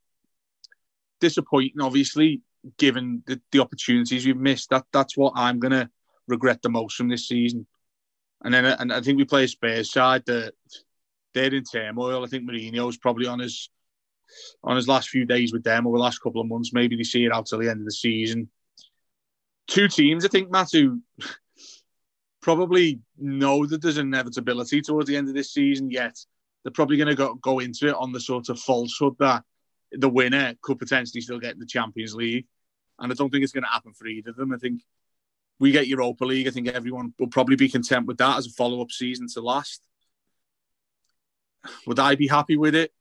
disappointing, 1.20 1.80
obviously, 1.80 2.42
given 2.76 3.22
the, 3.26 3.40
the 3.52 3.60
opportunities 3.60 4.26
we've 4.26 4.36
missed. 4.36 4.70
That 4.70 4.84
that's 4.92 5.16
what 5.16 5.32
I'm 5.36 5.60
going 5.60 5.72
to 5.72 5.88
regret 6.26 6.60
the 6.62 6.68
most 6.68 6.96
from 6.96 7.08
this 7.08 7.28
season. 7.28 7.66
And 8.44 8.52
then 8.52 8.64
and 8.64 8.92
I 8.92 9.00
think 9.00 9.18
we 9.18 9.24
play 9.24 9.44
a 9.44 9.48
Spurs 9.48 9.90
side 9.90 10.24
that 10.26 10.52
they're 11.34 11.54
in 11.54 11.64
turmoil. 11.64 12.24
I 12.24 12.28
think 12.28 12.48
Mourinho's 12.48 12.96
probably 12.96 13.26
on 13.26 13.38
his 13.38 13.70
on 14.62 14.76
his 14.76 14.88
last 14.88 15.08
few 15.08 15.24
days 15.24 15.52
with 15.52 15.64
them 15.64 15.86
over 15.86 15.96
the 15.96 16.02
last 16.02 16.18
couple 16.18 16.40
of 16.40 16.48
months. 16.48 16.72
Maybe 16.72 16.96
they 16.96 17.02
see 17.02 17.24
it 17.24 17.32
out 17.32 17.46
till 17.46 17.58
the 17.58 17.70
end 17.70 17.80
of 17.80 17.86
the 17.86 17.92
season. 17.92 18.48
Two 19.66 19.88
teams, 19.88 20.24
I 20.24 20.28
think, 20.28 20.50
Matt, 20.50 20.68
who 20.72 21.00
probably 22.40 23.00
know 23.18 23.66
that 23.66 23.82
there's 23.82 23.98
inevitability 23.98 24.80
towards 24.80 25.08
the 25.08 25.16
end 25.16 25.28
of 25.28 25.34
this 25.34 25.52
season, 25.52 25.90
yet 25.90 26.16
they're 26.62 26.72
probably 26.72 26.96
going 26.96 27.08
to 27.08 27.14
go, 27.14 27.34
go 27.34 27.58
into 27.58 27.88
it 27.88 27.96
on 27.96 28.12
the 28.12 28.20
sort 28.20 28.48
of 28.48 28.60
falsehood 28.60 29.14
that 29.18 29.42
the 29.92 30.08
winner 30.08 30.54
could 30.62 30.78
potentially 30.78 31.20
still 31.20 31.40
get 31.40 31.58
the 31.58 31.66
Champions 31.66 32.14
League. 32.14 32.46
And 32.98 33.10
I 33.10 33.14
don't 33.14 33.30
think 33.30 33.42
it's 33.42 33.52
going 33.52 33.64
to 33.64 33.70
happen 33.70 33.92
for 33.92 34.06
either 34.06 34.30
of 34.30 34.36
them. 34.36 34.52
I 34.52 34.58
think 34.58 34.82
we 35.58 35.70
get 35.70 35.86
Europa 35.86 36.24
League. 36.24 36.48
I 36.48 36.50
think 36.50 36.68
everyone 36.68 37.14
will 37.18 37.28
probably 37.28 37.56
be 37.56 37.68
content 37.68 38.06
with 38.06 38.18
that 38.18 38.38
as 38.38 38.46
a 38.46 38.50
follow 38.50 38.82
up 38.82 38.90
season 38.90 39.26
to 39.34 39.40
last. 39.40 39.82
Would 41.86 41.98
I 41.98 42.14
be 42.14 42.28
happy 42.28 42.56
with 42.56 42.74
it? 42.74 42.92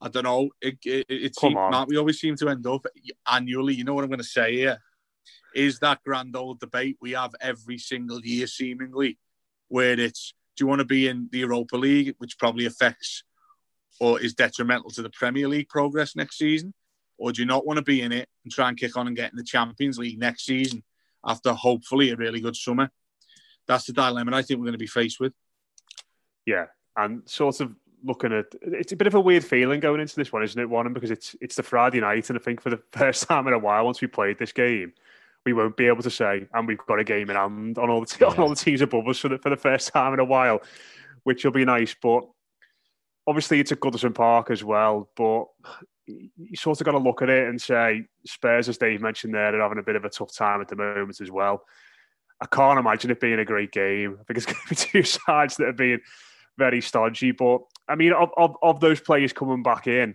I 0.00 0.08
don't 0.08 0.24
know. 0.24 0.50
It, 0.60 0.78
it, 0.84 1.06
it 1.08 1.38
seems, 1.38 1.54
Matt, 1.54 1.88
we 1.88 1.98
always 1.98 2.18
seem 2.18 2.34
to 2.36 2.48
end 2.48 2.66
up 2.66 2.86
annually. 3.30 3.74
You 3.74 3.84
know 3.84 3.94
what 3.94 4.02
I'm 4.02 4.10
going 4.10 4.18
to 4.18 4.24
say 4.24 4.56
here? 4.56 4.78
Is 5.54 5.78
that 5.80 6.02
grand 6.04 6.34
old 6.34 6.60
debate 6.60 6.96
we 7.00 7.12
have 7.12 7.34
every 7.40 7.76
single 7.76 8.20
year, 8.20 8.46
seemingly, 8.46 9.18
where 9.68 9.98
it's 9.98 10.32
do 10.56 10.64
you 10.64 10.68
want 10.68 10.80
to 10.80 10.86
be 10.86 11.06
in 11.06 11.28
the 11.30 11.38
Europa 11.38 11.76
League, 11.76 12.14
which 12.18 12.38
probably 12.38 12.66
affects 12.66 13.24
or 14.00 14.20
is 14.20 14.34
detrimental 14.34 14.90
to 14.90 15.02
the 15.02 15.10
Premier 15.10 15.46
League 15.46 15.68
progress 15.68 16.16
next 16.16 16.38
season? 16.38 16.72
Or 17.18 17.32
do 17.32 17.42
you 17.42 17.46
not 17.46 17.66
want 17.66 17.76
to 17.76 17.82
be 17.82 18.00
in 18.00 18.12
it 18.12 18.28
and 18.44 18.52
try 18.52 18.68
and 18.68 18.78
kick 18.78 18.96
on 18.96 19.06
and 19.06 19.14
get 19.14 19.30
in 19.30 19.36
the 19.36 19.44
Champions 19.44 19.98
League 19.98 20.18
next 20.18 20.46
season, 20.46 20.82
after 21.24 21.52
hopefully 21.52 22.10
a 22.10 22.16
really 22.16 22.40
good 22.40 22.56
summer. 22.56 22.90
That's 23.66 23.84
the 23.84 23.92
dilemma 23.92 24.36
I 24.36 24.42
think 24.42 24.58
we're 24.58 24.66
going 24.66 24.72
to 24.72 24.78
be 24.78 24.86
faced 24.86 25.20
with. 25.20 25.32
Yeah, 26.46 26.66
and 26.96 27.28
sort 27.28 27.60
of 27.60 27.74
looking 28.02 28.32
at 28.32 28.46
it's 28.62 28.92
a 28.92 28.96
bit 28.96 29.06
of 29.06 29.14
a 29.14 29.20
weird 29.20 29.44
feeling 29.44 29.80
going 29.80 30.00
into 30.00 30.16
this 30.16 30.32
one, 30.32 30.42
isn't 30.42 30.60
it? 30.60 30.68
One 30.68 30.92
because 30.92 31.10
it's 31.10 31.36
it's 31.40 31.56
the 31.56 31.62
Friday 31.62 32.00
night, 32.00 32.30
and 32.30 32.38
I 32.38 32.42
think 32.42 32.60
for 32.60 32.70
the 32.70 32.82
first 32.92 33.28
time 33.28 33.46
in 33.46 33.54
a 33.54 33.58
while, 33.58 33.84
once 33.84 34.00
we 34.00 34.06
played 34.08 34.38
this 34.38 34.52
game, 34.52 34.92
we 35.44 35.52
won't 35.52 35.76
be 35.76 35.86
able 35.86 36.02
to 36.02 36.10
say, 36.10 36.46
and 36.52 36.66
we've 36.66 36.78
got 36.78 36.98
a 36.98 37.04
game 37.04 37.30
in 37.30 37.36
hand 37.36 37.78
on 37.78 37.90
all 37.90 38.00
the 38.04 38.16
yeah. 38.20 38.28
on 38.28 38.38
all 38.38 38.48
the 38.48 38.56
teams 38.56 38.80
above 38.80 39.06
us 39.08 39.18
for 39.18 39.28
the, 39.28 39.38
for 39.38 39.50
the 39.50 39.56
first 39.56 39.92
time 39.92 40.14
in 40.14 40.20
a 40.20 40.24
while, 40.24 40.60
which 41.24 41.44
will 41.44 41.52
be 41.52 41.64
nice. 41.64 41.94
But 42.00 42.24
obviously, 43.26 43.60
it's 43.60 43.72
a 43.72 43.76
Goodison 43.76 44.14
Park 44.14 44.50
as 44.50 44.64
well. 44.64 45.08
But 45.16 45.44
you 46.36 46.56
sort 46.56 46.80
of 46.80 46.84
got 46.84 46.92
to 46.92 46.98
look 46.98 47.22
at 47.22 47.30
it 47.30 47.48
and 47.48 47.60
say 47.60 48.06
Spurs, 48.26 48.68
as 48.68 48.78
Dave 48.78 49.00
mentioned 49.00 49.34
there, 49.34 49.54
are 49.54 49.62
having 49.62 49.78
a 49.78 49.82
bit 49.82 49.96
of 49.96 50.04
a 50.04 50.10
tough 50.10 50.34
time 50.34 50.60
at 50.60 50.68
the 50.68 50.76
moment 50.76 51.20
as 51.20 51.30
well. 51.30 51.64
I 52.40 52.46
can't 52.46 52.78
imagine 52.78 53.10
it 53.10 53.20
being 53.20 53.38
a 53.38 53.44
great 53.44 53.72
game. 53.72 54.18
I 54.20 54.24
think 54.24 54.36
it's 54.36 54.46
going 54.46 54.58
to 54.62 54.68
be 54.68 54.76
two 54.76 55.02
sides 55.02 55.56
that 55.56 55.68
are 55.68 55.72
being 55.72 56.00
very 56.58 56.80
stodgy. 56.80 57.32
But 57.32 57.60
I 57.88 57.94
mean, 57.94 58.12
of, 58.12 58.30
of, 58.36 58.56
of 58.62 58.80
those 58.80 59.00
players 59.00 59.32
coming 59.32 59.62
back 59.62 59.86
in, 59.86 60.14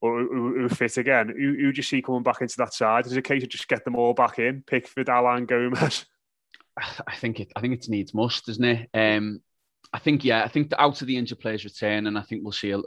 or 0.00 0.20
who, 0.20 0.60
who 0.60 0.68
fit 0.68 0.98
again. 0.98 1.28
Who, 1.28 1.54
who 1.54 1.72
do 1.72 1.76
you 1.76 1.82
see 1.82 2.02
coming 2.02 2.22
back 2.22 2.42
into 2.42 2.56
that 2.58 2.74
side? 2.74 3.06
Is 3.06 3.12
it 3.12 3.18
a 3.18 3.22
case 3.22 3.42
of 3.42 3.48
just 3.48 3.68
get 3.68 3.84
them 3.84 3.96
all 3.96 4.12
back 4.12 4.38
in, 4.38 4.62
Pickford, 4.66 5.08
Allan, 5.08 5.46
Gomes? 5.46 6.04
I 7.06 7.16
think 7.16 7.40
it. 7.40 7.52
I 7.56 7.60
think 7.60 7.74
it's 7.74 7.88
needs 7.88 8.12
must, 8.14 8.48
isn't 8.48 8.64
it? 8.64 8.88
Um, 8.92 9.40
I 9.92 9.98
think 9.98 10.24
yeah. 10.24 10.42
I 10.42 10.48
think 10.48 10.70
the, 10.70 10.80
out 10.80 11.00
of 11.00 11.06
the 11.06 11.16
injured 11.16 11.40
players 11.40 11.64
return, 11.64 12.06
and 12.06 12.18
I 12.18 12.22
think 12.22 12.42
we'll 12.42 12.52
see, 12.52 12.72
a, 12.72 12.80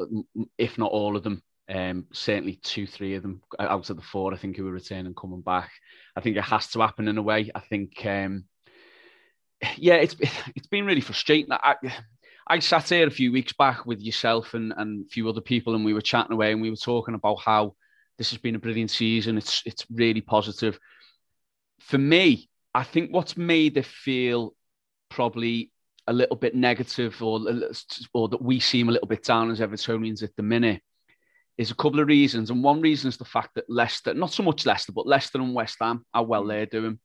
if 0.58 0.78
not 0.78 0.92
all 0.92 1.16
of 1.16 1.24
them, 1.24 1.42
um, 1.70 2.06
certainly 2.14 2.60
two, 2.64 2.88
three 2.88 3.16
of 3.16 3.24
them 3.24 3.42
out 3.60 3.90
of 3.90 3.98
the 3.98 4.02
four. 4.02 4.34
I 4.34 4.38
think 4.38 4.58
who 4.58 4.68
are 4.68 4.72
returning 4.72 5.08
and 5.08 5.16
coming 5.16 5.42
back. 5.42 5.72
I 6.16 6.22
think 6.22 6.38
it 6.38 6.44
has 6.44 6.68
to 6.70 6.80
happen 6.80 7.08
in 7.08 7.18
a 7.18 7.22
way. 7.22 7.52
I 7.54 7.60
think, 7.60 8.06
um, 8.06 8.46
yeah, 9.76 9.96
it's 9.96 10.16
it's 10.56 10.68
been 10.68 10.86
really 10.86 11.02
frustrating. 11.02 11.52
I, 11.52 11.76
I 12.48 12.60
sat 12.60 12.90
here 12.90 13.08
a 13.08 13.12
few 13.12 13.32
weeks 13.32 13.54
back 13.54 13.86
with 13.86 14.02
yourself 14.02 14.54
and, 14.54 14.74
and 14.78 15.06
a 15.06 15.10
few 15.10 15.28
other 15.28 15.42
people, 15.42 15.76
and 15.76 15.84
we 15.84 15.94
were 15.94 16.02
chatting 16.02 16.34
away, 16.34 16.52
and 16.52 16.62
we 16.62 16.70
were 16.70 16.78
talking 16.78 17.16
about 17.16 17.40
how 17.44 17.76
this 18.18 18.32
has 18.32 18.40
been 18.40 18.56
a 18.56 18.60
brilliant 18.60 18.92
season. 18.92 19.38
It's 19.38 19.64
it's 19.66 19.86
really 19.92 20.22
positive. 20.22 20.80
For 21.80 21.98
me, 21.98 22.50
I 22.74 22.84
think 22.84 23.14
what's 23.14 23.38
made 23.38 23.78
it 23.78 23.86
feel 23.86 24.54
probably 25.10 25.72
a 26.08 26.14
little 26.14 26.36
bit 26.36 26.56
negative 26.56 27.22
or, 27.22 27.42
or 28.14 28.30
that 28.30 28.42
we 28.42 28.60
seem 28.60 28.88
a 28.88 28.92
little 28.92 29.08
bit 29.08 29.24
down 29.24 29.52
as 29.52 29.60
Evertonians 29.60 30.24
at 30.24 30.36
the 30.36 30.44
minute 30.44 30.82
is 31.58 31.72
a 31.72 31.76
couple 31.76 32.00
of 32.00 32.08
reasons. 32.08 32.50
And 32.50 32.64
one 32.64 32.82
reason 32.82 33.10
is 33.10 33.18
the 33.18 33.26
fact 33.26 33.56
that 33.56 33.70
Leicester, 33.70 34.14
not 34.14 34.32
so 34.32 34.44
much 34.44 34.66
Leicester, 34.66 34.92
but 34.92 35.08
Leicester 35.08 35.40
and 35.40 35.54
West 35.54 35.78
Ham, 35.82 36.06
how 36.14 36.24
well 36.24 36.44
mm. 36.44 36.50
they're 36.50 36.66
doing. 36.66 37.00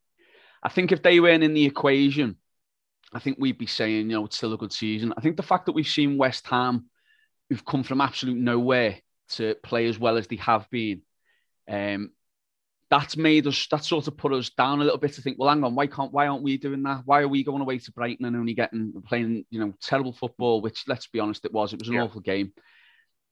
I 0.63 0.69
think 0.69 0.93
if 0.93 1.03
they 1.03 1.19
weren't 1.21 1.43
in 1.43 1.55
the 1.55 1.65
equation, 1.65 2.37
I 3.13 3.19
think 3.19 3.37
we'd 3.39 3.59
be 3.59 3.67
saying, 3.67 4.11
you 4.11 4.17
know, 4.17 4.25
it's 4.27 4.37
still 4.37 4.53
a 4.53 4.59
good 4.59 4.73
season. 4.73 5.13
I 5.17 5.21
think 5.21 5.37
the 5.37 5.43
fact 5.43 5.67
that 5.67 5.73
we've 5.73 5.87
seen 5.87 6.19
West 6.19 6.47
Ham, 6.49 6.87
who've 7.49 7.65
come 7.65 7.83
from 7.83 8.01
absolute 8.01 8.39
nowhere 8.39 8.99
to 9.31 9.57
play 9.63 9.87
as 9.87 9.99
well 9.99 10.17
as 10.17 10.29
they 10.29 10.37
have 10.37 10.69
been, 10.71 11.03
um, 11.69 12.11
that's 12.91 13.17
made 13.17 13.47
us 13.47 13.67
that 13.71 13.85
sort 13.85 14.07
of 14.07 14.19
put 14.19 14.35
us 14.35 14.51
down 14.51 14.81
a 14.81 14.85
little 14.85 14.99
bit 14.99 15.15
to 15.15 15.23
think, 15.23 15.39
well, 15.39 15.49
hang 15.49 15.65
on, 15.65 15.75
why 15.75 15.87
can't 15.87 16.13
why 16.13 16.27
aren't 16.27 16.43
we 16.43 16.59
doing 16.59 16.83
that? 16.83 17.03
Why 17.07 17.23
are 17.23 17.29
we 17.29 17.43
going 17.43 17.63
away 17.63 17.79
to 17.79 17.93
Brighton 17.93 18.27
and 18.27 18.37
only 18.37 18.53
getting 18.53 18.93
playing, 19.07 19.47
you 19.49 19.61
know, 19.61 19.73
terrible 19.81 20.13
football, 20.13 20.61
which 20.61 20.85
let's 20.87 21.07
be 21.07 21.19
honest, 21.19 21.47
it 21.47 21.55
was. 21.55 21.73
It 21.73 21.81
was 21.81 21.89
an 21.89 21.95
yeah. 21.95 22.03
awful 22.03 22.21
game. 22.21 22.53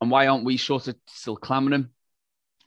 And 0.01 0.11
why 0.11 0.27
aren't 0.27 0.45
we 0.45 0.57
sort 0.57 0.89
of 0.89 0.97
still 1.07 1.37
clamoring? 1.37 1.89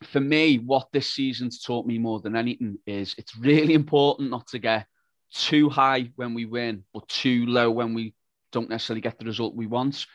For 0.03 0.19
me, 0.19 0.57
what 0.57 0.89
this 0.91 1.11
season's 1.11 1.61
taught 1.61 1.85
me 1.85 1.97
more 1.97 2.19
than 2.19 2.35
anything 2.35 2.77
is 2.85 3.15
it's 3.17 3.37
really 3.37 3.73
important 3.73 4.29
not 4.29 4.47
to 4.47 4.59
get 4.59 4.87
too 5.33 5.69
high 5.69 6.11
when 6.15 6.33
we 6.33 6.45
win, 6.45 6.83
but 6.93 7.07
too 7.07 7.45
low 7.45 7.71
when 7.71 7.93
we 7.93 8.13
don't 8.51 8.69
necessarily 8.69 9.01
get 9.01 9.17
the 9.17 9.25
result 9.25 9.55
we 9.55 9.65
want 9.65 10.05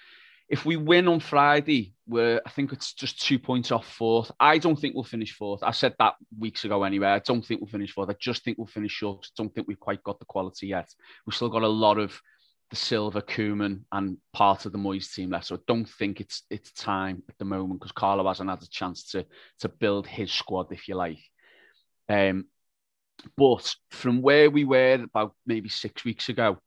if 0.49 0.65
we 0.65 0.77
win 0.77 1.09
on 1.09 1.21
Friday, 1.21 1.93
we're 2.07 2.41
I 2.45 2.51
think 2.51 2.73
it's 2.73 2.95
just 2.95 3.21
two 3.21 3.39
points 3.39 3.71
off 3.71 3.87
fourth. 3.87 4.31
I 4.41 4.57
don't 4.59 4.77
think 4.77 4.95
we'll 4.95 5.05
finish 5.05 5.33
fourth. 5.33 5.63
I 5.63 5.73
said 5.73 5.95
that 5.99 6.15
weeks 6.39 6.65
ago 6.65 6.85
anyway. 6.85 7.09
I 7.09 7.19
don't 7.19 7.45
think 7.45 7.61
we'll 7.61 7.69
finish 7.69 7.93
fourth. 7.93 8.09
I 8.09 8.17
just 8.19 8.45
think 8.45 8.57
we'll 8.57 8.67
finish 8.67 8.93
short. 8.93 9.27
I 9.27 9.31
don't 9.37 9.55
think 9.55 9.69
we've 9.69 9.79
quite 9.79 10.03
got 10.03 10.19
the 10.19 10.25
quality 10.25 10.69
yet. 10.69 10.89
We've 11.27 11.35
still 11.35 11.51
got 11.51 11.63
a 11.63 11.69
lot 11.69 11.99
of 11.99 12.19
the 12.71 12.77
Silva, 12.77 13.23
Koeman, 13.23 13.85
and 13.93 14.19
part 14.33 14.67
of 14.67 14.73
the 14.73 14.79
Moyes 14.79 15.15
team 15.15 15.31
left. 15.31 15.47
So 15.47 15.57
I 15.57 15.61
don't 15.67 15.89
think 15.89 16.21
it's 16.21 16.43
it's 16.51 16.73
time 16.73 17.23
at 17.29 17.39
the 17.39 17.45
moment 17.45 17.81
because 17.81 17.93
Carlo 17.93 18.27
hasn't 18.27 18.51
had 18.51 18.63
a 18.63 18.69
chance 18.69 19.11
to 19.13 19.25
to 19.61 19.69
build 19.69 20.07
his 20.07 20.33
squad, 20.33 20.73
if 20.73 20.89
you 20.89 20.95
like. 20.95 21.19
Um, 22.09 22.47
but 23.37 23.75
from 23.91 24.23
where 24.23 24.51
we 24.51 24.65
were 24.65 24.95
about 24.95 25.35
maybe 25.47 25.69
six 25.69 26.05
weeks 26.05 26.29
ago, 26.29 26.59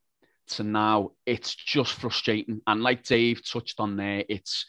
to 0.47 0.63
now, 0.63 1.11
it's 1.25 1.55
just 1.55 1.93
frustrating. 1.93 2.61
And 2.67 2.81
like 2.81 3.03
Dave 3.03 3.45
touched 3.45 3.79
on 3.79 3.95
there, 3.95 4.23
it's 4.27 4.65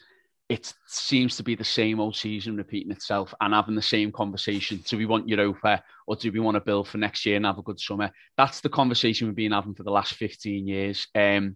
it 0.53 0.71
seems 0.85 1.35
to 1.35 1.43
be 1.43 1.55
the 1.55 1.63
same 1.63 1.99
old 1.99 2.15
season 2.15 2.55
repeating 2.55 2.91
itself 2.91 3.33
and 3.41 3.55
having 3.55 3.73
the 3.73 3.81
same 3.81 4.11
conversation. 4.11 4.83
Do 4.87 4.99
we 4.99 5.07
want 5.07 5.27
Europa 5.27 5.83
or 6.05 6.15
do 6.15 6.31
we 6.31 6.39
want 6.39 6.53
to 6.55 6.61
build 6.61 6.87
for 6.87 6.99
next 6.99 7.25
year 7.25 7.37
and 7.37 7.45
have 7.47 7.57
a 7.57 7.63
good 7.63 7.79
summer? 7.79 8.11
That's 8.37 8.61
the 8.61 8.69
conversation 8.69 9.25
we've 9.25 9.35
been 9.35 9.51
having 9.51 9.73
for 9.73 9.81
the 9.81 9.89
last 9.89 10.13
15 10.13 10.67
years. 10.67 11.07
Um, 11.15 11.55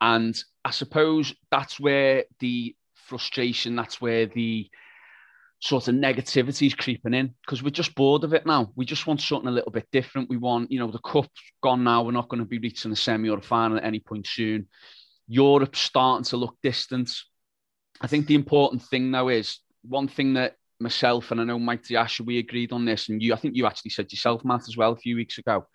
and 0.00 0.34
I 0.64 0.70
suppose 0.70 1.34
that's 1.50 1.78
where 1.78 2.24
the 2.40 2.74
frustration, 2.94 3.76
that's 3.76 4.00
where 4.00 4.24
the 4.24 4.70
sort 5.60 5.88
of 5.88 5.94
negativity 5.94 6.68
is 6.68 6.74
creeping 6.74 7.12
in 7.12 7.34
because 7.44 7.62
we're 7.62 7.68
just 7.68 7.94
bored 7.94 8.24
of 8.24 8.32
it 8.32 8.46
now. 8.46 8.72
We 8.76 8.86
just 8.86 9.06
want 9.06 9.20
something 9.20 9.48
a 9.48 9.52
little 9.52 9.72
bit 9.72 9.88
different. 9.92 10.30
We 10.30 10.38
want, 10.38 10.72
you 10.72 10.78
know, 10.78 10.90
the 10.90 11.00
cup's 11.00 11.28
gone 11.62 11.84
now. 11.84 12.02
We're 12.02 12.12
not 12.12 12.30
going 12.30 12.42
to 12.42 12.48
be 12.48 12.58
reaching 12.58 12.90
the 12.90 12.96
semi 12.96 13.28
or 13.28 13.36
the 13.36 13.46
final 13.46 13.76
at 13.76 13.84
any 13.84 14.00
point 14.00 14.26
soon. 14.26 14.68
Europe's 15.28 15.80
starting 15.80 16.24
to 16.24 16.38
look 16.38 16.56
distant. 16.62 17.10
I 18.02 18.06
think 18.06 18.26
the 18.26 18.34
important 18.34 18.82
thing 18.82 19.10
now 19.10 19.28
is 19.28 19.58
one 19.82 20.08
thing 20.08 20.34
that 20.34 20.56
myself 20.80 21.30
and 21.30 21.40
I 21.40 21.44
know 21.44 21.58
Mike 21.58 21.84
Diasha, 21.84 22.26
we 22.26 22.38
agreed 22.38 22.72
on 22.72 22.84
this, 22.84 23.08
and 23.08 23.22
you, 23.22 23.32
I 23.32 23.36
think 23.36 23.56
you 23.56 23.66
actually 23.66 23.92
said 23.92 24.12
yourself, 24.12 24.44
Matt, 24.44 24.68
as 24.68 24.76
well, 24.76 24.92
a 24.92 24.96
few 24.96 25.16
weeks 25.16 25.38
ago. 25.38 25.66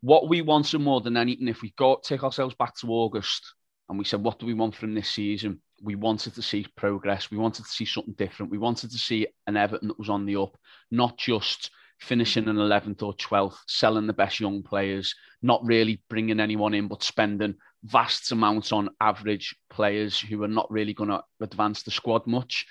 What 0.00 0.28
we 0.28 0.42
wanted 0.42 0.80
more 0.80 1.00
than 1.00 1.16
anything, 1.16 1.48
if 1.48 1.62
we 1.62 1.72
go 1.76 2.00
take 2.02 2.24
ourselves 2.24 2.54
back 2.54 2.74
to 2.78 2.88
August 2.88 3.54
and 3.88 3.98
we 3.98 4.04
said, 4.04 4.22
what 4.22 4.38
do 4.38 4.46
we 4.46 4.54
want 4.54 4.74
from 4.74 4.94
this 4.94 5.10
season? 5.10 5.60
we 5.84 5.94
wanted 5.94 6.34
to 6.34 6.42
see 6.42 6.66
progress. 6.76 7.30
We 7.30 7.38
wanted 7.38 7.64
to 7.64 7.70
see 7.70 7.84
something 7.84 8.14
different. 8.14 8.50
We 8.50 8.58
wanted 8.58 8.90
to 8.90 8.98
see 8.98 9.26
an 9.46 9.56
Everton 9.56 9.88
that 9.88 9.98
was 9.98 10.08
on 10.08 10.24
the 10.24 10.36
up, 10.36 10.56
not 10.90 11.18
just 11.18 11.70
finishing 12.00 12.48
an 12.48 12.56
11th 12.56 13.02
or 13.02 13.14
12th, 13.14 13.56
selling 13.68 14.06
the 14.06 14.12
best 14.12 14.40
young 14.40 14.62
players, 14.62 15.14
not 15.42 15.64
really 15.64 16.02
bringing 16.08 16.40
anyone 16.40 16.74
in, 16.74 16.88
but 16.88 17.02
spending 17.02 17.54
vast 17.84 18.32
amounts 18.32 18.72
on 18.72 18.88
average 19.00 19.54
players 19.70 20.18
who 20.18 20.42
are 20.42 20.48
not 20.48 20.70
really 20.70 20.94
going 20.94 21.10
to 21.10 21.22
advance 21.40 21.82
the 21.82 21.90
squad 21.90 22.26
much. 22.26 22.66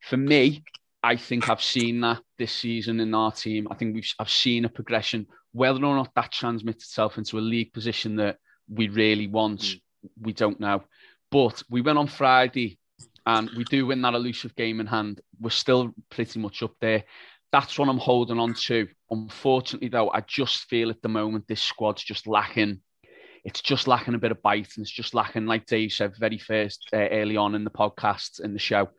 For 0.00 0.16
me, 0.16 0.64
I 1.02 1.16
think 1.16 1.48
I've 1.48 1.62
seen 1.62 2.00
that 2.00 2.20
this 2.38 2.52
season 2.52 3.00
in 3.00 3.14
our 3.14 3.30
team. 3.30 3.68
I 3.70 3.74
think 3.74 3.94
we've 3.94 4.12
I've 4.18 4.30
seen 4.30 4.64
a 4.64 4.68
progression. 4.68 5.26
Whether 5.52 5.84
or 5.84 5.94
not 5.94 6.14
that 6.14 6.32
transmits 6.32 6.84
itself 6.84 7.18
into 7.18 7.38
a 7.38 7.40
league 7.40 7.72
position 7.72 8.16
that 8.16 8.38
we 8.68 8.88
really 8.88 9.26
want, 9.26 9.60
mm. 9.60 9.80
we 10.20 10.32
don't 10.32 10.60
know. 10.60 10.82
But 11.30 11.62
we 11.70 11.82
went 11.82 11.98
on 11.98 12.06
Friday 12.06 12.78
and 13.26 13.50
we 13.56 13.64
do 13.64 13.86
win 13.86 14.02
that 14.02 14.14
elusive 14.14 14.54
game 14.56 14.80
in 14.80 14.86
hand. 14.86 15.20
We're 15.38 15.50
still 15.50 15.92
pretty 16.10 16.40
much 16.40 16.62
up 16.62 16.74
there. 16.80 17.04
That's 17.52 17.78
what 17.78 17.88
I'm 17.88 17.98
holding 17.98 18.38
on 18.38 18.54
to. 18.54 18.88
Unfortunately, 19.10 19.88
though, 19.88 20.10
I 20.10 20.22
just 20.22 20.64
feel 20.64 20.90
at 20.90 21.02
the 21.02 21.08
moment 21.08 21.46
this 21.46 21.62
squad's 21.62 22.02
just 22.02 22.26
lacking. 22.26 22.80
It's 23.48 23.62
just 23.62 23.88
lacking 23.88 24.12
a 24.12 24.18
bit 24.18 24.30
of 24.30 24.42
bite, 24.42 24.76
and 24.76 24.82
it's 24.82 24.90
just 24.90 25.14
lacking, 25.14 25.46
like 25.46 25.64
Dave 25.64 25.90
said, 25.90 26.14
very 26.18 26.36
first 26.36 26.86
uh, 26.92 26.98
early 26.98 27.38
on 27.38 27.54
in 27.54 27.64
the 27.64 27.70
podcast 27.70 28.44
in 28.44 28.52
the 28.52 28.58
show, 28.58 28.90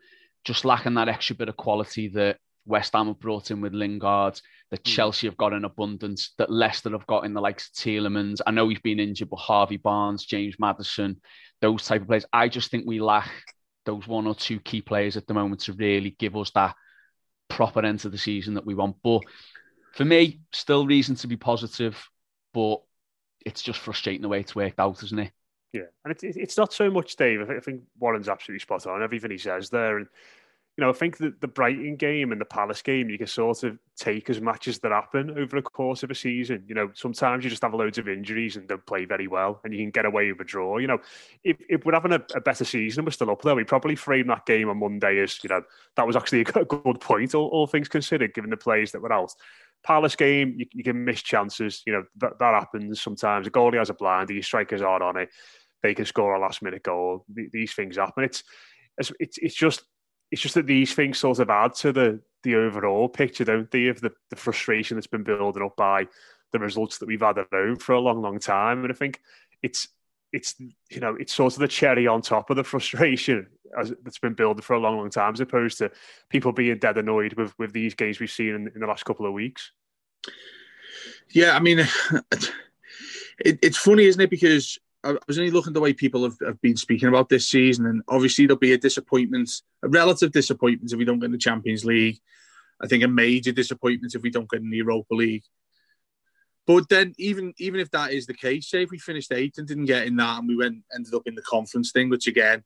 just 0.44 0.64
lacking 0.64 0.94
that 0.94 1.08
extra 1.08 1.36
bit 1.36 1.48
of 1.48 1.56
quality 1.56 2.08
that 2.08 2.36
West 2.66 2.94
Ham 2.94 3.06
have 3.06 3.20
brought 3.20 3.52
in 3.52 3.60
with 3.60 3.74
Lingard, 3.74 4.40
that 4.72 4.80
hmm. 4.80 4.90
Chelsea 4.90 5.28
have 5.28 5.36
got 5.36 5.52
in 5.52 5.64
abundance, 5.64 6.34
that 6.36 6.50
Leicester 6.50 6.90
have 6.90 7.06
got 7.06 7.24
in 7.24 7.32
the 7.32 7.40
likes 7.40 7.68
of 7.68 7.74
Tielemans. 7.74 8.40
I 8.44 8.50
know 8.50 8.68
he's 8.68 8.80
been 8.80 8.98
injured, 8.98 9.30
but 9.30 9.36
Harvey 9.36 9.76
Barnes, 9.76 10.24
James 10.24 10.56
Maddison, 10.58 11.20
those 11.60 11.84
type 11.84 12.02
of 12.02 12.08
players. 12.08 12.26
I 12.32 12.48
just 12.48 12.72
think 12.72 12.88
we 12.88 13.00
lack 13.00 13.30
those 13.86 14.08
one 14.08 14.26
or 14.26 14.34
two 14.34 14.58
key 14.58 14.82
players 14.82 15.16
at 15.16 15.28
the 15.28 15.34
moment 15.34 15.60
to 15.60 15.74
really 15.74 16.16
give 16.18 16.36
us 16.36 16.50
that 16.56 16.74
proper 17.48 17.86
end 17.86 18.00
to 18.00 18.08
the 18.08 18.18
season 18.18 18.54
that 18.54 18.66
we 18.66 18.74
want. 18.74 18.96
But 19.04 19.22
for 19.92 20.04
me, 20.04 20.40
still 20.52 20.88
reason 20.88 21.14
to 21.14 21.28
be 21.28 21.36
positive, 21.36 22.04
but 22.52 22.80
it's 23.44 23.62
just 23.62 23.78
frustrating 23.78 24.22
the 24.22 24.28
way 24.28 24.40
it's 24.40 24.54
worked 24.54 24.78
out, 24.78 25.02
isn't 25.02 25.18
it? 25.18 25.32
Yeah, 25.72 25.82
and 26.04 26.12
it's 26.12 26.24
it's 26.24 26.56
not 26.56 26.72
so 26.72 26.90
much 26.90 27.16
Dave. 27.16 27.48
I 27.48 27.60
think 27.60 27.82
Warren's 27.98 28.28
absolutely 28.28 28.60
spot 28.60 28.86
on. 28.86 29.02
Everything 29.02 29.30
he 29.30 29.38
says 29.38 29.70
there, 29.70 29.98
and 29.98 30.08
you 30.80 30.86
know, 30.86 30.90
I 30.92 30.94
think 30.94 31.18
that 31.18 31.42
the 31.42 31.46
Brighton 31.46 31.96
game 31.96 32.32
and 32.32 32.40
the 32.40 32.46
Palace 32.46 32.80
game, 32.80 33.10
you 33.10 33.18
can 33.18 33.26
sort 33.26 33.64
of 33.64 33.78
take 33.98 34.30
as 34.30 34.40
matches 34.40 34.78
that 34.78 34.92
happen 34.92 35.28
over 35.38 35.56
the 35.56 35.62
course 35.62 36.02
of 36.02 36.10
a 36.10 36.14
season. 36.14 36.64
You 36.66 36.74
know, 36.74 36.90
sometimes 36.94 37.44
you 37.44 37.50
just 37.50 37.60
have 37.60 37.74
loads 37.74 37.98
of 37.98 38.08
injuries 38.08 38.56
and 38.56 38.66
don't 38.66 38.86
play 38.86 39.04
very 39.04 39.26
well, 39.26 39.60
and 39.62 39.74
you 39.74 39.80
can 39.80 39.90
get 39.90 40.06
away 40.06 40.32
with 40.32 40.40
a 40.40 40.44
draw. 40.44 40.78
You 40.78 40.86
know, 40.86 40.98
if, 41.44 41.58
if 41.68 41.84
we're 41.84 41.92
having 41.92 42.14
a, 42.14 42.22
a 42.34 42.40
better 42.40 42.64
season 42.64 43.00
and 43.00 43.06
we're 43.06 43.12
still 43.12 43.30
up 43.30 43.42
there, 43.42 43.54
we 43.54 43.62
probably 43.62 43.94
frame 43.94 44.28
that 44.28 44.46
game 44.46 44.70
on 44.70 44.78
Monday 44.78 45.20
as, 45.20 45.38
you 45.44 45.50
know, 45.50 45.60
that 45.96 46.06
was 46.06 46.16
actually 46.16 46.40
a 46.54 46.64
good 46.64 46.98
point, 46.98 47.34
all, 47.34 47.48
all 47.48 47.66
things 47.66 47.88
considered, 47.88 48.32
given 48.32 48.48
the 48.48 48.56
players 48.56 48.90
that 48.92 49.02
were 49.02 49.12
out. 49.12 49.34
Palace 49.84 50.16
game, 50.16 50.54
you, 50.56 50.64
you 50.72 50.82
can 50.82 51.04
miss 51.04 51.20
chances. 51.20 51.82
You 51.86 51.92
know, 51.92 52.04
that, 52.20 52.38
that 52.38 52.54
happens 52.54 53.02
sometimes. 53.02 53.46
A 53.46 53.50
goalie 53.50 53.76
has 53.76 53.90
a 53.90 53.94
blind, 53.94 54.28
the 54.28 54.40
strikers 54.40 54.80
are 54.80 55.02
on 55.02 55.18
it. 55.18 55.28
They 55.82 55.92
can 55.92 56.06
score 56.06 56.36
a 56.36 56.40
last 56.40 56.62
minute 56.62 56.84
goal. 56.84 57.26
These 57.28 57.74
things 57.74 57.98
happen. 57.98 58.24
It's, 58.24 58.44
it's, 58.98 59.36
it's 59.36 59.54
just 59.54 59.82
it's 60.30 60.40
just 60.42 60.54
that 60.54 60.66
these 60.66 60.94
things 60.94 61.18
sort 61.18 61.38
of 61.38 61.50
add 61.50 61.74
to 61.76 61.92
the 61.92 62.20
the 62.42 62.54
overall 62.56 63.08
picture, 63.08 63.44
don't 63.44 63.70
they, 63.70 63.88
of 63.88 64.00
the, 64.00 64.12
the 64.30 64.36
frustration 64.36 64.96
that's 64.96 65.06
been 65.06 65.22
building 65.22 65.62
up 65.62 65.76
by 65.76 66.06
the 66.52 66.58
results 66.58 66.98
that 66.98 67.06
we've 67.06 67.20
had 67.20 67.38
at 67.38 67.48
home 67.52 67.76
for 67.76 67.92
a 67.92 68.00
long, 68.00 68.22
long 68.22 68.38
time. 68.38 68.82
And 68.82 68.92
I 68.92 68.96
think 68.96 69.20
it's 69.62 69.88
it's 70.32 70.54
you 70.90 71.00
know 71.00 71.16
it's 71.16 71.34
sort 71.34 71.54
of 71.54 71.58
the 71.58 71.68
cherry 71.68 72.06
on 72.06 72.22
top 72.22 72.50
of 72.50 72.56
the 72.56 72.64
frustration 72.72 73.46
as, 73.78 73.92
that's 74.02 74.18
been 74.18 74.34
building 74.34 74.62
for 74.62 74.74
a 74.74 74.80
long, 74.80 74.96
long 74.96 75.10
time, 75.10 75.34
as 75.34 75.40
opposed 75.40 75.78
to 75.78 75.90
people 76.28 76.52
being 76.52 76.78
dead 76.78 76.98
annoyed 76.98 77.34
with 77.34 77.56
with 77.58 77.72
these 77.72 77.94
games 77.94 78.20
we've 78.20 78.30
seen 78.30 78.54
in, 78.54 78.72
in 78.74 78.80
the 78.80 78.86
last 78.86 79.04
couple 79.04 79.26
of 79.26 79.32
weeks. 79.32 79.72
Yeah, 81.30 81.54
I 81.54 81.60
mean, 81.60 81.78
it, 83.38 83.58
it's 83.62 83.78
funny, 83.78 84.04
isn't 84.04 84.20
it? 84.20 84.30
Because 84.30 84.78
I 85.02 85.16
was 85.26 85.38
only 85.38 85.50
looking 85.50 85.72
the 85.72 85.80
way 85.80 85.92
people 85.92 86.24
have, 86.24 86.36
have 86.44 86.60
been 86.60 86.76
speaking 86.76 87.08
about 87.08 87.28
this 87.28 87.48
season, 87.48 87.86
and 87.86 88.02
obviously 88.08 88.46
there'll 88.46 88.58
be 88.58 88.74
a 88.74 88.78
disappointment, 88.78 89.50
a 89.82 89.88
relative 89.88 90.30
disappointment 90.32 90.92
if 90.92 90.98
we 90.98 91.04
don't 91.04 91.18
get 91.18 91.26
in 91.26 91.32
the 91.32 91.38
Champions 91.38 91.84
League. 91.84 92.18
I 92.82 92.86
think 92.86 93.02
a 93.02 93.08
major 93.08 93.52
disappointment 93.52 94.14
if 94.14 94.22
we 94.22 94.30
don't 94.30 94.48
get 94.48 94.60
in 94.60 94.70
the 94.70 94.76
Europa 94.78 95.14
League. 95.14 95.44
But 96.66 96.88
then, 96.88 97.14
even 97.18 97.54
even 97.58 97.80
if 97.80 97.90
that 97.92 98.12
is 98.12 98.26
the 98.26 98.34
case, 98.34 98.68
say 98.68 98.82
if 98.82 98.90
we 98.90 98.98
finished 98.98 99.32
eighth 99.32 99.58
and 99.58 99.66
didn't 99.66 99.86
get 99.86 100.06
in 100.06 100.16
that, 100.16 100.38
and 100.38 100.48
we 100.48 100.56
went 100.56 100.84
ended 100.94 101.14
up 101.14 101.22
in 101.26 101.34
the 101.34 101.42
conference 101.42 101.90
thing, 101.92 102.10
which 102.10 102.26
again, 102.26 102.62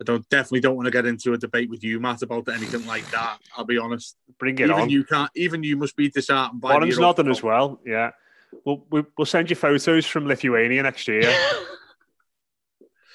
I 0.00 0.04
don't 0.04 0.26
definitely 0.30 0.60
don't 0.60 0.76
want 0.76 0.86
to 0.86 0.90
get 0.90 1.06
into 1.06 1.34
a 1.34 1.38
debate 1.38 1.68
with 1.68 1.84
you, 1.84 2.00
Matt, 2.00 2.22
about 2.22 2.48
anything 2.48 2.86
like 2.86 3.08
that. 3.10 3.38
I'll 3.56 3.66
be 3.66 3.78
honest. 3.78 4.16
Bring 4.38 4.58
it 4.58 4.64
even 4.64 4.72
on. 4.72 4.90
you 4.90 5.04
can't. 5.04 5.30
Even 5.36 5.62
you 5.62 5.76
must 5.76 5.94
be 5.94 6.08
disheartened 6.08 6.60
by. 6.60 6.80
The 6.80 6.86
Europa 6.86 7.24
as 7.26 7.42
well. 7.42 7.80
Yeah. 7.84 8.10
We'll, 8.64 8.84
we'll, 8.90 9.06
we'll 9.16 9.26
send 9.26 9.50
you 9.50 9.56
photos 9.56 10.06
from 10.06 10.26
Lithuania 10.26 10.82
next 10.82 11.08
year. 11.08 11.22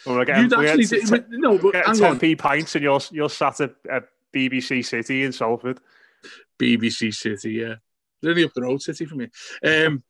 Getting, 0.06 0.44
You'd 0.44 0.52
we're 0.52 0.68
actually 0.68 0.86
getting, 0.86 1.08
do- 1.08 1.38
no, 1.40 1.58
but 1.58 1.74
getting 1.74 1.96
hang 1.96 2.04
on. 2.04 2.20
10p 2.20 2.38
pints 2.38 2.76
and 2.76 2.84
you're, 2.84 3.00
you're 3.12 3.30
sat 3.30 3.60
at, 3.60 3.74
at 3.92 4.04
BBC 4.32 4.86
City 4.86 5.24
in 5.24 5.32
Salford. 5.32 5.80
BBC 6.60 7.12
City, 7.12 7.54
yeah. 7.54 7.76
Only 8.24 8.44
up 8.44 8.54
the 8.54 8.62
road, 8.62 8.84
City 8.84 9.06
from 9.06 9.18
me. 9.18 9.30
Um, 9.64 10.04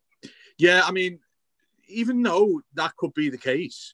yeah, 0.57 0.81
I 0.83 0.91
mean, 0.91 1.19
even 1.87 2.21
though 2.21 2.61
that 2.73 2.95
could 2.97 3.13
be 3.13 3.29
the 3.29 3.37
case, 3.37 3.93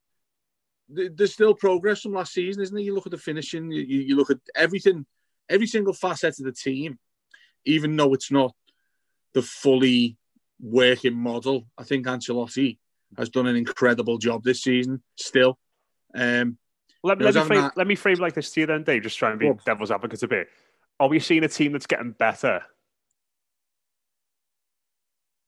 there's 0.89 1.34
still 1.34 1.54
progress 1.54 2.02
from 2.02 2.13
last 2.13 2.34
season, 2.34 2.63
isn't 2.63 2.76
there? 2.76 2.84
You 2.84 2.96
look 2.96 3.06
at 3.06 3.12
the 3.12 3.17
finishing, 3.20 3.72
you, 3.72 3.84
you 3.84 4.15
look 4.15 4.32
at 4.32 4.39
everything, 4.56 5.06
every 5.50 5.67
single 5.67 5.94
facet 5.94 6.39
of 6.39 6.46
the 6.46 6.52
team, 6.52 6.98
even 7.65 7.96
though 7.96 8.13
it's 8.13 8.32
not 8.32 8.56
the 9.34 9.41
fully 9.41 10.17
working 10.62 11.15
model. 11.15 11.67
I 11.78 11.84
think 11.84 12.06
Ancelotti 12.06 12.78
has 13.17 13.30
done 13.30 13.47
an 13.47 13.56
incredible 13.56 14.17
job 14.17 14.43
this 14.43 14.62
season 14.62 15.02
still. 15.17 15.58
Um, 16.15 16.58
Let, 17.04 17.21
I 17.21 17.26
let, 17.26 17.36
me 17.36 17.41
frame, 17.41 17.62
that- 17.62 17.78
let 17.78 17.88
me 17.88 17.95
frame 17.95 18.17
like 18.19 18.34
this 18.36 18.52
to 18.52 18.62
you 18.62 18.65
then, 18.67 18.84
Dave, 18.84 19.04
just 19.04 19.17
try 19.17 19.32
and 19.32 19.39
be 19.39 19.47
Go 19.47 19.60
devil's 19.65 19.91
advocate 19.91 20.24
a 20.24 20.28
bit. 20.28 20.47
Are 21.00 21.08
we 21.10 21.19
seeing 21.19 21.43
a 21.43 21.47
team 21.47 21.71
that's 21.71 21.88
getting 21.88 22.12
better? 22.12 22.62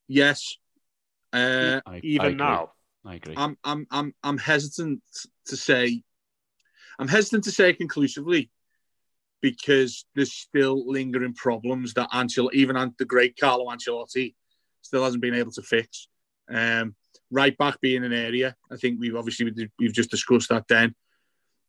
yes. 0.08 0.58
Uh, 1.32 1.82
I, 1.86 1.96
I 1.96 2.02
Even 2.04 2.28
agree. 2.28 2.36
now? 2.38 2.72
I 3.06 3.16
agree. 3.16 3.34
I'm 3.36 3.58
I'm 3.64 3.88
I'm 3.90 4.14
I'm 4.24 4.38
hesitant 4.38 5.02
to 5.48 5.58
say 5.58 6.04
I'm 7.00 7.08
hesitant 7.08 7.44
to 7.46 7.52
say 7.52 7.74
conclusively 7.74 8.52
because 9.42 10.06
there's 10.16 10.32
still 10.32 10.88
lingering 10.90 11.34
problems 11.34 11.94
that 11.96 12.10
Ancel 12.12 12.54
even 12.54 12.76
An- 12.76 12.94
the 13.00 13.06
great 13.06 13.36
Carlo 13.38 13.66
Ancelotti 13.66 14.36
still 14.84 15.04
hasn't 15.04 15.24
been 15.24 15.34
able 15.34 15.52
to 15.54 15.64
fix. 15.64 16.08
Um, 16.48 16.96
right 17.32 17.58
back 17.58 17.82
being 17.82 18.04
an 18.04 18.14
area, 18.14 18.56
I 18.72 18.76
think 18.76 19.00
we've 19.00 19.16
obviously 19.16 19.52
we've 19.80 19.94
just 19.94 20.12
discussed 20.12 20.50
that. 20.50 20.68
Then 20.68 20.94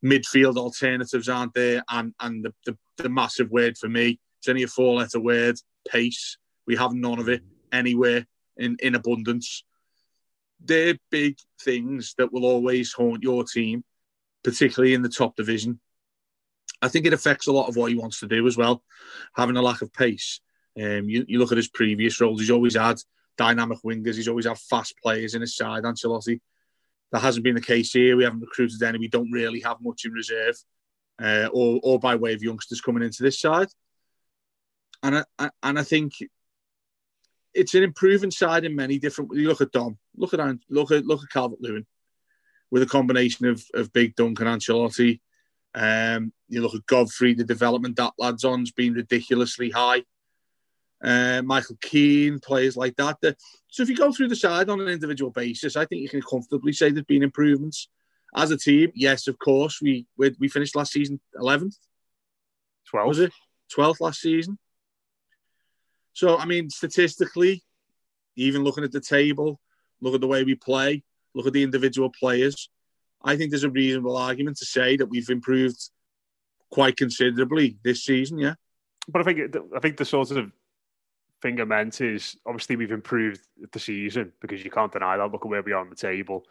midfield 0.05 0.59
alternatives 0.59 1.29
aren't 1.29 1.55
there, 1.55 1.83
and 1.91 2.13
and 2.21 2.45
the, 2.45 2.53
the, 2.67 2.77
the 2.99 3.09
massive 3.09 3.51
word 3.51 3.79
for 3.79 3.89
me 3.89 4.21
it's 4.39 4.49
only 4.51 4.65
a 4.65 4.69
four 4.69 4.97
letter 4.97 5.21
word 5.21 5.57
pace. 5.89 6.37
We 6.67 6.77
have 6.77 6.93
none 6.93 7.19
of 7.19 7.31
it 7.31 7.43
anywhere 7.73 8.27
in 8.59 8.77
in 8.81 8.95
abundance 8.95 9.65
they're 10.65 10.99
big 11.11 11.39
things 11.61 12.15
that 12.19 12.33
will 12.33 12.45
always 12.45 12.93
haunt 12.93 13.23
your 13.23 13.45
team, 13.45 13.85
particularly 14.43 14.95
in 14.95 15.03
the 15.03 15.09
top 15.09 15.37
division. 15.37 15.81
I 16.83 16.89
think 16.89 17.07
it 17.07 17.13
affects 17.13 17.47
a 17.47 17.53
lot 17.53 17.69
of 17.69 17.77
what 17.77 17.91
he 17.91 17.97
wants 17.97 18.21
to 18.21 18.27
do 18.27 18.47
as 18.47 18.57
well, 18.57 18.83
having 19.35 19.57
a 19.57 19.63
lack 19.63 19.83
of 19.83 19.93
pace. 19.93 20.41
Um, 20.77 21.09
you, 21.09 21.25
you 21.29 21.39
look 21.39 21.53
at 21.53 21.57
his 21.57 21.69
previous 21.69 22.21
roles, 22.21 22.41
he's 22.41 22.51
always 22.51 22.77
had 22.77 22.99
dynamic 23.37 23.79
wingers, 23.85 24.17
he's 24.17 24.29
always 24.29 24.47
had 24.47 24.59
fast 24.59 24.95
players 25.03 25.35
in 25.35 25.41
his 25.41 25.57
side, 25.57 25.85
Ancelotti. 25.85 26.41
That 27.13 27.21
hasn't 27.21 27.45
been 27.45 27.55
the 27.55 27.61
case 27.61 27.93
here. 27.93 28.17
We 28.17 28.25
haven't 28.25 28.41
recruited 28.41 28.83
any, 28.83 28.99
we 28.99 29.09
don't 29.09 29.31
really 29.31 29.61
have 29.61 29.77
much 29.81 30.05
in 30.05 30.13
reserve, 30.13 30.57
uh, 31.23 31.49
or, 31.53 31.81
or 31.83 31.99
by 32.01 32.17
way 32.17 32.35
of 32.35 32.43
youngsters 32.43 32.81
coming 32.81 33.05
into 33.05 33.23
this 33.23 33.41
side. 33.41 33.69
And 35.03 35.19
I, 35.19 35.25
I, 35.39 35.51
and 35.63 35.79
I 35.79 35.83
think 35.85 36.15
it's 37.55 37.75
an 37.75 37.83
improving 37.83 38.31
side 38.31 38.65
in 38.65 38.75
many 38.75 38.99
different. 38.99 39.35
You 39.35 39.49
look 39.49 39.61
at 39.61 39.71
Dom, 39.71 39.97
look 40.17 40.35
at 40.35 40.41
look 40.69 40.91
at 40.91 41.07
look 41.07 41.23
at 41.23 41.31
Calvert 41.31 41.61
Lewin, 41.61 41.87
with 42.71 42.83
a 42.83 42.87
combination 42.87 43.47
of 43.47 43.63
of 43.75 43.93
Big 43.93 44.17
Dunk 44.17 44.41
and 44.41 44.49
Ancelotti. 44.49 45.21
Um, 45.75 46.33
you 46.49 46.63
look 46.63 46.75
at 46.75 46.87
Godfrey, 46.87 47.35
the 47.35 47.45
development 47.45 47.97
that 47.97 48.13
lad's 48.19 48.45
on's 48.45 48.73
been 48.73 48.95
ridiculously 48.95 49.71
high. 49.71 50.03
Uh, 51.05 51.43
Michael 51.43 51.77
Keane, 51.83 52.39
players 52.41 52.77
like 52.77 52.97
that. 52.97 53.19
The- 53.21 53.37
so 53.69 53.83
if 53.83 53.89
you 53.89 53.97
go 53.97 54.13
through 54.13 54.29
the 54.29 54.37
side 54.37 54.71
on 54.71 54.81
an 54.81 54.89
individual 54.89 55.31
basis, 55.31 55.77
I 55.77 55.85
think 55.85 56.01
you 56.03 56.09
can 56.09 56.23
comfortably 56.23 56.73
say 56.73 56.91
there's 56.91 57.05
been 57.05 57.23
improvements. 57.23 57.89
As 58.35 58.51
a 58.51 58.57
team, 58.57 58.91
yes, 58.95 59.29
of 59.29 59.39
course, 59.39 59.81
we 59.83 60.07
we, 60.17 60.35
we 60.41 60.49
finished 60.49 60.75
last 60.75 60.93
season 60.93 61.21
11th, 61.37 61.77
12? 62.91 63.09
was 63.09 63.19
it 63.21 63.33
12th 63.77 64.01
last 64.01 64.21
season. 64.21 64.59
So 66.13 66.39
I 66.39 66.45
mean, 66.45 66.71
statistically, 66.71 67.63
even 68.37 68.65
looking 68.65 68.85
at 68.85 68.93
the 68.93 69.01
table, 69.01 69.61
look 70.01 70.15
at 70.15 70.21
the 70.21 70.27
way 70.27 70.45
we 70.45 70.55
play, 70.55 71.03
look 71.35 71.47
at 71.47 71.53
the 71.53 71.63
individual 71.63 72.11
players. 72.11 72.71
I 73.23 73.37
think 73.37 73.51
there's 73.51 73.65
a 73.65 73.71
reasonable 73.71 74.17
argument 74.17 74.59
to 74.59 74.67
say 74.67 74.97
that 74.97 75.07
we've 75.07 75.31
improved 75.31 75.91
quite 76.71 76.97
considerably 76.97 77.79
this 77.85 78.05
season. 78.05 78.39
Yeah, 78.39 78.55
But 79.09 79.23
I 79.23 79.25
think 79.25 79.57
I 79.77 79.81
think 79.81 79.97
the 79.97 80.05
sort 80.05 80.31
of 80.33 80.51
I 81.45 81.65
meant 81.65 82.01
is 82.01 82.37
obviously 82.47 82.77
we've 82.77 82.93
improved 82.93 83.41
the 83.73 83.79
season 83.79 84.33
because 84.41 84.65
you 84.65 84.71
can't 84.71 84.93
deny 84.93 85.17
that. 85.17 85.31
Look 85.31 85.45
at 85.45 85.49
where 85.49 85.63
we 85.63 85.73
are 85.73 85.81
on 85.81 85.91
the 85.91 85.97
table, 85.97 86.45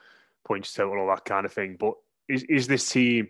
points 0.46 0.74
total, 0.74 1.00
all 1.00 1.08
that 1.08 1.26
kind 1.26 1.46
of 1.46 1.54
thing. 1.54 1.78
But 1.80 1.94
is 2.28 2.44
is 2.44 2.68
this 2.68 2.90
team 2.90 3.28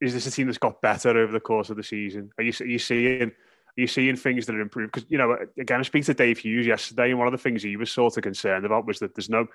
is 0.00 0.12
this 0.12 0.26
a 0.26 0.30
team 0.30 0.46
that's 0.46 0.58
got 0.58 0.82
better 0.82 1.10
over 1.10 1.32
the 1.32 1.40
course 1.40 1.70
of 1.70 1.76
the 1.76 1.82
season? 1.82 2.30
Are 2.38 2.44
you 2.44 2.52
are 2.60 2.66
you 2.66 2.78
seeing 2.78 3.32
are 3.78 3.80
you 3.80 3.86
seeing 3.86 4.16
things 4.16 4.46
that 4.46 4.56
are 4.56 4.60
improved? 4.60 4.92
Because 4.92 5.08
you 5.10 5.18
know, 5.18 5.36
again, 5.58 5.80
I 5.80 5.82
speak 5.82 6.04
to 6.06 6.14
Dave 6.14 6.38
Hughes 6.38 6.66
yesterday, 6.66 7.10
and 7.10 7.18
one 7.18 7.28
of 7.28 7.32
the 7.32 7.38
things 7.38 7.62
he 7.62 7.76
was 7.76 7.90
sort 7.90 8.16
of 8.16 8.22
concerned 8.22 8.64
about 8.64 8.86
was 8.86 8.98
that 9.00 9.14
there's 9.14 9.30
no 9.30 9.46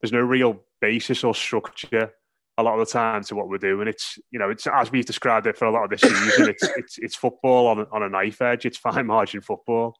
there's 0.00 0.12
no 0.12 0.20
real 0.20 0.60
basis 0.80 1.24
or 1.24 1.34
structure 1.34 2.12
a 2.58 2.62
lot 2.62 2.78
of 2.78 2.86
the 2.86 2.92
time 2.92 3.22
to 3.24 3.34
what 3.34 3.48
we're 3.48 3.58
doing. 3.58 3.88
It's 3.88 4.18
you 4.30 4.38
know, 4.38 4.50
it's 4.50 4.66
as 4.66 4.90
we've 4.90 5.06
described 5.06 5.46
it 5.46 5.56
for 5.56 5.66
a 5.66 5.70
lot 5.70 5.84
of 5.84 5.90
this 5.90 6.00
season. 6.00 6.48
it's 6.48 6.62
it's 6.76 6.98
it's 6.98 7.16
football 7.16 7.66
on 7.68 7.86
on 7.92 8.02
a 8.02 8.08
knife 8.08 8.40
edge. 8.42 8.66
It's 8.66 8.78
fine 8.78 9.06
margin 9.06 9.40
football. 9.40 9.96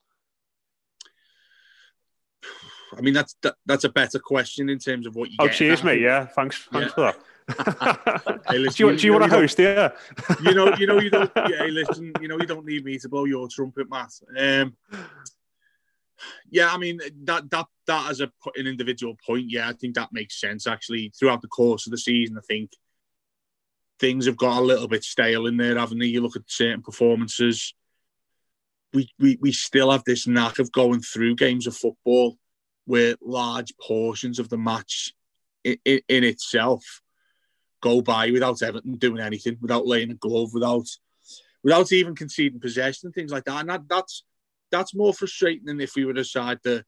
I 2.97 3.01
mean 3.01 3.13
that's 3.13 3.35
that, 3.41 3.55
that's 3.65 3.83
a 3.83 3.89
better 3.89 4.19
question 4.19 4.69
in 4.69 4.79
terms 4.79 5.05
of 5.07 5.15
what 5.15 5.29
you. 5.29 5.37
Oh, 5.39 5.47
cheers, 5.47 5.79
at. 5.79 5.85
mate. 5.85 6.01
Yeah, 6.01 6.25
thanks, 6.25 6.67
thanks 6.71 6.93
for 6.93 7.01
that. 7.01 7.17
Hey, 8.47 8.59
listen, 8.59 8.77
do 8.77 8.83
you, 8.83 8.91
you- 8.91 8.97
do 8.97 9.07
you 9.07 9.13
you 9.13 9.19
want 9.19 9.31
to 9.31 9.37
host? 9.37 9.59
Yeah. 9.59 9.89
you 10.43 10.53
know, 10.53 10.73
you 10.75 10.87
know, 10.87 10.99
you 10.99 11.09
don't. 11.09 11.31
Yeah, 11.49 11.63
listen, 11.65 12.13
you 12.21 12.27
know, 12.27 12.37
you 12.37 12.45
don't 12.45 12.65
need 12.65 12.85
me 12.85 12.97
to 12.99 13.09
blow 13.09 13.25
your 13.25 13.47
trumpet, 13.49 13.89
Matt. 13.89 14.11
Um, 14.37 14.75
yeah, 16.49 16.69
I 16.71 16.77
mean 16.77 16.99
that 17.23 17.49
that 17.49 17.65
that 17.87 18.11
as 18.11 18.21
a 18.21 18.31
an 18.55 18.67
individual 18.67 19.17
point, 19.25 19.49
yeah, 19.49 19.69
I 19.69 19.73
think 19.73 19.95
that 19.95 20.09
makes 20.11 20.39
sense. 20.39 20.67
Actually, 20.67 21.11
throughout 21.17 21.41
the 21.41 21.47
course 21.47 21.87
of 21.87 21.91
the 21.91 21.97
season, 21.97 22.37
I 22.37 22.41
think 22.47 22.71
things 23.99 24.25
have 24.25 24.37
got 24.37 24.59
a 24.59 24.65
little 24.65 24.87
bit 24.87 25.03
stale 25.03 25.45
in 25.47 25.57
there, 25.57 25.77
haven't 25.77 25.99
they? 25.99 26.05
You 26.07 26.21
look 26.21 26.35
at 26.35 26.43
certain 26.47 26.81
performances. 26.81 27.73
We 28.93 29.09
we 29.19 29.37
we 29.41 29.51
still 29.51 29.91
have 29.91 30.03
this 30.03 30.27
knack 30.27 30.59
of 30.59 30.71
going 30.71 31.01
through 31.01 31.35
games 31.35 31.65
of 31.67 31.75
football 31.75 32.37
where 32.91 33.15
large 33.21 33.73
portions 33.77 34.37
of 34.37 34.49
the 34.49 34.57
match 34.57 35.13
in, 35.63 35.77
in, 35.85 36.01
in 36.09 36.23
itself 36.25 36.83
go 37.81 38.01
by 38.01 38.29
without 38.31 38.61
Everton 38.61 38.97
doing 38.97 39.21
anything, 39.21 39.57
without 39.61 39.87
laying 39.87 40.11
a 40.11 40.15
glove, 40.15 40.53
without 40.53 40.87
without 41.63 41.93
even 41.93 42.15
conceding 42.15 42.59
possession 42.59 43.07
and 43.07 43.15
things 43.15 43.31
like 43.31 43.45
that. 43.45 43.61
And 43.61 43.69
that, 43.69 43.87
that's 43.87 44.25
that's 44.71 44.93
more 44.93 45.13
frustrating 45.13 45.67
than 45.67 45.79
if 45.79 45.95
we 45.95 46.03
were 46.03 46.11
a 46.11 46.25
side 46.25 46.59
that, 46.65 46.83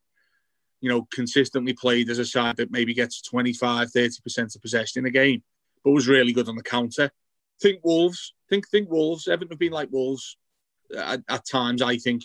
you 0.81 0.89
know, 0.89 1.07
consistently 1.09 1.71
played 1.71 2.09
as 2.09 2.19
a 2.19 2.25
side 2.25 2.57
that 2.57 2.69
maybe 2.69 2.93
gets 2.93 3.21
25, 3.21 3.89
30% 3.89 4.55
of 4.57 4.61
possession 4.61 4.99
in 4.99 5.05
a 5.05 5.09
game, 5.09 5.41
but 5.85 5.91
was 5.91 6.09
really 6.09 6.33
good 6.33 6.49
on 6.49 6.57
the 6.57 6.63
counter. 6.63 7.11
Think 7.61 7.79
Wolves. 7.81 8.33
Think 8.49 8.67
think 8.67 8.89
Wolves. 8.89 9.29
Everton 9.29 9.53
have 9.53 9.59
been 9.59 9.71
like 9.71 9.87
Wolves 9.89 10.35
at, 10.97 11.21
at 11.29 11.47
times, 11.47 11.81
I 11.81 11.95
think. 11.95 12.23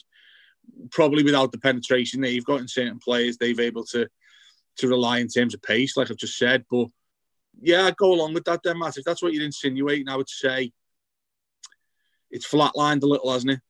Probably 0.90 1.22
without 1.22 1.52
the 1.52 1.58
penetration 1.58 2.20
they've 2.20 2.44
got 2.44 2.60
in 2.60 2.68
certain 2.68 2.98
players, 2.98 3.36
they've 3.36 3.58
able 3.60 3.84
to 3.86 4.08
to 4.78 4.88
rely 4.88 5.18
in 5.18 5.28
terms 5.28 5.54
of 5.54 5.62
pace, 5.62 5.96
like 5.96 6.10
I've 6.10 6.16
just 6.16 6.38
said. 6.38 6.64
But 6.70 6.88
yeah, 7.60 7.84
I'd 7.84 7.96
go 7.96 8.12
along 8.12 8.34
with 8.34 8.44
that 8.44 8.60
then, 8.62 8.78
Matt. 8.78 8.96
If 8.96 9.04
that's 9.04 9.22
what 9.22 9.32
you're 9.32 9.44
insinuating, 9.44 10.08
I 10.08 10.16
would 10.16 10.28
say 10.28 10.72
it's 12.30 12.46
flatlined 12.46 13.02
a 13.02 13.06
little, 13.06 13.32
hasn't 13.32 13.52
it? 13.52 13.60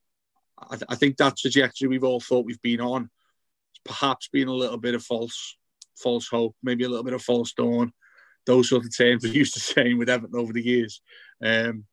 I, 0.59 0.75
th- 0.75 0.87
I 0.89 0.95
think 0.95 1.17
that 1.17 1.37
trajectory 1.37 1.87
we've 1.87 2.03
all 2.03 2.19
thought 2.19 2.45
we've 2.45 2.61
been 2.61 2.81
on, 2.81 3.09
it's 3.71 3.81
perhaps 3.85 4.27
been 4.27 4.47
a 4.47 4.53
little 4.53 4.77
bit 4.77 4.95
of 4.95 5.03
false, 5.03 5.57
false 5.97 6.27
hope, 6.27 6.55
maybe 6.61 6.83
a 6.83 6.89
little 6.89 7.03
bit 7.03 7.13
of 7.13 7.21
false 7.21 7.53
dawn. 7.53 7.93
Those 8.45 8.69
sort 8.69 8.85
of 8.85 8.95
terms 8.95 9.23
we're 9.23 9.33
used 9.33 9.53
to 9.55 9.59
saying 9.59 9.97
with 9.97 10.09
Everton 10.09 10.39
over 10.39 10.53
the 10.53 10.63
years. 10.63 11.01
Um, 11.43 11.85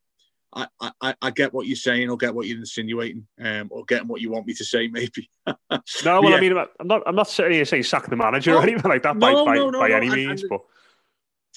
I, 0.81 0.91
I, 1.03 1.15
I 1.21 1.31
get 1.31 1.53
what 1.53 1.67
you're 1.67 1.77
saying, 1.77 2.09
or 2.09 2.17
get 2.17 2.35
what 2.35 2.47
you're 2.47 2.57
insinuating, 2.59 3.27
um, 3.41 3.69
or 3.71 3.85
getting 3.85 4.09
what 4.09 4.23
you 4.23 4.31
want 4.31 4.47
me 4.47 4.55
to 4.55 4.65
say, 4.65 4.89
maybe. 4.89 5.31
No, 6.05 6.23
well, 6.23 6.31
Yeah. 6.31 6.37
I 6.37 6.41
mean, 6.41 6.57
I'm 6.81 6.87
not. 6.87 7.03
I'm 7.07 7.15
not 7.15 7.29
certainly 7.29 7.63
saying 7.67 7.83
sack 7.83 8.07
the 8.09 8.17
manager 8.17 8.53
Oh, 8.53 8.59
or 8.59 8.63
anything 8.63 8.91
like 8.91 9.03
that 9.03 9.19
by, 9.19 9.33
no, 9.33 9.45
by, 9.45 9.55
no, 9.57 9.71
no, 9.71 9.79
by 9.81 9.91
any 9.91 10.09
means. 10.09 10.43
and- 10.43 10.49
but 10.51 10.63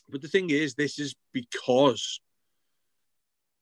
But 0.09 0.21
the 0.21 0.27
thing 0.27 0.49
is, 0.49 0.75
this 0.75 0.99
is 0.99 1.15
because 1.31 2.19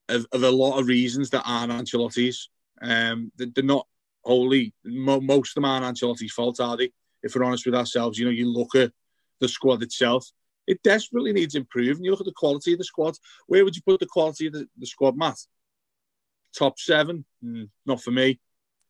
of, 0.09 0.25
of 0.31 0.41
a 0.43 0.49
lot 0.51 0.79
of 0.79 0.88
reasons 0.88 1.29
that 1.29 1.43
aren't 1.45 1.71
Ancelotti's. 1.71 2.49
Um, 2.81 3.31
they're 3.38 3.63
not 3.63 3.88
wholly, 4.23 4.73
most 4.83 5.51
of 5.51 5.55
them 5.55 5.65
aren't 5.65 5.85
Ancelotti's 5.85 6.31
fault, 6.33 6.59
are 6.59 6.77
they? 6.77 6.91
If 7.23 7.35
we're 7.35 7.43
honest 7.43 7.65
with 7.65 7.75
ourselves, 7.75 8.17
you 8.17 8.25
know, 8.25 8.31
you 8.31 8.47
look 8.51 8.75
at 8.75 8.91
the 9.39 9.47
squad 9.47 9.83
itself, 9.83 10.29
it 10.68 10.84
desperately 10.84 11.34
needs 11.34 11.55
improving. 11.55 12.03
You 12.03 12.11
look 12.11 12.20
at 12.20 12.26
the 12.26 12.34
quality 12.36 12.74
of 12.74 12.80
the 12.80 12.86
squad. 12.86 13.15
Where 13.47 13.63
would 13.63 13.76
you 13.76 13.82
put 13.82 13.99
the 13.99 14.05
quality 14.05 14.47
of 14.47 14.53
the, 14.53 14.68
the 14.78 14.86
squad, 14.86 15.18
Matt? 15.18 15.38
Top 16.55 16.78
seven? 16.80 17.26
Mm, 17.43 17.70
not 17.86 18.01
for 18.01 18.11
me. 18.11 18.39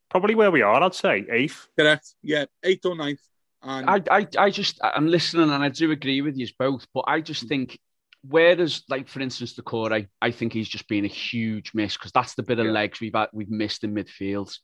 Probably 0.09 0.35
where 0.35 0.51
we 0.51 0.61
are, 0.61 0.81
I'd 0.81 0.95
say 0.95 1.25
eighth. 1.31 1.67
Correct. 1.77 2.15
Yeah, 2.21 2.45
eighth 2.63 2.85
or 2.85 2.95
ninth. 2.95 3.19
And 3.61 3.89
I, 3.89 4.01
I, 4.09 4.27
I 4.37 4.49
just, 4.49 4.79
I'm 4.81 5.07
listening 5.07 5.49
and 5.49 5.63
I 5.63 5.69
do 5.69 5.91
agree 5.91 6.21
with 6.21 6.37
you 6.37 6.47
both, 6.57 6.87
but 6.93 7.05
I 7.07 7.21
just 7.21 7.47
think, 7.47 7.77
whereas, 8.21 8.83
like 8.87 9.09
for 9.09 9.19
instance, 9.19 9.55
the 9.55 9.63
Doucouré, 9.63 10.07
I 10.21 10.31
think 10.31 10.53
he's 10.53 10.69
just 10.69 10.87
been 10.87 11.05
a 11.05 11.09
huge 11.09 11.71
miss 11.73 11.97
because 11.97 12.11
that's 12.11 12.35
the 12.35 12.43
bit 12.43 12.59
of 12.59 12.67
Yeah. 12.67 12.71
legs 12.71 13.01
we've 13.01 13.15
had, 13.15 13.29
we've 13.33 13.49
missed 13.49 13.83
in 13.83 13.93
midfield. 13.93 14.55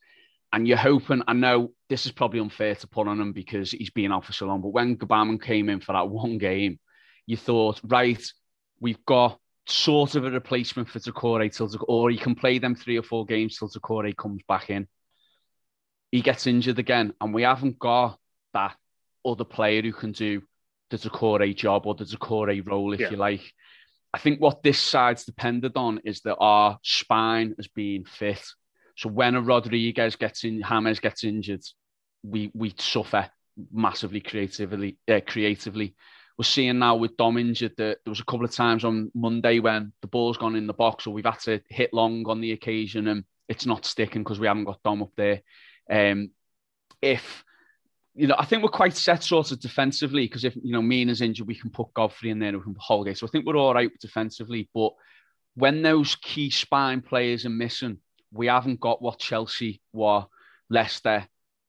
And 0.52 0.68
you're 0.68 0.76
hoping, 0.76 1.22
I 1.26 1.32
know 1.32 1.72
this 1.90 2.06
is 2.06 2.12
probably 2.12 2.38
unfair 2.38 2.76
to 2.76 2.86
put 2.86 3.08
on 3.08 3.20
him 3.20 3.32
because 3.32 3.72
he's 3.72 3.90
been 3.90 4.12
out 4.12 4.24
for 4.24 4.32
so 4.32 4.46
long, 4.46 4.62
but 4.62 4.68
when 4.68 4.96
Gbamin 4.96 5.42
came 5.42 5.68
in 5.68 5.80
for 5.80 5.92
that 5.92 6.08
one 6.08 6.38
game, 6.38 6.78
you 7.26 7.36
thought, 7.36 7.80
right, 7.84 8.22
we've 8.80 9.04
got 9.06 9.38
sort 9.66 10.14
of 10.14 10.24
a 10.24 10.30
replacement 10.30 10.88
for 10.88 10.98
Doucouré 10.98 11.54
till 11.54 11.70
or 11.88 12.10
he 12.10 12.18
can 12.18 12.34
play 12.34 12.58
them 12.58 12.74
three 12.74 12.98
or 12.98 13.02
four 13.02 13.24
games 13.24 13.58
till 13.58 13.68
Doucouré 13.68 14.16
comes 14.16 14.42
back 14.46 14.70
in. 14.70 14.86
He 16.12 16.20
gets 16.20 16.46
injured 16.46 16.78
again, 16.78 17.14
and 17.20 17.34
we 17.34 17.42
haven't 17.42 17.78
got 17.78 18.18
that 18.52 18.76
other 19.24 19.44
player 19.44 19.82
who 19.82 19.92
can 19.92 20.12
do 20.12 20.42
the 20.90 20.98
Doucouré 20.98 21.56
job 21.56 21.86
or 21.86 21.94
the 21.94 22.04
Doucouré 22.04 22.66
role, 22.66 22.92
if 22.92 23.00
Yeah. 23.00 23.10
you 23.10 23.16
like. 23.16 23.52
I 24.12 24.18
think 24.18 24.40
what 24.40 24.62
this 24.62 24.78
side's 24.78 25.24
depended 25.24 25.72
on 25.76 26.00
is 26.04 26.20
that 26.20 26.36
our 26.36 26.78
spine 26.82 27.54
has 27.56 27.66
been 27.66 28.04
fit. 28.04 28.44
So 28.96 29.08
when 29.08 29.34
a 29.34 29.40
Rodriguez 29.40 30.14
gets 30.14 30.44
in, 30.44 30.62
James 30.62 31.00
gets 31.00 31.24
injured, 31.24 31.64
we 32.22 32.50
we 32.54 32.72
suffer 32.78 33.28
massively 33.72 34.20
creatively. 34.20 34.98
Uh, 35.08 35.20
creatively, 35.26 35.96
we're 36.36 36.44
seeing 36.44 36.78
now 36.78 36.96
with 36.96 37.16
Dom 37.16 37.38
injured 37.38 37.76
that 37.76 37.98
there 38.04 38.10
was 38.10 38.20
a 38.20 38.24
couple 38.24 38.44
of 38.44 38.50
times 38.50 38.84
on 38.84 39.10
Monday 39.14 39.60
when 39.60 39.92
the 40.00 40.08
ball's 40.08 40.36
gone 40.36 40.56
in 40.56 40.66
the 40.66 40.72
box, 40.72 41.06
or 41.06 41.14
we've 41.14 41.24
had 41.24 41.38
to 41.40 41.60
hit 41.68 41.94
long 41.94 42.24
on 42.28 42.40
the 42.40 42.52
occasion, 42.52 43.06
and 43.08 43.24
it's 43.48 43.66
not 43.66 43.84
sticking 43.84 44.22
because 44.22 44.40
we 44.40 44.46
haven't 44.46 44.64
got 44.64 44.82
Dom 44.82 45.02
up 45.02 45.12
there. 45.16 45.42
Um, 45.90 46.30
if 47.00 47.44
you 48.14 48.28
know, 48.28 48.36
I 48.38 48.44
think 48.44 48.62
we're 48.62 48.68
quite 48.68 48.96
set 48.96 49.24
sort 49.24 49.50
of 49.50 49.60
defensively 49.60 50.24
because 50.24 50.44
if 50.44 50.54
you 50.56 50.72
know 50.72 50.82
Mina's 50.82 51.20
injured, 51.20 51.46
we 51.46 51.56
can 51.56 51.70
put 51.70 51.92
Godfrey 51.94 52.30
in 52.30 52.38
there 52.38 52.50
and 52.50 52.58
we 52.58 52.64
can 52.64 52.74
put 52.74 52.82
Holgate. 52.82 53.18
So 53.18 53.26
I 53.26 53.30
think 53.30 53.44
we're 53.44 53.56
all 53.56 53.74
right 53.74 53.90
defensively. 54.00 54.68
But 54.72 54.92
when 55.54 55.82
those 55.82 56.14
key 56.16 56.50
spine 56.50 57.00
players 57.00 57.44
are 57.44 57.50
missing, 57.50 57.98
we 58.32 58.46
haven't 58.46 58.80
got 58.80 59.02
what 59.02 59.18
Chelsea, 59.18 59.80
what 59.90 60.28
Leicester, 60.70 61.26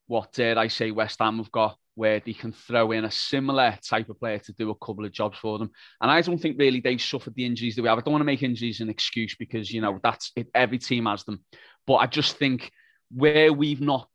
what 0.07 0.34
dare 0.34 0.57
I 0.57 0.68
say 0.68 0.91
West 0.91 1.20
Ham 1.20 1.38
have 1.38 1.51
got, 1.51 1.78
where 1.96 2.20
they 2.20 2.34
can 2.34 2.52
throw 2.52 2.91
in 2.91 3.06
a 3.06 3.12
similar 3.12 3.78
type 3.82 4.10
of 4.10 4.20
player 4.20 4.38
to 4.39 4.54
do 4.54 4.70
a 4.70 4.76
couple 4.76 5.06
of 5.06 5.12
jobs 5.12 5.38
for 5.38 5.58
them. 5.58 5.72
And 6.02 6.12
I 6.12 6.22
don't 6.22 6.38
think 6.38 6.60
really 6.60 6.82
they've 6.82 7.02
suffered 7.02 7.36
the 7.36 7.46
injuries 7.46 7.76
that 7.76 7.82
we 7.82 7.88
have. 7.88 7.98
I 7.98 8.02
don't 8.02 8.12
want 8.12 8.22
to 8.22 8.26
make 8.26 8.43
injuries 8.43 8.82
an 8.82 8.89
excuse 8.89 9.36
because 9.36 9.72
you 9.72 9.82
know 9.82 10.00
that's 10.04 10.32
it. 10.36 10.48
Every 10.54 10.78
team 10.78 11.06
has 11.06 11.24
them, 11.24 11.43
but 11.88 11.96
I 11.96 12.08
just 12.08 12.38
think 12.38 12.72
where 13.12 13.52
we've 13.52 13.82
not 13.82 14.10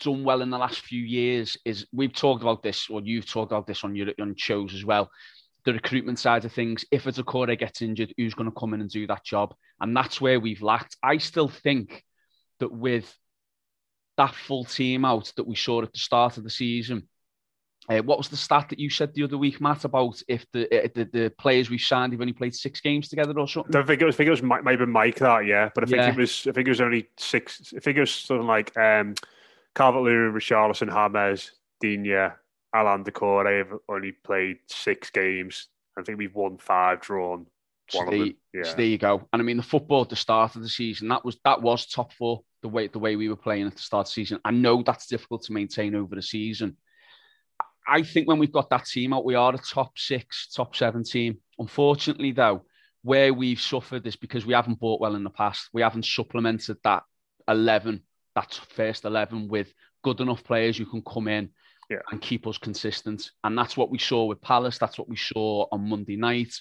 done 0.00 0.24
well 0.24 0.42
in 0.42 0.50
the 0.50 0.58
last 0.58 0.80
few 0.80 1.02
years 1.02 1.56
is 1.64 1.86
we've 1.92 2.12
talked 2.12 2.42
about 2.42 2.62
this, 2.62 2.88
or 2.90 3.00
you've 3.02 3.28
talked 3.28 3.52
about 3.52 3.66
this 3.66 3.84
on 3.84 3.96
your 3.96 4.08
on 4.20 4.34
shows 4.36 4.74
as 4.74 4.84
well. 4.84 5.10
The 5.64 5.72
recruitment 5.74 6.18
side 6.18 6.44
of 6.44 6.52
things. 6.52 6.84
If 6.90 7.06
a 7.06 7.12
Doucouré 7.12 7.58
gets 7.58 7.82
injured, 7.82 8.12
who's 8.16 8.34
going 8.34 8.50
to 8.50 8.58
come 8.58 8.74
in 8.74 8.80
and 8.80 8.90
do 8.90 9.06
that 9.06 9.24
job? 9.24 9.54
And 9.80 9.96
that's 9.96 10.20
where 10.20 10.40
we've 10.40 10.62
lacked. 10.62 10.96
I 11.02 11.18
still 11.18 11.48
think 11.48 12.02
that 12.58 12.72
with 12.72 13.16
that 14.16 14.34
full 14.34 14.64
team 14.64 15.04
out 15.04 15.32
that 15.36 15.46
we 15.46 15.54
saw 15.54 15.82
at 15.82 15.92
the 15.92 15.98
start 15.98 16.36
of 16.36 16.44
the 16.44 16.50
season, 16.50 17.08
uh, 17.88 17.98
what 18.02 18.18
was 18.18 18.28
the 18.28 18.36
stat 18.36 18.68
that 18.68 18.78
you 18.78 18.88
said 18.90 19.12
the 19.14 19.24
other 19.24 19.36
week, 19.38 19.60
Matt, 19.60 19.84
about 19.84 20.22
if 20.28 20.46
the 20.52 20.66
uh, 20.84 20.88
the, 20.94 21.04
the 21.04 21.30
players 21.36 21.68
we 21.68 21.78
signed 21.78 22.12
have 22.12 22.20
only 22.20 22.32
played 22.32 22.54
six 22.54 22.80
games 22.80 23.08
together 23.08 23.38
or 23.38 23.48
something? 23.48 23.74
I 23.74 23.82
think 23.82 24.00
it 24.00 24.04
was. 24.04 24.14
I 24.14 24.18
think 24.18 24.28
it 24.28 24.30
was 24.30 24.42
Mi- 24.42 24.62
maybe 24.62 24.86
Mike 24.86 25.18
that, 25.18 25.46
yeah. 25.46 25.70
But 25.74 25.84
I 25.84 25.86
think 25.86 25.98
Yeah. 25.98 26.10
it 26.10 26.16
was. 26.16 26.46
I 26.46 26.52
think 26.52 26.68
it 26.68 26.70
was 26.70 26.80
only 26.80 27.08
six. 27.16 27.72
I 27.76 27.80
think 27.80 27.96
it 27.96 28.00
was 28.00 28.14
something 28.14 28.46
like 28.46 28.76
um, 28.76 29.14
Calvert 29.74 30.02
Lewin, 30.02 30.32
Richarlison, 30.32 30.90
James, 30.92 31.52
Digne, 31.80 32.30
Allan 32.74 33.04
Doucouré 33.04 33.58
have 33.58 33.78
only 33.88 34.12
played 34.12 34.58
six 34.68 35.10
games. 35.10 35.68
I 35.98 36.02
think 36.02 36.18
we've 36.18 36.34
won 36.34 36.58
five, 36.58 37.00
drawn 37.00 37.46
So 37.90 38.06
there, 38.08 38.26
Yeah. 38.54 38.62
so 38.62 38.76
there 38.76 38.86
you 38.86 38.98
go. 38.98 39.28
And 39.32 39.42
I 39.42 39.44
mean, 39.44 39.56
the 39.56 39.62
football 39.62 40.02
at 40.02 40.08
the 40.08 40.16
start 40.16 40.56
of 40.56 40.62
the 40.62 40.68
season 40.68 41.08
that 41.08 41.24
was 41.24 41.38
that 41.44 41.60
was 41.60 41.86
top 41.86 42.12
four. 42.12 42.44
The 42.62 42.68
way 42.68 42.86
the 42.86 43.00
way 43.00 43.16
we 43.16 43.28
were 43.28 43.36
playing 43.36 43.66
at 43.66 43.74
the 43.74 43.82
start 43.82 44.06
of 44.06 44.10
the 44.10 44.12
season. 44.12 44.38
I 44.44 44.52
know 44.52 44.82
that's 44.82 45.08
difficult 45.08 45.42
to 45.44 45.52
maintain 45.52 45.96
over 45.96 46.14
the 46.14 46.22
season. 46.22 46.76
I 47.86 48.02
think 48.02 48.28
when 48.28 48.38
we've 48.38 48.52
got 48.52 48.70
that 48.70 48.86
team 48.86 49.12
out, 49.12 49.24
we 49.24 49.34
are 49.34 49.54
a 49.54 49.58
top 49.58 49.98
six, 49.98 50.48
top 50.54 50.76
seven 50.76 51.04
team. 51.04 51.38
Unfortunately, 51.58 52.32
though, 52.32 52.64
where 53.02 53.34
we've 53.34 53.60
suffered 53.60 54.06
is 54.06 54.16
because 54.16 54.46
we 54.46 54.54
haven't 54.54 54.78
bought 54.80 55.00
well 55.00 55.16
in 55.16 55.24
the 55.24 55.30
past. 55.30 55.68
We 55.72 55.82
haven't 55.82 56.04
supplemented 56.06 56.76
that 56.84 57.02
eleven, 57.48 58.02
that 58.34 58.58
first 58.70 59.04
eleven, 59.04 59.48
with 59.48 59.72
good 60.04 60.20
enough 60.20 60.44
players 60.44 60.76
who 60.76 60.86
can 60.86 61.02
come 61.02 61.28
in 61.28 61.50
Yeah. 61.90 61.98
and 62.10 62.20
keep 62.20 62.46
us 62.46 62.58
consistent. 62.58 63.30
And 63.44 63.56
that's 63.58 63.76
what 63.76 63.90
we 63.90 63.98
saw 63.98 64.24
with 64.26 64.40
Palace. 64.40 64.78
That's 64.78 64.98
what 64.98 65.08
we 65.08 65.16
saw 65.16 65.66
on 65.72 65.88
Monday 65.88 66.16
night 66.16 66.54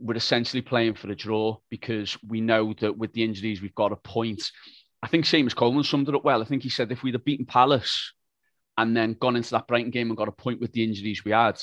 we're 0.00 0.14
essentially 0.16 0.62
playing 0.62 0.94
for 0.94 1.10
a 1.10 1.14
draw 1.16 1.56
because 1.70 2.16
we 2.26 2.40
know 2.40 2.72
that 2.80 2.96
with 2.96 3.12
the 3.12 3.24
injuries 3.24 3.60
we've 3.60 3.74
got 3.74 3.92
a 3.92 3.96
point. 3.96 4.42
I 5.02 5.08
think 5.08 5.24
Seamus 5.24 5.54
Coleman 5.54 5.84
summed 5.84 6.08
it 6.08 6.14
up 6.14 6.24
well. 6.24 6.42
I 6.42 6.44
think 6.44 6.62
he 6.62 6.68
said 6.68 6.90
if 6.92 7.02
we'd 7.02 7.14
have 7.14 7.24
beaten 7.24 7.46
Palace 7.46 8.12
and 8.78 8.96
then 8.96 9.16
gone 9.20 9.36
into 9.36 9.50
that 9.50 9.66
Brighton 9.66 9.90
game 9.90 10.08
and 10.08 10.16
got 10.16 10.28
a 10.28 10.32
point 10.32 10.60
with 10.60 10.72
the 10.72 10.82
injuries 10.82 11.24
we 11.24 11.32
had, 11.32 11.60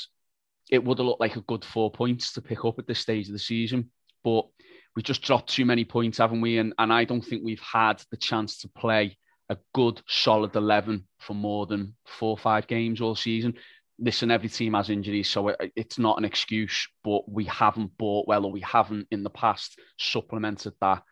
it 0.69 0.83
would 0.83 0.99
have 0.99 1.07
looked 1.07 1.21
like 1.21 1.35
a 1.35 1.41
good 1.41 1.65
four 1.65 1.91
points 1.91 2.33
to 2.33 2.41
pick 2.41 2.63
up 2.63 2.77
at 2.77 2.85
this 2.85 2.99
stage 2.99 3.27
of 3.27 3.33
the 3.33 3.39
season. 3.39 3.89
But 4.23 4.45
we 4.95 5.01
just 5.01 5.23
dropped 5.23 5.49
too 5.49 5.65
many 5.65 5.85
points, 5.85 6.19
haven't 6.19 6.41
we? 6.41 6.59
And 6.59 6.73
and 6.77 6.93
I 6.93 7.05
don't 7.05 7.25
think 7.25 7.41
we've 7.43 7.59
had 7.59 8.03
the 8.11 8.17
chance 8.17 8.59
to 8.59 8.67
play 8.67 9.17
a 9.49 9.57
good 9.73 10.01
solid 10.07 10.55
eleven 10.55 11.07
for 11.19 11.33
more 11.33 11.65
than 11.65 11.95
four 12.05 12.31
or 12.31 12.37
five 12.37 12.67
games 12.67 13.01
all 13.01 13.15
season 13.15 13.55
listen, 13.99 14.31
every 14.31 14.49
team 14.49 14.73
has 14.73 14.89
injuries, 14.89 15.29
so 15.29 15.49
it, 15.49 15.71
it's 15.75 15.97
not 15.99 16.17
an 16.17 16.25
excuse, 16.25 16.87
but 17.03 17.29
we 17.29 17.45
haven't 17.45 17.97
bought 17.97 18.27
well 18.27 18.45
or 18.45 18.51
we 18.51 18.61
haven't 18.61 19.07
in 19.11 19.23
the 19.23 19.29
past 19.29 19.79
supplemented 19.97 20.73
that 20.81 21.03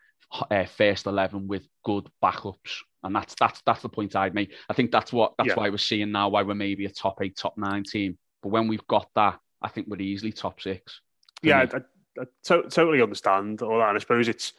uh, 0.50 0.64
first 0.64 1.06
11 1.06 1.46
with 1.48 1.66
good 1.84 2.08
backups. 2.22 2.82
And 3.02 3.14
that's 3.14 3.34
that's 3.38 3.60
that's 3.66 3.82
the 3.82 3.88
point 3.88 4.16
I'd 4.16 4.34
make. 4.34 4.52
I 4.68 4.72
think 4.72 4.90
that's 4.90 5.12
what 5.12 5.34
that's 5.36 5.48
Yeah. 5.48 5.54
why 5.56 5.68
we're 5.68 5.76
seeing 5.78 6.10
now 6.10 6.30
why 6.30 6.42
we're 6.42 6.54
maybe 6.54 6.86
a 6.86 6.90
top 6.90 7.20
eight, 7.22 7.36
top 7.36 7.58
nine 7.58 7.84
team. 7.84 8.16
But 8.42 8.48
when 8.48 8.66
we've 8.66 8.86
got 8.86 9.08
that, 9.14 9.38
I 9.60 9.68
think 9.68 9.88
we're 9.88 10.00
easily 10.00 10.32
top 10.32 10.60
six. 10.60 11.00
yeah. 11.42 11.58
I, 11.58 11.62
I, 11.62 11.80
I 12.22 12.24
to- 12.44 12.68
totally 12.70 13.02
understand 13.02 13.60
all 13.62 13.78
that. 13.78 13.88
And 13.90 13.96
I 13.96 14.00
suppose 14.00 14.28
it's, 14.28 14.54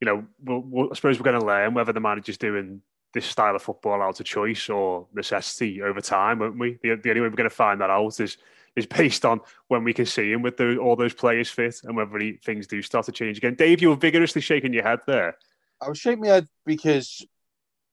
you 0.00 0.06
know, 0.06 0.24
we'll, 0.44 0.60
we'll, 0.66 0.88
I 0.90 0.94
suppose 0.94 1.18
we're 1.20 1.30
going 1.30 1.40
to 1.40 1.46
learn 1.46 1.74
whether 1.74 1.92
the 1.92 2.00
manager's 2.00 2.38
doing 2.38 2.82
this 3.12 3.26
style 3.26 3.54
of 3.56 3.62
football 3.62 4.00
out 4.02 4.18
of 4.20 4.26
choice 4.26 4.68
or 4.68 5.06
necessity 5.14 5.82
over 5.82 6.00
time, 6.00 6.38
won't 6.38 6.58
we? 6.58 6.78
The, 6.82 6.94
the 6.96 7.10
only 7.10 7.20
way 7.22 7.28
we're 7.28 7.36
going 7.36 7.48
to 7.50 7.54
find 7.54 7.80
that 7.80 7.90
out 7.90 8.18
is 8.20 8.36
is 8.76 8.86
based 8.86 9.24
on 9.24 9.40
when 9.68 9.84
we 9.84 9.92
can 9.92 10.06
see 10.06 10.32
him 10.32 10.42
with 10.42 10.56
the, 10.56 10.76
all 10.78 10.96
those 10.96 11.14
players 11.14 11.50
fit 11.50 11.76
and 11.84 11.96
whether 11.96 12.18
he, 12.18 12.32
things 12.44 12.66
do 12.66 12.82
start 12.82 13.06
to 13.06 13.12
change 13.12 13.38
again. 13.38 13.54
Dave, 13.54 13.82
you 13.82 13.90
were 13.90 13.96
vigorously 13.96 14.40
shaking 14.40 14.72
your 14.72 14.84
head 14.84 15.00
there. 15.06 15.36
I 15.80 15.88
was 15.88 15.98
shaking 15.98 16.20
my 16.20 16.28
head 16.28 16.46
because 16.66 17.24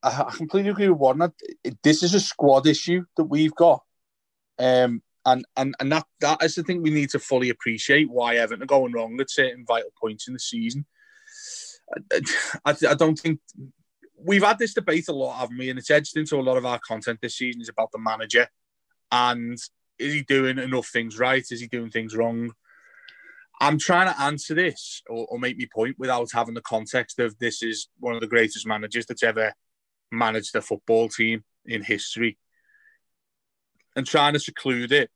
I, 0.03 0.31
completely 0.35 0.71
agree 0.71 0.89
with 0.89 1.31
it- 1.63 1.77
this 1.83 2.03
is 2.03 2.13
a 2.13 2.19
squad 2.19 2.67
issue 2.67 3.05
that 3.15 3.25
we've 3.25 3.55
got, 3.55 3.83
um, 4.59 5.01
and 5.25 5.45
and 5.55 5.75
and 5.79 5.91
that 5.91 6.05
that 6.21 6.43
is 6.43 6.55
the 6.55 6.63
thing 6.63 6.81
we 6.81 6.89
need 6.89 7.09
to 7.09 7.19
fully 7.19 7.49
appreciate 7.49 8.09
why 8.09 8.35
Everton 8.35 8.63
are 8.63 8.67
going 8.67 8.93
wrong 8.93 9.19
at 9.19 9.29
certain 9.29 9.65
vital 9.65 9.89
points 9.99 10.27
in 10.27 10.33
the 10.33 10.39
season. 10.39 10.85
I, 12.13 12.21
I, 12.65 12.75
I 12.89 12.93
don't 12.93 13.17
think 13.17 13.39
we've 14.17 14.43
had 14.43 14.59
this 14.59 14.73
debate 14.73 15.07
a 15.07 15.13
lot, 15.13 15.39
haven't 15.39 15.57
we? 15.57 15.69
And 15.69 15.79
it's 15.79 15.91
edged 15.91 16.17
into 16.17 16.37
a 16.37 16.41
lot 16.41 16.57
of 16.57 16.65
our 16.65 16.79
content 16.79 17.19
this 17.21 17.37
season 17.37 17.61
is 17.61 17.69
about 17.69 17.91
the 17.91 17.99
manager 17.99 18.47
and 19.11 19.57
is 19.99 20.13
he 20.13 20.23
doing 20.23 20.57
enough 20.57 20.87
things 20.87 21.17
right? 21.17 21.45
Is 21.49 21.61
he 21.61 21.67
doing 21.67 21.89
things 21.89 22.15
wrong? 22.15 22.53
I'm 23.59 23.79
trying 23.79 24.13
to 24.13 24.21
answer 24.21 24.53
this 24.53 25.01
or, 25.09 25.25
or 25.29 25.39
make 25.39 25.57
me 25.57 25.67
point 25.73 25.97
without 25.97 26.29
having 26.33 26.53
the 26.53 26.61
context 26.61 27.19
of 27.19 27.37
this 27.39 27.63
is 27.63 27.87
one 27.99 28.13
of 28.13 28.21
the 28.21 28.27
greatest 28.27 28.67
managers 28.67 29.05
that's 29.07 29.23
ever 29.23 29.53
managed 30.11 30.55
a 30.55 30.61
football 30.61 31.09
team 31.09 31.43
in 31.65 31.81
history 31.81 32.37
and 33.95 34.05
trying 34.05 34.33
to 34.33 34.39
seclude 34.39 34.91
it 34.91 35.09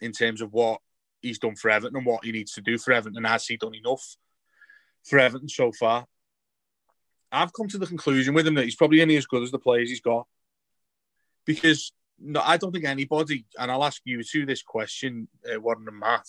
in 0.00 0.12
terms 0.12 0.40
of 0.40 0.52
what 0.52 0.80
he's 1.20 1.38
done 1.38 1.56
for 1.56 1.70
Everton 1.70 1.96
and 1.96 2.06
what 2.06 2.24
he 2.24 2.32
needs 2.32 2.52
to 2.52 2.60
do 2.60 2.78
for 2.78 2.92
Everton 2.92 3.16
and 3.16 3.26
has 3.26 3.46
he 3.46 3.56
done 3.56 3.74
enough 3.74 4.16
for 5.02 5.18
Everton 5.18 5.48
so 5.48 5.72
far. 5.72 6.06
I've 7.32 7.52
come 7.52 7.66
to 7.68 7.78
the 7.78 7.86
conclusion 7.86 8.32
with 8.32 8.46
him 8.46 8.54
that 8.54 8.64
he's 8.64 8.76
probably 8.76 9.02
only 9.02 9.16
as 9.16 9.26
good 9.26 9.42
as 9.42 9.50
the 9.50 9.58
players 9.58 9.88
he's 9.88 10.00
got 10.00 10.26
because 11.44 11.92
no, 12.18 12.40
I 12.40 12.56
don't 12.56 12.72
think 12.72 12.84
anybody, 12.84 13.46
and 13.58 13.70
I'll 13.70 13.84
ask 13.84 14.00
you 14.04 14.22
two 14.22 14.46
this 14.46 14.62
question, 14.62 15.28
uh, 15.52 15.60
Warren 15.60 15.86
and 15.88 15.98
Matt. 15.98 16.26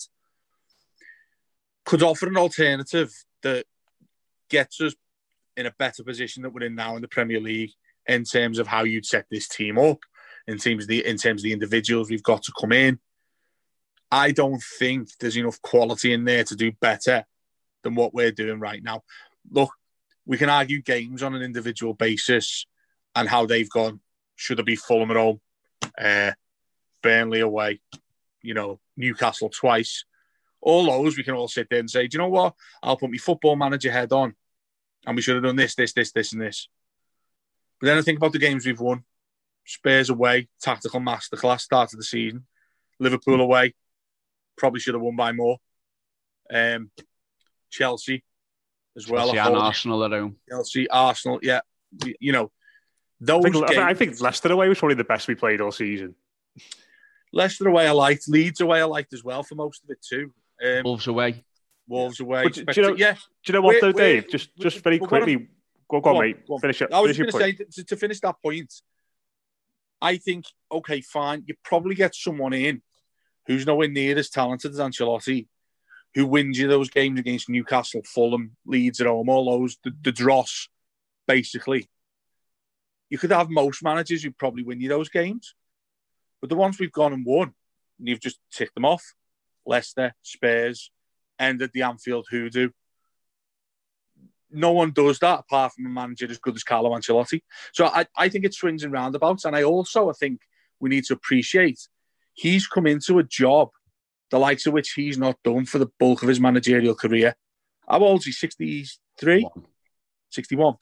could 1.84 2.02
offer 2.02 2.26
an 2.26 2.36
alternative 2.36 3.12
that 3.42 3.64
gets 4.50 4.80
us 4.80 4.94
in 5.56 5.66
a 5.66 5.74
better 5.78 6.02
position 6.02 6.42
that 6.42 6.52
we're 6.52 6.66
in 6.66 6.74
now 6.74 6.96
in 6.96 7.02
the 7.02 7.08
Premier 7.08 7.40
League 7.40 7.72
in 8.06 8.24
terms 8.24 8.58
of 8.58 8.66
how 8.66 8.84
you'd 8.84 9.06
set 9.06 9.26
this 9.30 9.48
team 9.48 9.78
up, 9.78 9.98
in 10.46 10.58
terms 10.58 10.84
of 10.84 10.88
the 10.88 11.04
in 11.04 11.16
terms 11.16 11.40
of 11.40 11.44
the 11.44 11.52
individuals 11.52 12.10
we've 12.10 12.22
got 12.22 12.42
to 12.42 12.52
come 12.60 12.72
in. 12.72 12.98
I 14.10 14.30
don't 14.30 14.62
think 14.78 15.08
there's 15.18 15.36
enough 15.36 15.60
quality 15.62 16.12
in 16.12 16.24
there 16.24 16.44
to 16.44 16.54
do 16.54 16.70
better 16.72 17.24
than 17.82 17.94
what 17.94 18.14
we're 18.14 18.30
doing 18.30 18.60
right 18.60 18.82
now. 18.82 19.02
Look, 19.50 19.70
we 20.24 20.38
can 20.38 20.48
argue 20.48 20.80
games 20.82 21.22
on 21.22 21.34
an 21.34 21.42
individual 21.42 21.94
basis 21.94 22.66
and 23.14 23.28
how 23.28 23.46
they've 23.46 23.70
gone. 23.70 24.00
Should 24.36 24.60
it 24.60 24.66
be 24.66 24.76
Fulham 24.76 25.10
at 25.10 25.16
home, 25.16 25.40
uh, 25.98 26.32
Burnley 27.02 27.40
away, 27.40 27.80
you 28.42 28.54
know, 28.54 28.80
Newcastle 28.96 29.48
twice? 29.48 30.04
All 30.60 30.86
those 30.86 31.16
we 31.16 31.22
can 31.22 31.34
all 31.34 31.48
sit 31.48 31.68
there 31.70 31.80
and 31.80 31.90
say, 31.90 32.06
do 32.08 32.16
you 32.16 32.18
know 32.18 32.28
what? 32.28 32.54
I'll 32.82 32.96
put 32.96 33.10
my 33.10 33.18
football 33.18 33.56
manager 33.56 33.92
head 33.92 34.12
on, 34.12 34.34
and 35.06 35.14
we 35.14 35.22
should 35.22 35.36
have 35.36 35.44
done 35.44 35.56
this, 35.56 35.74
this, 35.74 35.92
this, 35.92 36.12
this, 36.12 36.32
and 36.32 36.42
this. 36.42 36.68
But 37.80 37.88
then 37.88 37.98
I 37.98 38.02
think 38.02 38.18
about 38.18 38.32
the 38.32 38.38
games 38.38 38.66
we've 38.66 38.80
won. 38.80 39.04
Spurs 39.64 40.10
away, 40.10 40.48
tactical 40.60 41.00
masterclass, 41.00 41.60
start 41.60 41.92
of 41.92 41.98
the 41.98 42.04
season. 42.04 42.46
Liverpool 42.98 43.40
away, 43.40 43.74
probably 44.56 44.80
should 44.80 44.94
have 44.94 45.02
won 45.02 45.16
by 45.16 45.32
more. 45.32 45.58
Um, 46.52 46.90
Chelsea 47.70 48.24
as 48.96 49.08
well. 49.08 49.32
Chelsea 49.32 49.38
and 49.38 49.56
Arsenal 49.56 50.04
at 50.04 50.12
home. 50.12 50.36
Chelsea, 50.48 50.88
Arsenal, 50.88 51.40
yeah. 51.42 51.60
You 52.20 52.32
know, 52.32 52.50
those 53.20 53.44
I 53.46 53.50
think, 53.50 53.66
games, 53.68 53.78
I 53.78 53.94
think 53.94 54.20
Leicester 54.20 54.52
away 54.52 54.68
was 54.68 54.78
probably 54.78 54.96
the 54.96 55.04
best 55.04 55.28
we 55.28 55.34
played 55.34 55.60
all 55.60 55.72
season. 55.72 56.14
Leicester 57.32 57.68
away 57.68 57.86
I 57.86 57.92
liked, 57.92 58.28
Leeds 58.28 58.60
away 58.60 58.80
I 58.80 58.84
liked 58.84 59.12
as 59.12 59.24
well 59.24 59.42
for 59.42 59.54
most 59.54 59.82
of 59.84 59.90
it 59.90 59.98
too. 60.06 60.32
Um, 60.64 60.82
Wolves 60.84 61.06
away. 61.06 61.44
Wolves 61.88 62.20
away. 62.20 62.44
But 62.44 62.52
do, 62.54 62.64
do 62.64 62.80
you 62.80 62.86
know, 62.88 62.96
yeah, 62.96 63.12
do 63.14 63.18
you 63.46 63.52
know 63.54 63.60
what 63.62 63.70
We're- 63.70 63.80
though, 63.80 63.96
we're- 63.96 64.14
Dave? 64.20 64.30
Just 64.30 64.50
we- 64.56 64.62
just 64.62 64.78
very 64.82 64.98
but 64.98 65.10
what 65.10 65.22
I'm- 65.22 65.26
quickly. 65.26 65.48
Go, 65.88 66.00
go 66.00 66.10
on, 66.10 66.14
Go 66.14 66.18
on, 66.18 66.24
mate. 66.26 66.46
go 66.48 66.54
on. 66.54 66.60
Finish 66.60 66.82
it. 66.82 66.92
I 66.92 67.00
was 67.00 67.16
just 67.16 67.32
going 67.32 67.52
to 67.54 67.58
say 67.60 67.64
to, 67.64 67.84
to 67.84 67.96
finish 67.96 68.20
that 68.20 68.36
point. 68.42 68.72
I 70.02 70.16
think 70.16 70.44
okay, 70.70 71.00
fine. 71.00 71.44
You 71.46 71.54
probably 71.62 71.94
get 71.94 72.14
someone 72.14 72.52
in 72.52 72.82
who's 73.46 73.66
nowhere 73.66 73.88
near 73.88 74.18
as 74.18 74.28
talented 74.28 74.72
as 74.72 74.78
Ancelotti, 74.78 75.46
who 76.14 76.26
wins 76.26 76.58
you 76.58 76.66
those 76.68 76.90
games 76.90 77.20
against 77.20 77.48
Newcastle, 77.48 78.02
Fulham, 78.04 78.56
Leeds 78.66 79.00
at 79.00 79.06
home, 79.06 79.28
all 79.28 79.44
those 79.58 79.78
the, 79.84 79.92
the 80.02 80.10
dross, 80.12 80.68
basically. 81.28 81.88
You 83.10 83.18
could 83.18 83.30
have 83.30 83.50
most 83.50 83.82
managers 83.82 84.22
who 84.22 84.30
probably 84.30 84.62
win 84.62 84.80
you 84.80 84.88
those 84.88 85.08
games, 85.08 85.54
but 86.40 86.50
the 86.50 86.56
ones 86.56 86.78
we've 86.78 86.92
gone 86.92 87.12
and 87.12 87.24
won, 87.24 87.54
and 87.98 88.08
you've 88.08 88.20
just 88.20 88.38
ticked 88.52 88.74
them 88.74 88.84
off. 88.84 89.14
Leicester, 89.64 90.14
Spurs, 90.22 90.90
ended 91.38 91.70
the 91.72 91.82
Anfield 91.82 92.26
hoodoo. 92.30 92.70
No 94.50 94.72
one 94.72 94.92
does 94.92 95.18
that 95.18 95.40
apart 95.40 95.72
from 95.72 95.86
a 95.86 95.90
manager 95.90 96.26
as 96.30 96.38
good 96.38 96.54
as 96.54 96.62
Carlo 96.62 96.90
Ancelotti. 96.90 97.42
So 97.72 97.86
I, 97.86 98.06
I 98.16 98.28
think 98.28 98.44
it 98.44 98.54
swings 98.54 98.84
and 98.84 98.92
roundabouts. 98.92 99.44
And 99.44 99.56
I 99.56 99.64
also 99.64 100.08
I 100.08 100.12
think 100.12 100.40
we 100.78 100.88
need 100.88 101.04
to 101.06 101.14
appreciate 101.14 101.80
he's 102.34 102.66
come 102.66 102.86
into 102.86 103.18
a 103.18 103.24
job 103.24 103.70
the 104.30 104.38
likes 104.38 104.66
of 104.66 104.72
which 104.72 104.92
he's 104.92 105.18
not 105.18 105.36
done 105.44 105.64
for 105.64 105.78
the 105.78 105.90
bulk 105.98 106.22
of 106.22 106.28
his 106.28 106.40
managerial 106.40 106.94
career. 106.94 107.34
How 107.88 108.00
old 108.00 108.20
is 108.20 108.26
he? 108.26 108.32
63? 108.32 109.48
61. 110.30 110.74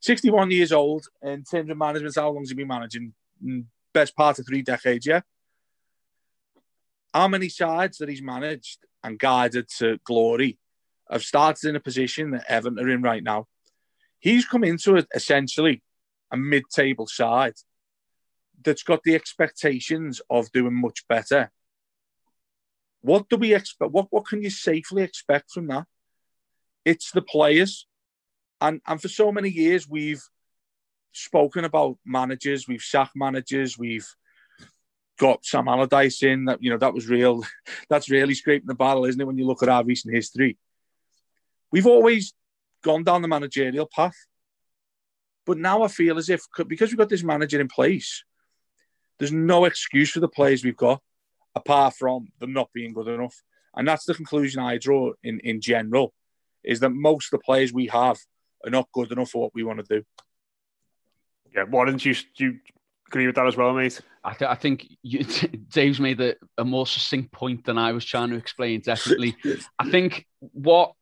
61 0.00 0.50
years 0.50 0.72
old. 0.72 1.06
In 1.22 1.44
terms 1.44 1.70
of 1.70 1.76
management, 1.76 2.14
how 2.16 2.30
long 2.30 2.42
has 2.42 2.50
he 2.50 2.54
been 2.54 2.68
managing? 2.68 3.12
Mm, 3.44 3.64
Best 3.92 4.14
part 4.14 4.38
of 4.38 4.46
three 4.46 4.62
decades, 4.62 5.04
yeah? 5.04 5.20
How 7.12 7.26
many 7.26 7.48
sides 7.48 7.98
that 7.98 8.08
he's 8.08 8.22
managed 8.22 8.78
and 9.02 9.18
guided 9.18 9.68
to 9.78 9.98
glory 10.04 10.58
have 11.10 11.24
started 11.24 11.68
in 11.68 11.74
a 11.74 11.80
position 11.80 12.30
that 12.30 12.44
Everton 12.48 12.78
are 12.78 12.88
in 12.88 13.02
right 13.02 13.22
now? 13.22 13.48
He's 14.20 14.46
come 14.46 14.62
into 14.62 15.04
essentially 15.12 15.82
a 16.30 16.36
mid-table 16.36 17.08
side 17.08 17.54
that's 18.62 18.82
got 18.82 19.02
the 19.02 19.14
expectations 19.14 20.20
of 20.30 20.52
doing 20.52 20.74
much 20.74 21.06
better. 21.08 21.50
What 23.00 23.28
do 23.28 23.36
we 23.36 23.54
expect? 23.54 23.92
What 23.92 24.08
what 24.10 24.26
can 24.26 24.42
you 24.42 24.50
safely 24.50 25.02
expect 25.02 25.50
from 25.50 25.66
that? 25.68 25.86
It's 26.84 27.10
the 27.10 27.22
players, 27.22 27.86
and 28.60 28.80
and 28.86 29.00
for 29.00 29.08
so 29.08 29.32
many 29.32 29.48
years 29.48 29.88
we've 29.88 30.22
spoken 31.12 31.64
about 31.64 31.98
managers, 32.04 32.68
we've 32.68 32.82
sacked 32.82 33.16
managers, 33.16 33.78
we've 33.78 34.06
got 35.18 35.44
Sam 35.44 35.68
Allardyce 35.68 36.22
in. 36.22 36.46
That 36.46 36.62
you 36.62 36.70
know 36.70 36.78
that 36.78 36.94
was 36.94 37.08
real. 37.08 37.44
That's 37.88 38.10
really 38.10 38.34
scraping 38.34 38.66
the 38.66 38.74
barrel, 38.74 39.06
isn't 39.06 39.20
it? 39.20 39.26
When 39.26 39.38
you 39.38 39.46
look 39.46 39.62
at 39.62 39.68
our 39.68 39.84
recent 39.84 40.14
history, 40.14 40.58
we've 41.70 41.86
always 41.86 42.34
gone 42.82 43.04
down 43.04 43.22
the 43.22 43.28
managerial 43.28 43.88
path, 43.94 44.16
but 45.46 45.58
now 45.58 45.82
I 45.82 45.88
feel 45.88 46.18
as 46.18 46.28
if 46.28 46.42
because 46.66 46.90
we've 46.90 46.98
got 46.98 47.08
this 47.08 47.22
manager 47.22 47.60
in 47.60 47.68
place, 47.68 48.24
there's 49.18 49.32
no 49.32 49.64
excuse 49.64 50.10
for 50.10 50.20
the 50.20 50.28
players 50.28 50.64
we've 50.64 50.76
got 50.76 51.02
apart 51.54 51.94
from 51.94 52.28
them 52.38 52.52
not 52.52 52.72
being 52.72 52.92
good 52.92 53.08
enough. 53.08 53.42
And 53.74 53.86
that's 53.86 54.04
the 54.04 54.14
conclusion 54.14 54.60
I 54.60 54.78
draw 54.78 55.12
in, 55.22 55.40
in 55.40 55.60
general, 55.60 56.12
is 56.64 56.80
that 56.80 56.90
most 56.90 57.26
of 57.26 57.38
the 57.38 57.44
players 57.44 57.72
we 57.72 57.86
have 57.86 58.18
are 58.64 58.70
not 58.70 58.88
good 58.92 59.12
enough 59.12 59.30
for 59.30 59.42
what 59.42 59.54
we 59.54 59.62
want 59.62 59.84
to 59.84 59.98
do. 59.98 60.04
Yeah, 61.54 61.64
why 61.64 61.86
don't 61.86 62.04
you 62.04 62.14
you 62.36 62.58
agree 63.08 63.26
with 63.26 63.34
that 63.36 63.46
as 63.46 63.56
well, 63.56 63.72
mate? 63.72 64.00
I, 64.22 64.34
th- 64.34 64.50
I 64.50 64.54
think 64.54 64.86
you, 65.02 65.24
Dave's 65.72 66.00
made 66.00 66.20
a, 66.20 66.36
a 66.58 66.64
more 66.64 66.86
succinct 66.86 67.32
point 67.32 67.64
than 67.64 67.78
I 67.78 67.92
was 67.92 68.04
trying 68.04 68.30
to 68.30 68.36
explain. 68.36 68.80
Definitely, 68.80 69.36
I 69.78 69.90
think 69.90 70.26
what 70.40 70.92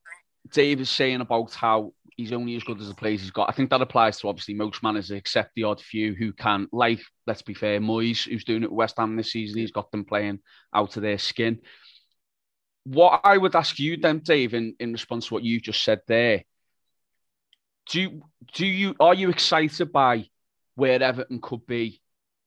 Dave 0.53 0.81
is 0.81 0.91
saying 0.91 1.21
about 1.21 1.55
how 1.55 1.93
he's 2.19 2.33
only 2.33 2.57
as 2.57 2.65
good 2.65 2.81
as 2.81 2.89
the 2.89 2.95
players 2.95 3.21
he's 3.21 3.31
got. 3.31 3.49
I 3.49 3.53
think 3.53 3.71
that 3.71 3.81
applies 3.81 4.19
to 4.19 4.29
obviously 4.29 4.55
most 4.55 4.83
managers, 4.83 5.13
except 5.13 5.53
the 5.55 5.63
odd 5.63 5.81
few 5.81 6.15
who 6.15 6.33
can, 6.33 6.67
like, 6.73 7.01
let's 7.29 7.43
be 7.43 7.55
fair, 7.55 7.81
Moyes, 7.81 8.29
who's 8.29 8.45
doing 8.45 8.63
it 8.63 8.67
at 8.67 8.73
West 8.73 8.97
Ham 8.99 9.15
this 9.15 9.31
season, 9.31 9.61
he's 9.61 9.71
got 9.71 9.93
them 9.93 10.05
playing 10.05 10.41
out 10.75 10.97
of 10.97 11.03
their 11.03 11.17
skin. 11.17 11.61
What 12.83 13.21
I 13.23 13.39
would 13.39 13.55
ask 13.55 13.79
you 13.79 13.99
then, 13.99 14.19
Dave, 14.19 14.53
in, 14.53 14.75
in 14.81 14.93
response 14.93 15.29
to 15.29 15.35
what 15.35 15.45
you 15.45 15.61
just 15.61 15.85
said 15.85 16.01
there, 16.09 16.43
do 17.89 18.23
do 18.55 18.67
you 18.67 18.95
are 19.01 19.15
you 19.15 19.31
excited 19.31 19.93
by 19.93 20.27
where 20.75 21.03
Everton 21.03 21.41
could 21.41 21.67
be 21.67 22.01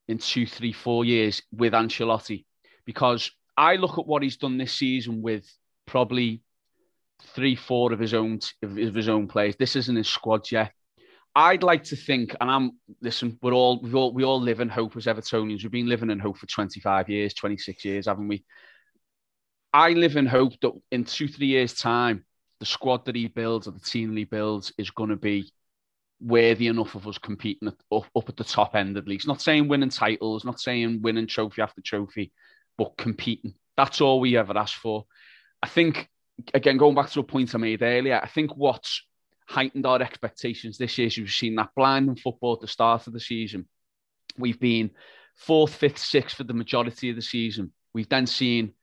in 0.07 0.17
two, 0.17 0.45
three, 0.45 0.73
four 0.73 1.03
years 1.05 1.41
with 1.51 1.73
Ancelotti? 1.73 2.45
Because 2.85 3.31
I 3.57 3.75
look 3.75 3.97
at 3.97 4.07
what 4.07 4.23
he's 4.23 4.37
done 4.37 4.57
this 4.57 4.73
season 4.73 5.21
with 5.21 5.45
probably 5.85 6.41
three, 7.35 7.55
four 7.55 7.91
of 7.91 7.99
his 7.99 8.13
own 8.13 8.39
of 8.63 8.75
his 8.75 9.09
own 9.09 9.27
players. 9.27 9.55
This 9.57 9.75
isn't 9.75 9.95
his 9.95 10.07
squad 10.07 10.49
yet. 10.51 10.71
I'd 11.33 11.63
like 11.63 11.85
to 11.85 11.95
think, 11.95 12.35
and 12.41 12.51
I'm 12.51 12.71
listen. 13.01 13.39
We're 13.41 13.53
all 13.53 13.81
we 13.81 13.93
all 13.93 14.13
we 14.13 14.23
all 14.23 14.41
live 14.41 14.59
in 14.59 14.69
hope 14.69 14.97
as 14.97 15.05
Evertonians. 15.05 15.63
We've 15.63 15.71
been 15.71 15.87
living 15.87 16.09
in 16.09 16.19
hope 16.19 16.37
for 16.37 16.45
25 16.47 17.09
years, 17.09 17.33
26 17.33 17.85
years, 17.85 18.05
haven't 18.07 18.27
we? 18.27 18.43
I 19.73 19.91
live 19.91 20.17
in 20.17 20.25
hope 20.25 20.53
that 20.61 20.73
in 20.91 21.05
two, 21.05 21.29
three 21.29 21.47
years' 21.47 21.73
time, 21.73 22.25
the 22.61 22.65
squad 22.67 23.03
that 23.05 23.15
he 23.15 23.27
builds 23.27 23.67
or 23.67 23.71
the 23.71 23.79
team 23.79 24.09
that 24.09 24.19
he 24.19 24.23
builds 24.23 24.71
is 24.77 24.91
going 24.91 25.09
to 25.09 25.15
be 25.15 25.51
worthy 26.21 26.67
enough 26.67 26.93
of 26.93 27.07
us 27.07 27.17
competing 27.17 27.67
at, 27.67 27.73
up, 27.91 28.05
up 28.15 28.29
at 28.29 28.37
the 28.37 28.43
top 28.43 28.75
end 28.75 28.95
at 28.97 29.07
least. 29.07 29.27
Not 29.27 29.41
saying 29.41 29.67
winning 29.67 29.89
titles, 29.89 30.45
not 30.45 30.59
saying 30.59 31.01
winning 31.01 31.25
trophy 31.25 31.63
after 31.63 31.81
trophy, 31.81 32.31
but 32.77 32.95
competing. 32.97 33.55
That's 33.75 33.99
all 33.99 34.19
we 34.19 34.37
ever 34.37 34.55
ask 34.55 34.77
for. 34.77 35.05
I 35.63 35.67
think 35.67 36.07
again, 36.53 36.77
going 36.77 36.93
back 36.93 37.09
to 37.09 37.19
a 37.19 37.23
point 37.23 37.55
I 37.55 37.57
made 37.57 37.81
earlier, 37.81 38.19
I 38.21 38.27
think 38.27 38.55
what's 38.55 39.03
heightened 39.47 39.87
our 39.87 40.01
expectations 40.01 40.77
this 40.77 40.99
year 40.99 41.07
is 41.07 41.17
we've 41.17 41.31
seen 41.31 41.55
that 41.55 41.71
blinding 41.75 42.15
football 42.15 42.53
at 42.53 42.61
the 42.61 42.67
start 42.67 43.07
of 43.07 43.13
the 43.13 43.19
season. 43.19 43.67
We've 44.37 44.59
been 44.59 44.91
fourth, 45.35 45.73
fifth, 45.73 45.97
sixth 45.97 46.37
for 46.37 46.43
the 46.43 46.53
majority 46.53 47.09
of 47.09 47.15
the 47.15 47.21
season. 47.23 47.73
We've 47.93 48.07
then 48.07 48.27
seen, 48.27 48.73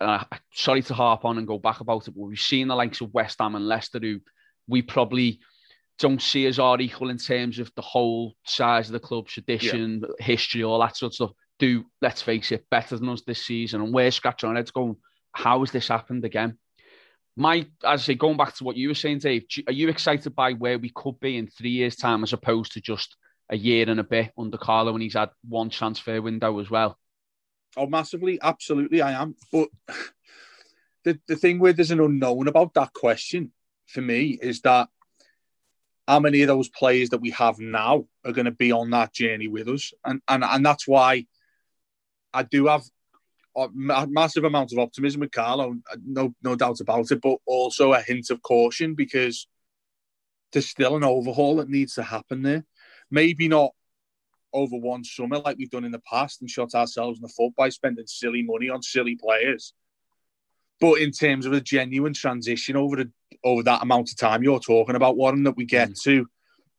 uh, 0.00 0.24
sorry 0.52 0.82
to 0.82 0.94
harp 0.94 1.24
on 1.24 1.38
and 1.38 1.46
go 1.46 1.58
back 1.58 1.80
about 1.80 2.06
it, 2.06 2.12
but 2.12 2.28
we've 2.28 2.38
seen 2.38 2.68
the 2.68 2.76
likes 2.76 3.00
of 3.00 3.12
West 3.14 3.38
Ham 3.40 3.54
and 3.54 3.66
Leicester 3.66 3.98
who 4.00 4.20
we 4.66 4.82
probably 4.82 5.40
don't 5.98 6.22
see 6.22 6.46
as 6.46 6.58
our 6.58 6.80
equal 6.80 7.10
in 7.10 7.18
terms 7.18 7.58
of 7.58 7.72
the 7.74 7.82
whole 7.82 8.34
size 8.44 8.88
of 8.88 8.92
the 8.92 9.00
club, 9.00 9.26
tradition, 9.26 10.02
yeah. 10.02 10.24
history, 10.24 10.62
all 10.62 10.80
that 10.80 10.96
sort 10.96 11.10
of 11.10 11.14
stuff. 11.14 11.30
Do, 11.58 11.84
let's 12.00 12.22
face 12.22 12.52
it, 12.52 12.66
better 12.70 12.96
than 12.96 13.08
us 13.08 13.22
this 13.22 13.44
season. 13.44 13.80
And 13.80 13.92
we're 13.92 14.12
scratching 14.12 14.48
our 14.48 14.54
heads 14.54 14.70
going, 14.70 14.96
how 15.32 15.58
has 15.60 15.72
this 15.72 15.88
happened 15.88 16.24
again? 16.24 16.56
my, 17.38 17.58
as 17.58 17.66
I 17.84 17.96
say, 17.96 18.14
going 18.14 18.36
back 18.36 18.56
to 18.56 18.64
what 18.64 18.76
you 18.76 18.88
were 18.88 18.94
saying, 18.94 19.20
Dave, 19.20 19.44
are 19.68 19.72
you 19.72 19.88
excited 19.88 20.34
by 20.34 20.54
where 20.54 20.76
we 20.76 20.90
could 20.90 21.20
be 21.20 21.36
in 21.36 21.46
three 21.46 21.70
years' 21.70 21.94
time 21.94 22.24
as 22.24 22.32
opposed 22.32 22.72
to 22.72 22.80
just 22.80 23.16
a 23.48 23.56
year 23.56 23.88
and 23.88 24.00
a 24.00 24.04
bit 24.04 24.32
under 24.36 24.58
Carlo 24.58 24.92
when 24.92 25.02
he's 25.02 25.14
had 25.14 25.30
one 25.48 25.70
transfer 25.70 26.20
window 26.20 26.58
as 26.58 26.68
well? 26.68 26.98
Oh, 27.78 27.86
massively. 27.86 28.38
Absolutely, 28.42 29.00
I 29.00 29.12
am. 29.12 29.36
But 29.52 29.68
the, 31.04 31.18
the 31.28 31.36
thing 31.36 31.58
where 31.58 31.72
there's 31.72 31.92
an 31.92 32.00
unknown 32.00 32.48
about 32.48 32.74
that 32.74 32.92
question 32.92 33.52
for 33.86 34.00
me 34.00 34.38
is 34.40 34.60
that 34.62 34.88
how 36.06 36.20
many 36.20 36.42
of 36.42 36.48
those 36.48 36.68
players 36.68 37.10
that 37.10 37.20
we 37.20 37.30
have 37.30 37.58
now 37.58 38.06
are 38.24 38.32
going 38.32 38.46
to 38.46 38.50
be 38.50 38.72
on 38.72 38.90
that 38.90 39.12
journey 39.12 39.46
with 39.46 39.68
us? 39.68 39.92
And, 40.04 40.20
and, 40.26 40.42
and 40.42 40.66
that's 40.66 40.88
why 40.88 41.26
I 42.34 42.42
do 42.42 42.66
have 42.66 42.82
a 43.56 43.68
massive 44.08 44.44
amount 44.44 44.72
of 44.72 44.78
optimism 44.78 45.20
with 45.20 45.32
Carlo, 45.32 45.76
no 46.04 46.34
no 46.42 46.54
doubt 46.54 46.80
about 46.80 47.10
it, 47.10 47.20
but 47.20 47.38
also 47.46 47.92
a 47.92 48.00
hint 48.00 48.30
of 48.30 48.42
caution 48.42 48.94
because 48.94 49.48
there's 50.52 50.68
still 50.68 50.96
an 50.96 51.04
overhaul 51.04 51.56
that 51.56 51.68
needs 51.68 51.94
to 51.94 52.02
happen 52.02 52.42
there. 52.42 52.64
Maybe 53.10 53.48
not 53.48 53.72
over 54.52 54.76
one 54.76 55.04
summer 55.04 55.38
like 55.38 55.58
we've 55.58 55.70
done 55.70 55.84
in 55.84 55.92
the 55.92 56.00
past 56.00 56.40
and 56.40 56.50
shot 56.50 56.74
ourselves 56.74 57.18
in 57.18 57.22
the 57.22 57.28
foot 57.28 57.54
by 57.56 57.68
spending 57.68 58.06
silly 58.06 58.42
money 58.42 58.68
on 58.68 58.82
silly 58.82 59.16
players. 59.16 59.74
But 60.80 61.00
in 61.00 61.10
terms 61.10 61.44
of 61.46 61.52
a 61.52 61.60
genuine 61.60 62.14
transition 62.14 62.76
over 62.76 62.96
the 62.96 63.10
over 63.44 63.62
that 63.64 63.82
amount 63.82 64.10
of 64.10 64.16
time 64.16 64.42
you're 64.42 64.60
talking 64.60 64.96
about, 64.96 65.16
Warren, 65.16 65.44
that 65.44 65.56
we 65.56 65.64
get 65.64 65.90
mm. 65.90 66.02
to 66.02 66.26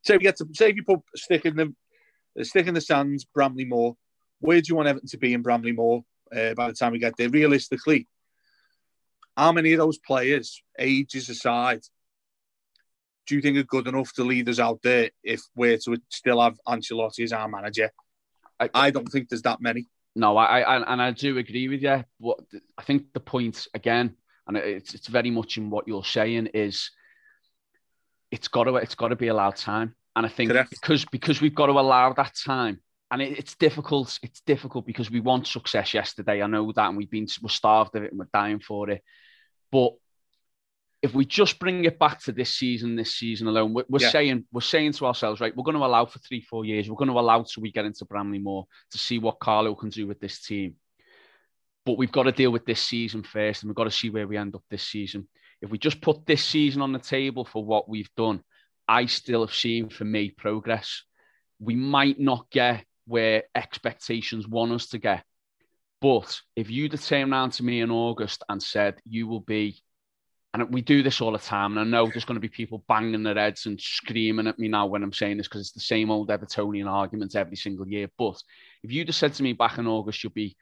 say 0.03 0.17
we 0.17 0.23
get 0.23 0.37
to 0.37 0.47
say 0.53 0.69
if 0.69 0.75
you 0.75 0.83
put 0.83 1.01
stick 1.15 1.45
in 1.45 1.55
the 1.55 2.45
stick 2.45 2.67
in 2.67 2.73
the 2.73 2.81
sands, 2.81 3.25
Bramley 3.25 3.65
Moore, 3.65 3.95
where 4.39 4.61
do 4.61 4.65
you 4.69 4.75
want 4.75 4.87
Everton 4.87 5.09
to 5.09 5.17
be 5.17 5.33
in 5.33 5.41
Bramley 5.41 5.73
Moore 5.73 6.03
uh, 6.35 6.53
by 6.53 6.67
the 6.67 6.73
time 6.73 6.91
we 6.91 6.99
get 6.99 7.17
there? 7.17 7.29
Realistically, 7.29 8.07
how 9.35 9.51
many 9.51 9.73
of 9.73 9.79
those 9.79 9.97
players, 9.97 10.61
ages 10.77 11.29
aside, 11.29 11.81
do 13.29 13.35
you 13.35 13.41
think 13.41 13.57
are 13.57 13.63
good 13.63 13.87
enough 13.87 14.11
to 14.13 14.23
lead 14.23 14.49
us 14.49 14.57
out 14.57 14.81
there 14.81 15.11
if 15.23 15.41
we're 15.55 15.77
to 15.77 15.97
still 16.09 16.41
have 16.41 16.57
Ancelotti 16.67 17.23
as 17.23 17.31
our 17.31 17.47
manager? 17.47 17.91
I, 18.59 18.69
I 18.73 18.89
don't 18.89 19.07
think 19.07 19.29
there's 19.29 19.43
that 19.43 19.61
many. 19.61 19.85
No, 20.15 20.35
I, 20.35 20.61
I 20.61 20.91
and 20.91 20.99
I 20.99 21.11
do 21.11 21.37
agree 21.37 21.67
with 21.67 21.83
you. 21.83 22.03
What 22.17 22.39
I 22.75 22.81
think 22.81 23.13
the 23.13 23.19
point 23.19 23.67
again, 23.75 24.15
and 24.47 24.57
it's 24.57 24.95
it's 24.95 25.07
very 25.07 25.29
much 25.29 25.57
in 25.57 25.69
what 25.69 25.87
you're 25.87 26.03
saying 26.03 26.47
is, 26.55 26.89
it's 28.31 28.47
got 28.47 28.63
to 28.63 28.77
it's 28.77 28.95
got 28.95 29.09
to 29.09 29.15
be 29.15 29.27
allowed 29.27 29.57
time, 29.57 29.95
and 30.15 30.25
I 30.25 30.29
think 30.29 30.49
Correct. 30.49 30.71
because 30.71 31.05
because 31.05 31.39
we've 31.39 31.53
got 31.53 31.67
to 31.67 31.73
allow 31.73 32.11
that 32.13 32.33
time, 32.43 32.81
and 33.11 33.21
it, 33.21 33.37
it's 33.37 33.55
difficult. 33.55 34.17
It's 34.23 34.41
difficult 34.41 34.87
because 34.87 35.11
we 35.11 35.19
want 35.19 35.45
success 35.45 35.93
yesterday. 35.93 36.41
I 36.41 36.47
know 36.47 36.71
that, 36.71 36.87
and 36.87 36.97
we've 36.97 37.11
been 37.11 37.27
we're 37.43 37.49
starved 37.49 37.95
of 37.95 38.03
it 38.03 38.09
and 38.09 38.19
we're 38.19 38.27
dying 38.33 38.59
for 38.59 38.89
it, 38.89 39.03
but 39.71 39.93
if 41.01 41.13
we 41.13 41.25
just 41.25 41.59
bring 41.59 41.85
it 41.85 41.97
back 41.97 42.19
to 42.21 42.31
this 42.31 42.53
season, 42.53 42.95
this 42.95 43.15
season 43.15 43.47
alone, 43.47 43.73
we're, 43.73 43.85
we're 43.87 44.01
yeah. 44.01 44.09
saying 44.09 44.45
we're 44.51 44.61
saying 44.61 44.93
to 44.93 45.05
ourselves, 45.05 45.39
right, 45.39 45.55
we're 45.55 45.63
going 45.63 45.77
to 45.77 45.85
allow 45.85 46.05
for 46.05 46.19
three, 46.19 46.41
four 46.41 46.65
years. 46.65 46.89
We're 46.89 46.97
going 46.97 47.09
to 47.09 47.19
allow 47.19 47.43
till 47.43 47.61
we 47.63 47.71
get 47.71 47.85
into 47.85 48.05
Bramley 48.05 48.39
Moore 48.39 48.65
to 48.91 48.97
see 48.97 49.17
what 49.17 49.39
Carlo 49.39 49.75
can 49.75 49.89
do 49.89 50.07
with 50.07 50.19
this 50.19 50.41
team. 50.41 50.75
But 51.85 51.97
we've 51.97 52.11
got 52.11 52.23
to 52.23 52.31
deal 52.31 52.51
with 52.51 52.65
this 52.65 52.81
season 52.81 53.23
first, 53.23 53.63
and 53.63 53.69
we've 53.69 53.75
got 53.77 53.85
to 53.85 53.91
see 53.91 54.09
where 54.09 54.27
we 54.27 54.37
end 54.37 54.55
up 54.55 54.63
this 54.69 54.83
season. 54.83 55.27
If 55.61 55.69
we 55.69 55.77
just 55.77 56.01
put 56.01 56.25
this 56.25 56.43
season 56.43 56.81
on 56.81 56.91
the 56.91 56.99
table 56.99 57.45
for 57.45 57.63
what 57.63 57.87
we've 57.87 58.13
done, 58.17 58.43
I 58.87 59.05
still 59.05 59.41
have 59.45 59.55
seen 59.55 59.89
for 59.89 60.03
me 60.03 60.31
progress. 60.31 61.03
We 61.59 61.75
might 61.75 62.19
not 62.19 62.49
get 62.51 62.85
where 63.07 63.43
expectations 63.55 64.47
want 64.47 64.73
us 64.73 64.87
to 64.87 64.97
get. 64.97 65.23
But 66.01 66.39
if 66.55 66.69
you'd 66.69 66.91
have 66.93 67.05
turned 67.05 67.31
around 67.31 67.51
to 67.53 67.63
me 67.63 67.81
in 67.81 67.91
August 67.91 68.43
and 68.47 68.61
said, 68.61 68.99
you 69.03 69.27
will 69.27 69.41
be 69.41 69.81
and 70.53 70.73
we 70.73 70.81
do 70.81 71.03
this 71.03 71.21
all 71.21 71.31
the 71.31 71.37
time. 71.37 71.77
And 71.77 71.79
I 71.79 71.83
know 71.83 72.09
there's 72.09 72.25
going 72.25 72.35
to 72.35 72.41
be 72.41 72.49
people 72.49 72.83
banging 72.87 73.23
their 73.23 73.35
heads 73.35 73.65
and 73.65 73.79
screaming 73.79 74.47
at 74.47 74.57
me 74.57 74.67
now 74.67 74.87
when 74.87 75.03
I'm 75.03 75.13
saying 75.13 75.37
this 75.37 75.47
because 75.47 75.61
it's 75.61 75.71
the 75.71 75.79
same 75.79 76.09
old 76.09 76.29
Evertonian 76.29 76.89
arguments 76.89 77.35
every 77.35 77.55
single 77.55 77.87
year. 77.87 78.09
But 78.17 78.41
if 78.83 78.91
you 78.91 79.05
just 79.05 79.19
said 79.19 79.33
to 79.35 79.43
me 79.43 79.53
back 79.53 79.77
in 79.77 79.87
August, 79.87 80.23
you'll 80.23 80.33
be 80.33 80.55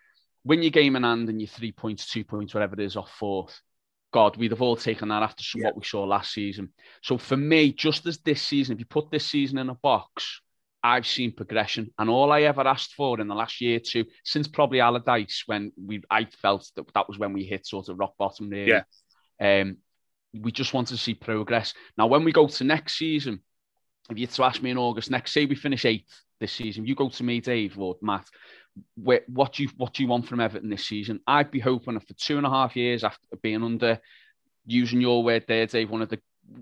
win 0.43 0.61
your 0.61 0.71
game 0.71 0.95
in 0.95 1.03
hand 1.03 1.29
and 1.29 1.41
you're 1.41 1.47
three 1.47 1.71
points, 1.71 2.09
two 2.09 2.23
points, 2.23 2.53
whatever 2.53 2.73
it 2.73 2.81
is, 2.81 2.97
off 2.97 3.11
fourth. 3.17 3.61
God, 4.13 4.38
we'd 4.38 4.51
have 4.51 4.61
all 4.61 4.75
taken 4.75 5.09
that 5.09 5.23
after 5.23 5.43
yeah. 5.55 5.65
what 5.65 5.77
we 5.77 5.83
saw 5.83 6.03
last 6.03 6.33
season. 6.33 6.69
So 7.01 7.17
for 7.17 7.38
me, 7.38 7.71
just 7.71 8.05
as 8.07 8.17
this 8.19 8.41
season, 8.41 8.73
if 8.73 8.79
you 8.79 8.85
put 8.85 9.11
this 9.11 9.25
season 9.25 9.57
in 9.57 9.69
a 9.69 9.75
box, 9.75 10.41
I've 10.83 11.07
seen 11.07 11.33
progression. 11.33 11.91
And 11.97 12.09
all 12.09 12.31
I 12.31 12.43
ever 12.43 12.65
asked 12.67 12.93
for 12.93 13.19
in 13.19 13.27
the 13.27 13.35
last 13.35 13.59
year 13.61 13.77
or 13.77 13.81
two, 13.81 14.05
since 14.23 14.47
probably 14.47 14.79
Allardyce, 14.79 15.43
when 15.45 15.71
we 15.77 16.01
I 16.09 16.25
felt 16.25 16.69
that 16.75 16.93
that 16.93 17.07
was 17.07 17.17
when 17.17 17.33
we 17.33 17.43
hit 17.43 17.65
sort 17.65 17.89
of 17.89 17.99
rock 17.99 18.13
bottom 18.17 18.49
really. 18.49 18.69
Yeah. 18.69 18.83
Um, 19.39 19.77
we 20.33 20.51
just 20.51 20.73
want 20.73 20.89
to 20.89 20.97
see 20.97 21.13
progress. 21.13 21.73
Now, 21.97 22.07
when 22.07 22.23
we 22.23 22.31
go 22.31 22.47
to 22.47 22.63
next 22.63 22.97
season, 22.97 23.41
if 24.09 24.17
you 24.17 24.27
to 24.27 24.43
ask 24.43 24.61
me 24.61 24.71
in 24.71 24.77
August, 24.77 25.11
next 25.11 25.33
say 25.33 25.45
we 25.45 25.55
finish 25.55 25.85
eighth 25.85 26.21
this 26.39 26.51
season, 26.51 26.85
you 26.85 26.95
go 26.95 27.09
to 27.09 27.23
me, 27.23 27.41
Dave 27.41 27.77
or 27.79 27.95
Matt, 28.01 28.27
what 28.95 29.53
do 29.53 29.63
you 29.63 29.69
what 29.77 29.93
do 29.93 30.03
you 30.03 30.09
want 30.09 30.27
from 30.27 30.39
Everton 30.39 30.69
this 30.69 30.88
season? 30.88 31.19
I'd 31.25 31.51
be 31.51 31.59
hoping 31.59 31.99
for 31.99 32.13
two 32.13 32.38
and 32.38 32.45
a 32.45 32.49
half 32.49 32.75
years 32.75 33.03
after 33.03 33.35
being 33.41 33.63
under, 33.63 33.99
using 34.65 35.01
your 35.01 35.23
word 35.23 35.45
there, 35.47 35.65
Dave, 35.65 35.89
one 35.89 36.01
of 36.01 36.09
the 36.09 36.19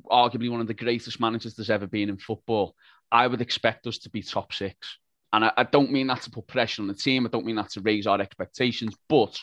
arguably 0.09 0.49
one 0.49 0.61
of 0.61 0.67
the 0.67 0.73
greatest 0.73 1.19
managers 1.19 1.55
there's 1.55 1.69
ever 1.69 1.87
been 1.87 2.09
in 2.09 2.17
football. 2.17 2.75
I 3.11 3.27
would 3.27 3.41
expect 3.41 3.87
us 3.87 3.99
to 3.99 4.09
be 4.09 4.21
top 4.21 4.53
six. 4.53 4.97
And 5.31 5.45
I, 5.45 5.51
I 5.57 5.63
don't 5.63 5.91
mean 5.91 6.07
that 6.07 6.21
to 6.23 6.31
put 6.31 6.47
pressure 6.47 6.81
on 6.81 6.87
the 6.87 6.93
team. 6.93 7.25
I 7.25 7.29
don't 7.29 7.45
mean 7.45 7.57
that 7.57 7.71
to 7.71 7.81
raise 7.81 8.07
our 8.07 8.19
expectations. 8.19 8.95
But 9.07 9.37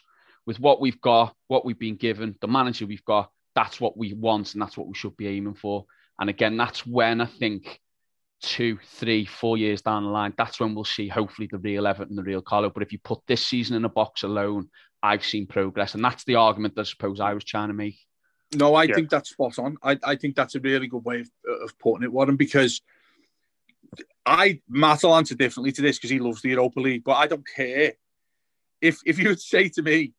with 0.47 0.59
what 0.61 0.80
we've 0.80 1.01
got, 1.01 1.34
what 1.49 1.64
we've 1.64 1.78
been 1.78 1.97
given, 1.97 2.36
the 2.40 2.49
manager 2.49 2.86
we've 2.86 3.05
got, 3.05 3.30
that's 3.55 3.80
what 3.80 3.97
we 3.97 4.12
want 4.14 4.55
and 4.55 4.62
that's 4.62 4.76
what 4.76 4.88
we 4.88 4.95
should 4.95 5.16
be 5.16 5.28
aiming 5.28 5.55
for. 5.55 5.86
And 6.18 6.30
again, 6.30 6.57
that's 6.57 6.86
when 6.86 7.20
I 7.20 7.26
think 7.26 7.80
two, 8.43 8.78
three, 8.84 9.24
four 9.24 9.57
years 9.57 9.82
down 9.82 10.05
the 10.05 10.11
line, 10.11 10.34
that's 10.36 10.59
when 10.61 10.74
we'll 10.74 10.84
see 10.84 11.09
hopefully 11.09 11.49
the 11.51 11.59
real 11.59 11.86
Everton, 11.86 12.16
the 12.16 12.22
real 12.22 12.43
Carlo. 12.43 12.70
But 12.70 12.82
if 12.82 12.93
you 12.93 12.99
put 12.99 13.20
this 13.26 13.47
season 13.47 13.76
in 13.76 13.84
a 13.84 13.88
box 13.88 14.22
alone, 14.22 14.68
I've 15.03 15.24
seen 15.24 15.47
progress. 15.47 15.95
And 15.95 16.05
that's 16.05 16.24
the 16.24 16.36
argument 16.36 16.74
that 16.74 16.82
I 16.82 16.84
suppose 16.84 17.20
I 17.20 17.34
was 17.34 17.45
trying 17.45 17.68
to 17.68 17.74
make. 17.74 17.99
No, 18.55 18.74
I 18.74 18.84
yeah. 18.84 18.95
think 18.95 19.11
that's 19.11 19.30
spot 19.30 19.59
on. 19.59 19.76
I, 19.82 19.99
I 20.05 20.16
think 20.16 20.36
that's 20.36 20.55
a 20.55 20.61
really 20.61 20.86
good 20.86 21.05
way 21.05 21.20
of, 21.20 21.30
of 21.62 21.78
putting 21.78 22.05
it, 22.05 22.12
Warren, 22.12 22.36
because 22.36 22.82
I 24.24 24.61
Matt 24.68 25.03
will 25.03 25.14
answer 25.14 25.34
differently 25.34 25.72
to 25.72 25.82
this 25.82 25.99
because 25.99 26.11
he 26.11 26.18
loves 26.18 26.43
the 26.43 26.51
Europa 26.51 26.80
League, 26.80 27.05
but 27.05 27.14
I 27.14 27.26
don't 27.26 27.47
care. 27.57 27.93
If 28.80 28.99
if 29.07 29.18
you 29.18 29.30
would 29.30 29.40
say 29.40 29.68
to 29.70 29.82
me, 29.82 30.12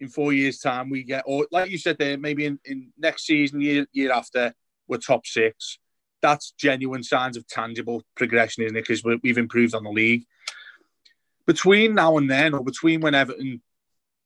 in 0.00 0.08
four 0.08 0.32
years' 0.32 0.58
time 0.58 0.90
we 0.90 1.02
get, 1.02 1.24
or 1.26 1.46
like 1.50 1.70
you 1.70 1.78
said 1.78 1.98
there, 1.98 2.16
maybe 2.16 2.46
in, 2.46 2.58
in 2.64 2.92
next 2.96 3.26
season, 3.26 3.60
year 3.60 3.86
year 3.92 4.12
after, 4.12 4.54
we're 4.86 4.98
top 4.98 5.26
six. 5.26 5.78
That's 6.20 6.52
genuine 6.52 7.02
signs 7.02 7.36
of 7.36 7.46
tangible 7.46 8.02
progression, 8.16 8.64
isn't 8.64 8.76
it? 8.76 8.86
Because 8.86 9.04
we've 9.04 9.38
improved 9.38 9.74
on 9.74 9.84
the 9.84 9.90
league. 9.90 10.24
Between 11.46 11.94
now 11.94 12.18
and 12.18 12.30
then, 12.30 12.54
or 12.54 12.62
between 12.62 13.00
when 13.00 13.14
Everton 13.14 13.62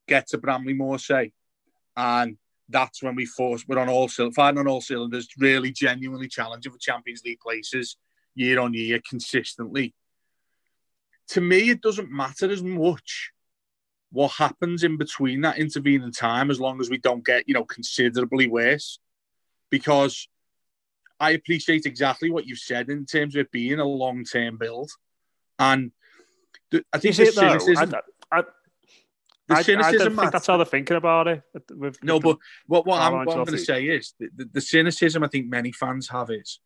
get 0.07 0.27
to 0.29 0.37
Bramley 0.37 0.73
Moore, 0.73 0.99
say, 0.99 1.31
and 1.95 2.37
that's 2.69 3.03
when 3.03 3.15
we 3.15 3.25
force 3.25 3.65
we're 3.67 3.77
on 3.77 3.89
all 3.89 4.07
fighting 4.07 4.59
on 4.59 4.67
all 4.67 4.81
cylinders, 4.81 5.27
really 5.37 5.71
genuinely 5.71 6.27
challenging 6.27 6.71
for 6.71 6.79
Champions 6.79 7.21
League 7.23 7.39
places 7.39 7.97
year 8.35 8.59
on 8.59 8.73
year 8.73 8.99
consistently. 9.07 9.93
To 11.29 11.41
me, 11.41 11.69
it 11.69 11.81
doesn't 11.81 12.11
matter 12.11 12.49
as 12.51 12.63
much 12.63 13.31
what 14.13 14.31
happens 14.33 14.83
in 14.83 14.95
between 14.95 15.41
that 15.41 15.57
intervening 15.57 16.11
time 16.11 16.51
as 16.51 16.59
long 16.59 16.79
as 16.79 16.87
we 16.87 16.99
don't 16.99 17.25
get, 17.25 17.47
you 17.47 17.53
know, 17.55 17.65
considerably 17.65 18.47
worse. 18.47 18.99
Because 19.71 20.27
I 21.19 21.31
appreciate 21.31 21.87
exactly 21.87 22.29
what 22.29 22.45
you've 22.45 22.59
said 22.59 22.89
in 22.89 23.07
terms 23.07 23.35
of 23.35 23.41
it 23.41 23.51
being 23.51 23.79
a 23.79 23.85
long 23.85 24.23
term 24.23 24.57
build. 24.57 24.91
And 25.57 25.91
the, 26.69 26.85
I 26.93 26.99
think 26.99 27.15
the 27.15 27.25
cynicism. 27.25 27.95
I, 28.31 28.37
I, 28.37 28.43
the 29.47 29.55
I, 29.55 29.61
cynicism 29.63 30.19
I 30.19 30.21
think 30.21 30.31
that's 30.31 30.45
how 30.45 30.57
they're 30.57 30.65
thinking 30.67 30.95
about 30.95 31.27
it. 31.27 31.41
With, 31.71 32.03
no, 32.03 32.19
but 32.19 32.37
what, 32.67 32.85
what 32.85 33.01
I'm, 33.01 33.25
what 33.25 33.35
I'm 33.35 33.45
going 33.45 33.57
to 33.57 33.57
say 33.57 33.85
is 33.85 34.13
the, 34.19 34.29
the, 34.35 34.45
the 34.53 34.61
cynicism 34.61 35.23
I 35.23 35.27
think 35.27 35.47
many 35.47 35.71
fans 35.71 36.07
have 36.09 36.29
is 36.29 36.59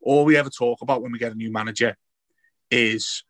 all 0.00 0.24
we 0.24 0.36
ever 0.36 0.50
talk 0.50 0.82
about 0.82 1.00
when 1.00 1.12
we 1.12 1.20
get 1.20 1.30
a 1.30 1.36
new 1.36 1.52
manager 1.52 1.96
is 2.72 3.22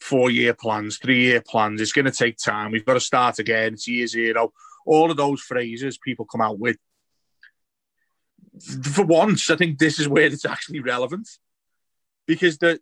four 0.00 0.30
year 0.30 0.54
plans, 0.54 0.98
three 0.98 1.22
year 1.22 1.42
plans. 1.46 1.80
It's 1.80 1.92
going 1.92 2.04
to 2.04 2.10
take 2.10 2.36
time. 2.36 2.70
We've 2.70 2.84
got 2.84 2.94
to 2.94 3.00
start 3.00 3.38
again. 3.38 3.74
It's 3.74 3.88
year 3.88 4.06
zero. 4.06 4.52
All 4.86 5.10
of 5.10 5.16
those 5.16 5.40
phrases 5.40 5.98
people 5.98 6.24
come 6.24 6.40
out 6.40 6.58
with. 6.58 6.76
For 8.82 9.04
once, 9.04 9.50
I 9.50 9.56
think 9.56 9.78
this 9.78 9.98
is 9.98 10.08
where 10.08 10.26
it's 10.26 10.44
actually 10.44 10.80
relevant 10.80 11.28
because 12.26 12.58
the 12.58 12.80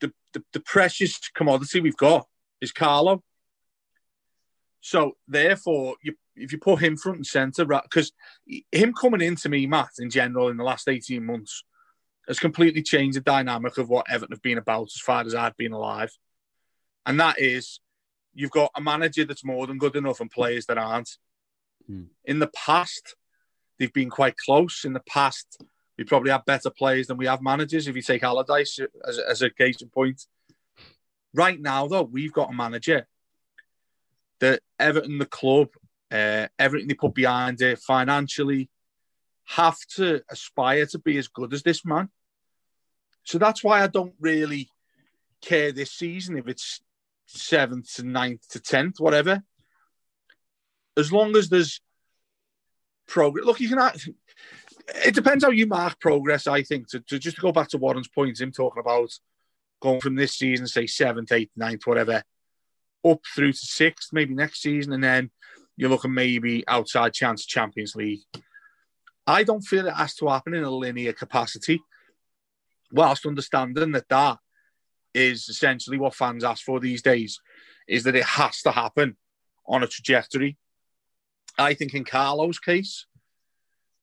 the, 0.00 0.12
the, 0.32 0.44
the 0.52 0.60
precious 0.60 1.18
commodity 1.34 1.80
we've 1.80 1.96
got 1.96 2.26
is 2.60 2.72
Carlo. 2.72 3.22
So 4.80 5.16
therefore, 5.26 5.96
you, 6.02 6.14
if 6.36 6.52
you 6.52 6.58
put 6.58 6.80
him 6.80 6.96
front 6.96 7.16
and 7.16 7.26
centre, 7.26 7.64
because 7.64 8.12
him 8.70 8.92
coming 8.92 9.20
into 9.20 9.48
me, 9.48 9.66
Matt, 9.66 9.90
in 9.98 10.10
general, 10.10 10.48
in 10.48 10.56
the 10.56 10.64
last 10.64 10.88
18 10.88 11.24
months, 11.24 11.64
has 12.28 12.38
completely 12.38 12.82
changed 12.82 13.16
the 13.16 13.22
dynamic 13.22 13.78
of 13.78 13.88
what 13.88 14.06
Everton 14.10 14.32
have 14.32 14.42
been 14.42 14.58
about 14.58 14.88
as 14.94 15.00
far 15.00 15.22
as 15.22 15.34
I've 15.34 15.56
been 15.56 15.72
alive. 15.72 16.10
And 17.04 17.20
that 17.20 17.40
is 17.40 17.80
you've 18.34 18.50
got 18.50 18.70
a 18.76 18.80
manager 18.80 19.24
that's 19.24 19.44
more 19.44 19.66
than 19.66 19.78
good 19.78 19.96
enough 19.96 20.20
and 20.20 20.30
players 20.30 20.66
that 20.66 20.78
aren't. 20.78 21.16
Mm. 21.90 22.06
In 22.24 22.38
the 22.38 22.48
past, 22.48 23.14
they've 23.78 23.92
been 23.92 24.10
quite 24.10 24.36
close. 24.36 24.84
In 24.84 24.92
the 24.92 25.02
past, 25.08 25.62
we 25.96 26.04
probably 26.04 26.30
have 26.30 26.44
better 26.44 26.70
players 26.70 27.06
than 27.06 27.16
we 27.16 27.26
have 27.26 27.40
managers. 27.42 27.88
If 27.88 27.96
you 27.96 28.02
take 28.02 28.22
Allardyce 28.22 28.80
as, 29.06 29.18
as 29.18 29.42
a 29.42 29.50
case 29.50 29.80
in 29.80 29.88
point, 29.88 30.26
right 31.32 31.60
now 31.60 31.86
though, 31.86 32.02
we've 32.02 32.32
got 32.32 32.50
a 32.50 32.54
manager 32.54 33.06
that 34.40 34.60
Everton, 34.78 35.18
the 35.18 35.26
club, 35.26 35.68
uh, 36.10 36.48
everything 36.58 36.88
they 36.88 36.94
put 36.94 37.14
behind 37.14 37.60
it 37.62 37.78
financially, 37.78 38.68
have 39.44 39.78
to 39.94 40.22
aspire 40.28 40.86
to 40.86 40.98
be 40.98 41.16
as 41.16 41.28
good 41.28 41.54
as 41.54 41.62
this 41.62 41.84
man. 41.84 42.10
So 43.26 43.38
that's 43.38 43.62
why 43.62 43.82
I 43.82 43.88
don't 43.88 44.14
really 44.20 44.70
care 45.42 45.72
this 45.72 45.92
season 45.92 46.38
if 46.38 46.48
it's 46.48 46.80
seventh 47.26 47.94
to 47.96 48.04
ninth 48.04 48.48
to 48.50 48.60
tenth, 48.60 49.00
whatever. 49.00 49.42
as 50.96 51.12
long 51.12 51.36
as 51.36 51.48
there's 51.48 51.80
progress. 53.06 53.44
Look, 53.44 53.60
you 53.60 53.68
can. 53.68 53.90
It 55.04 55.14
depends 55.14 55.44
how 55.44 55.50
you 55.50 55.66
mark 55.66 56.00
progress. 56.00 56.46
I 56.46 56.62
think 56.62 56.88
to, 56.90 57.00
to 57.00 57.18
just 57.18 57.36
to 57.36 57.42
go 57.42 57.52
back 57.52 57.68
to 57.68 57.78
Warren's 57.78 58.08
point, 58.08 58.40
him 58.40 58.52
talking 58.52 58.80
about 58.80 59.10
going 59.80 60.00
from 60.00 60.14
this 60.14 60.34
season, 60.34 60.66
say 60.66 60.86
seventh, 60.86 61.32
eighth, 61.32 61.50
ninth, 61.56 61.86
whatever, 61.86 62.22
up 63.04 63.20
through 63.34 63.52
to 63.52 63.58
sixth, 63.58 64.12
maybe 64.12 64.34
next 64.34 64.62
season, 64.62 64.92
and 64.92 65.04
then 65.04 65.30
you're 65.76 65.90
looking 65.90 66.14
maybe 66.14 66.64
outside 66.68 67.12
chance 67.12 67.44
Champions 67.44 67.94
League. 67.94 68.20
I 69.26 69.42
don't 69.42 69.60
feel 69.60 69.86
it 69.86 69.94
has 69.94 70.14
to 70.16 70.28
happen 70.28 70.54
in 70.54 70.62
a 70.62 70.70
linear 70.70 71.12
capacity, 71.12 71.80
whilst 72.92 73.26
understanding 73.26 73.92
that 73.92 74.08
that 74.08 74.38
is 75.14 75.48
essentially 75.48 75.98
what 75.98 76.14
fans 76.14 76.44
ask 76.44 76.64
for 76.64 76.80
these 76.80 77.02
days, 77.02 77.40
is 77.88 78.04
that 78.04 78.16
it 78.16 78.24
has 78.24 78.62
to 78.62 78.70
happen 78.70 79.16
on 79.66 79.82
a 79.82 79.86
trajectory. 79.86 80.56
I 81.58 81.74
think 81.74 81.94
in 81.94 82.04
Carlo's 82.04 82.58
case, 82.58 83.06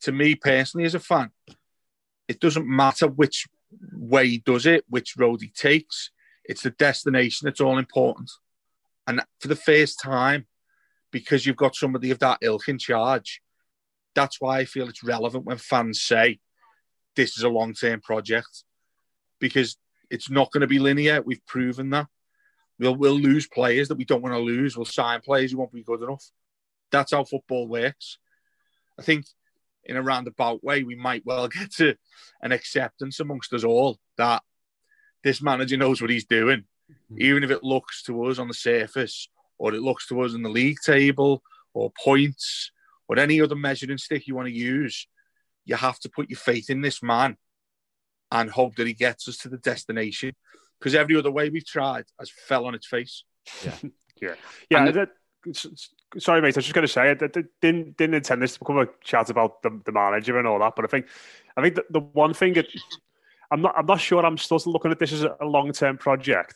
to 0.02 0.12
me 0.12 0.36
personally 0.36 0.86
as 0.86 0.96
a 0.96 1.00
fan, 1.00 1.32
it 2.28 2.40
doesn't 2.40 2.68
matter 2.68 3.08
which 3.08 3.48
way 3.94 4.28
he 4.28 4.38
does 4.40 4.66
it, 4.66 4.86
which 4.90 5.16
road 5.18 5.42
he 5.42 5.50
takes. 5.50 6.12
It's 6.46 6.64
the 6.64 6.72
destination 6.72 7.46
that's 7.46 7.62
all 7.62 7.78
important. 7.78 8.32
And 9.08 9.22
for 9.40 9.48
the 9.48 9.56
first 9.56 10.00
time, 10.02 10.48
because 11.12 11.46
you've 11.46 11.56
got 11.56 11.76
somebody 11.76 12.12
of 12.12 12.20
that 12.20 12.40
ilk 12.42 12.68
in 12.68 12.78
charge, 12.78 13.42
that's 14.16 14.40
why 14.40 14.60
I 14.60 14.66
feel 14.66 14.90
it's 14.90 15.04
relevant 15.04 15.46
when 15.46 15.58
fans 15.58 16.02
say 16.02 16.40
this 17.16 17.38
is 17.38 17.44
a 17.44 17.50
long 17.50 17.74
term 17.74 18.02
project 18.02 18.64
because 19.44 19.76
it's 20.10 20.30
not 20.30 20.54
going 20.54 20.62
to 20.62 20.68
be 20.68 20.80
linear. 20.80 21.22
We've 21.22 21.46
proven 21.46 21.90
that. 21.90 22.08
We'll, 22.80 22.96
we'll 22.96 23.20
lose 23.20 23.46
players 23.46 23.90
that 23.90 23.98
we 23.98 24.06
don't 24.06 24.22
want 24.22 24.34
to 24.34 24.40
lose. 24.40 24.78
We'll 24.78 24.86
sign 24.86 25.20
players 25.20 25.52
who 25.52 25.58
won't 25.58 25.74
be 25.74 25.84
good 25.84 26.02
enough. 26.02 26.24
That's 26.94 27.12
how 27.12 27.26
football 27.26 27.68
works. 27.68 28.20
I 28.98 29.02
think 29.02 29.26
in 29.84 29.98
a 29.98 30.02
roundabout 30.02 30.64
way, 30.64 30.84
we 30.84 30.96
might 30.96 31.26
well 31.26 31.48
get 31.60 31.74
to 31.74 31.98
an 32.42 32.54
acceptance 32.54 33.20
amongst 33.20 33.52
us 33.52 33.66
all 33.66 34.00
that 34.18 34.44
this 35.26 35.42
manager 35.42 35.76
knows 35.76 36.02
what 36.02 36.10
he's 36.10 36.26
doing, 36.26 36.64
mm-hmm. 36.90 37.22
even 37.22 37.44
if 37.44 37.52
it 37.52 37.66
looks 37.66 38.02
to 38.04 38.24
us 38.24 38.40
on 38.40 38.48
the 38.48 38.54
surface 38.54 39.28
or 39.58 39.74
it 39.74 39.82
looks 39.82 40.08
to 40.08 40.22
us 40.22 40.34
in 40.34 40.42
the 40.42 40.50
league 40.50 40.78
table 40.86 41.44
or 41.74 41.92
points 42.02 42.72
or 43.10 43.20
any 43.20 43.42
other 43.42 43.58
measuring 43.58 43.98
stick 43.98 44.26
you 44.26 44.36
want 44.36 44.48
to 44.48 44.54
use. 44.54 45.06
You 45.66 45.76
have 45.76 46.00
to 46.00 46.10
put 46.10 46.30
your 46.30 46.40
faith 46.40 46.70
in 46.70 46.80
this 46.80 47.04
man 47.04 47.36
and 48.34 48.50
hope 48.50 48.76
that 48.76 48.88
he 48.88 48.94
gets 48.94 49.30
us 49.30 49.38
to 49.38 49.50
the 49.50 49.60
destination 49.60 50.34
because 50.80 50.96
every 50.96 51.16
other 51.16 51.32
way 51.32 51.50
we've 51.50 51.66
tried 51.66 52.06
has 52.20 52.30
fell 52.30 52.66
on 52.66 52.76
its 52.76 52.88
face. 52.88 53.24
Yeah, 53.64 53.76
yeah, 54.22 54.36
yeah. 54.70 54.92
That, 54.92 55.10
sorry, 56.18 56.42
mate. 56.42 56.56
I 56.56 56.58
was 56.58 56.66
just 56.66 56.74
going 56.74 56.88
to 56.88 56.92
say, 56.92 57.12
I 57.12 57.14
didn't 57.14 57.98
didn't 57.98 58.16
intend 58.16 58.42
this 58.42 58.54
to 58.54 58.60
become 58.60 58.80
a 58.80 58.88
chat 59.02 59.30
about 59.30 59.62
the, 59.62 59.80
the 59.86 59.92
manager 59.92 60.38
and 60.40 60.48
all 60.48 60.60
that, 60.60 60.76
but 60.76 60.84
I 60.84 60.88
think 60.88 61.06
I 61.56 61.62
think 61.62 61.76
the, 61.76 61.86
the 61.92 62.00
one 62.00 62.34
thing 62.34 62.54
that 62.54 62.68
I'm 63.52 63.62
not 63.62 63.76
I'm 63.78 63.86
not 63.86 64.02
sure 64.02 64.26
I'm 64.26 64.38
still 64.38 64.60
looking 64.66 64.92
at 64.92 65.00
this 65.00 65.14
as 65.14 65.24
a 65.24 65.46
long 65.46 65.72
term 65.72 65.98
project 65.98 66.56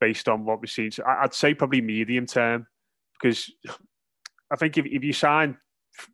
based 0.00 0.28
on 0.28 0.44
what 0.44 0.60
we've 0.60 0.70
seen. 0.70 0.92
So 0.92 1.02
I'd 1.04 1.34
say 1.34 1.54
probably 1.54 1.80
medium 1.80 2.24
term 2.24 2.68
because 3.20 3.50
I 4.48 4.54
think 4.54 4.78
if, 4.78 4.86
if 4.86 5.02
you 5.02 5.12
sign 5.12 5.56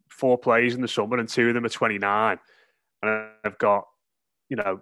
four 0.08 0.38
players 0.38 0.74
in 0.74 0.80
the 0.80 0.88
summer 0.88 1.18
and 1.18 1.28
two 1.28 1.48
of 1.48 1.54
them 1.54 1.66
are 1.66 1.68
29 1.68 2.38
and 3.02 3.28
I've 3.44 3.58
got 3.58 3.84
you 4.48 4.56
know 4.56 4.80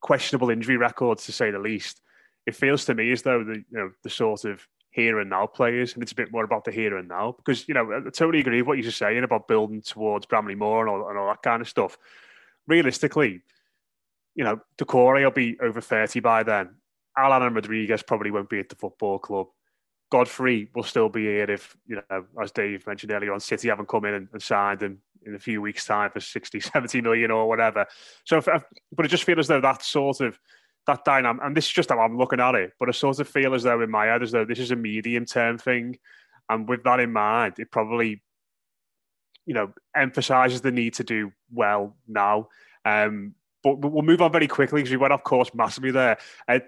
questionable 0.00 0.50
injury 0.50 0.76
records 0.76 1.26
to 1.26 1.32
say 1.32 1.50
the 1.50 1.58
least, 1.58 2.00
it 2.46 2.54
feels 2.54 2.84
to 2.86 2.94
me 2.94 3.12
as 3.12 3.22
though 3.22 3.44
the 3.44 3.56
you 3.56 3.78
know 3.78 3.90
the 4.02 4.10
sort 4.10 4.44
of 4.44 4.66
here 4.90 5.20
and 5.20 5.30
now 5.30 5.46
players, 5.46 5.94
and 5.94 6.02
it's 6.02 6.12
a 6.12 6.16
bit 6.16 6.32
more 6.32 6.44
about 6.44 6.64
the 6.64 6.72
here 6.72 6.96
and 6.96 7.08
now. 7.08 7.32
Because 7.32 7.68
you 7.68 7.74
know, 7.74 7.92
I 7.92 8.10
totally 8.10 8.40
agree 8.40 8.62
with 8.62 8.68
what 8.68 8.78
you're 8.78 8.90
saying 8.90 9.22
about 9.22 9.48
building 9.48 9.82
towards 9.82 10.26
Bramley 10.26 10.54
Moore 10.54 10.86
and 10.86 10.90
all, 10.90 11.08
and 11.08 11.18
all 11.18 11.28
that 11.28 11.42
kind 11.42 11.60
of 11.60 11.68
stuff. 11.68 11.98
Realistically, 12.66 13.42
you 14.34 14.44
know, 14.44 14.60
Doucouré 14.78 15.24
will 15.24 15.30
be 15.30 15.58
over 15.60 15.80
thirty 15.80 16.20
by 16.20 16.42
then. 16.42 16.70
Allan 17.16 17.42
and 17.42 17.54
Rodriguez 17.54 18.02
probably 18.02 18.30
won't 18.30 18.48
be 18.48 18.60
at 18.60 18.68
the 18.68 18.76
football 18.76 19.18
club. 19.18 19.48
Godfrey 20.10 20.70
will 20.74 20.82
still 20.82 21.08
be 21.08 21.22
here 21.22 21.50
if, 21.50 21.76
you 21.86 21.96
know, 22.10 22.24
as 22.42 22.50
Dave 22.52 22.86
mentioned 22.86 23.12
earlier 23.12 23.32
on, 23.32 23.40
City 23.40 23.68
haven't 23.68 23.88
come 23.88 24.04
in 24.06 24.14
and, 24.14 24.28
and 24.32 24.42
signed 24.42 24.82
him 24.82 25.00
in 25.26 25.34
a 25.34 25.38
few 25.38 25.60
weeks' 25.60 25.84
time 25.84 26.10
for 26.10 26.20
60, 26.20 26.60
70 26.60 27.00
million 27.00 27.30
or 27.30 27.48
whatever. 27.48 27.86
So, 28.24 28.38
if, 28.38 28.44
but 28.44 29.04
it 29.04 29.08
just 29.08 29.24
feels 29.24 29.40
as 29.40 29.48
though 29.48 29.60
that 29.60 29.82
sort 29.82 30.20
of 30.20 30.38
that 30.86 31.04
dynamic, 31.04 31.42
and 31.44 31.56
this 31.56 31.66
is 31.66 31.72
just 31.72 31.90
how 31.90 32.00
I'm 32.00 32.16
looking 32.16 32.40
at 32.40 32.54
it, 32.54 32.72
but 32.80 32.88
I 32.88 32.92
sort 32.92 33.20
of 33.20 33.28
feel 33.28 33.54
as 33.54 33.62
though 33.62 33.82
in 33.82 33.90
my 33.90 34.06
head 34.06 34.22
as 34.22 34.32
though 34.32 34.44
this 34.44 34.58
is 34.58 34.70
a 34.70 34.76
medium 34.76 35.26
term 35.26 35.58
thing. 35.58 35.98
And 36.48 36.66
with 36.66 36.82
that 36.84 37.00
in 37.00 37.12
mind, 37.12 37.58
it 37.58 37.70
probably, 37.70 38.22
you 39.44 39.52
know, 39.52 39.72
emphasizes 39.94 40.62
the 40.62 40.72
need 40.72 40.94
to 40.94 41.04
do 41.04 41.30
well 41.52 41.94
now. 42.06 42.48
Um, 42.86 43.34
but 43.62 43.78
we'll 43.80 44.02
move 44.02 44.22
on 44.22 44.32
very 44.32 44.48
quickly 44.48 44.80
because 44.80 44.90
we 44.90 44.96
went 44.96 45.12
off 45.12 45.24
course 45.24 45.50
massively 45.52 45.90
there. 45.90 46.16
Uh, 46.46 46.60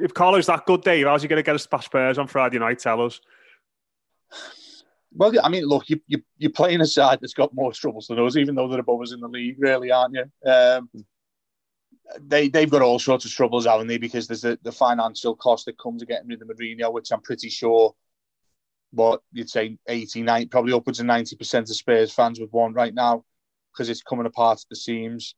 if, 0.00 0.14
Carlo's 0.14 0.46
that 0.46 0.66
good, 0.66 0.82
Dave, 0.82 1.06
how's 1.06 1.22
he 1.22 1.28
going 1.28 1.38
to 1.38 1.42
get 1.42 1.54
us 1.54 1.66
past 1.66 1.86
Spurs 1.86 2.18
on 2.18 2.26
Friday 2.26 2.58
night? 2.58 2.78
Tell 2.78 3.02
us. 3.02 3.20
Well, 5.12 5.32
I 5.42 5.48
mean, 5.48 5.64
look, 5.64 5.88
you, 5.88 6.00
you, 6.06 6.22
you're 6.36 6.50
playing 6.50 6.80
a 6.80 6.86
side 6.86 7.18
that's 7.20 7.34
got 7.34 7.54
more 7.54 7.72
troubles 7.72 8.06
than 8.06 8.18
us, 8.18 8.36
even 8.36 8.54
though 8.54 8.68
they're 8.68 8.80
above 8.80 9.02
us 9.02 9.12
in 9.12 9.20
the 9.20 9.28
league, 9.28 9.56
really, 9.58 9.90
aren't 9.90 10.14
you? 10.14 10.50
Um, 10.50 10.90
they 12.20 12.48
they've 12.48 12.70
got 12.70 12.82
all 12.82 12.98
sorts 12.98 13.24
of 13.24 13.30
troubles, 13.30 13.66
haven't 13.66 13.86
they? 13.86 13.98
Because 13.98 14.26
there's 14.26 14.42
the, 14.42 14.58
the 14.62 14.72
financial 14.72 15.34
cost 15.34 15.66
that 15.66 15.78
comes 15.78 16.02
of 16.02 16.08
getting 16.08 16.28
rid 16.28 16.40
of 16.42 16.48
Mourinho, 16.48 16.92
which 16.92 17.10
I'm 17.10 17.20
pretty 17.20 17.48
sure 17.48 17.94
what 18.92 19.20
you'd 19.32 19.50
say 19.50 19.76
89, 19.86 20.48
probably 20.48 20.72
upwards 20.72 21.00
of 21.00 21.06
90% 21.06 21.58
of 21.60 21.68
Spurs 21.68 22.12
fans 22.12 22.40
would 22.40 22.52
want 22.52 22.74
right 22.74 22.94
now 22.94 23.24
because 23.72 23.90
it's 23.90 24.02
coming 24.02 24.26
apart 24.26 24.60
at 24.60 24.68
the 24.70 24.76
seams. 24.76 25.34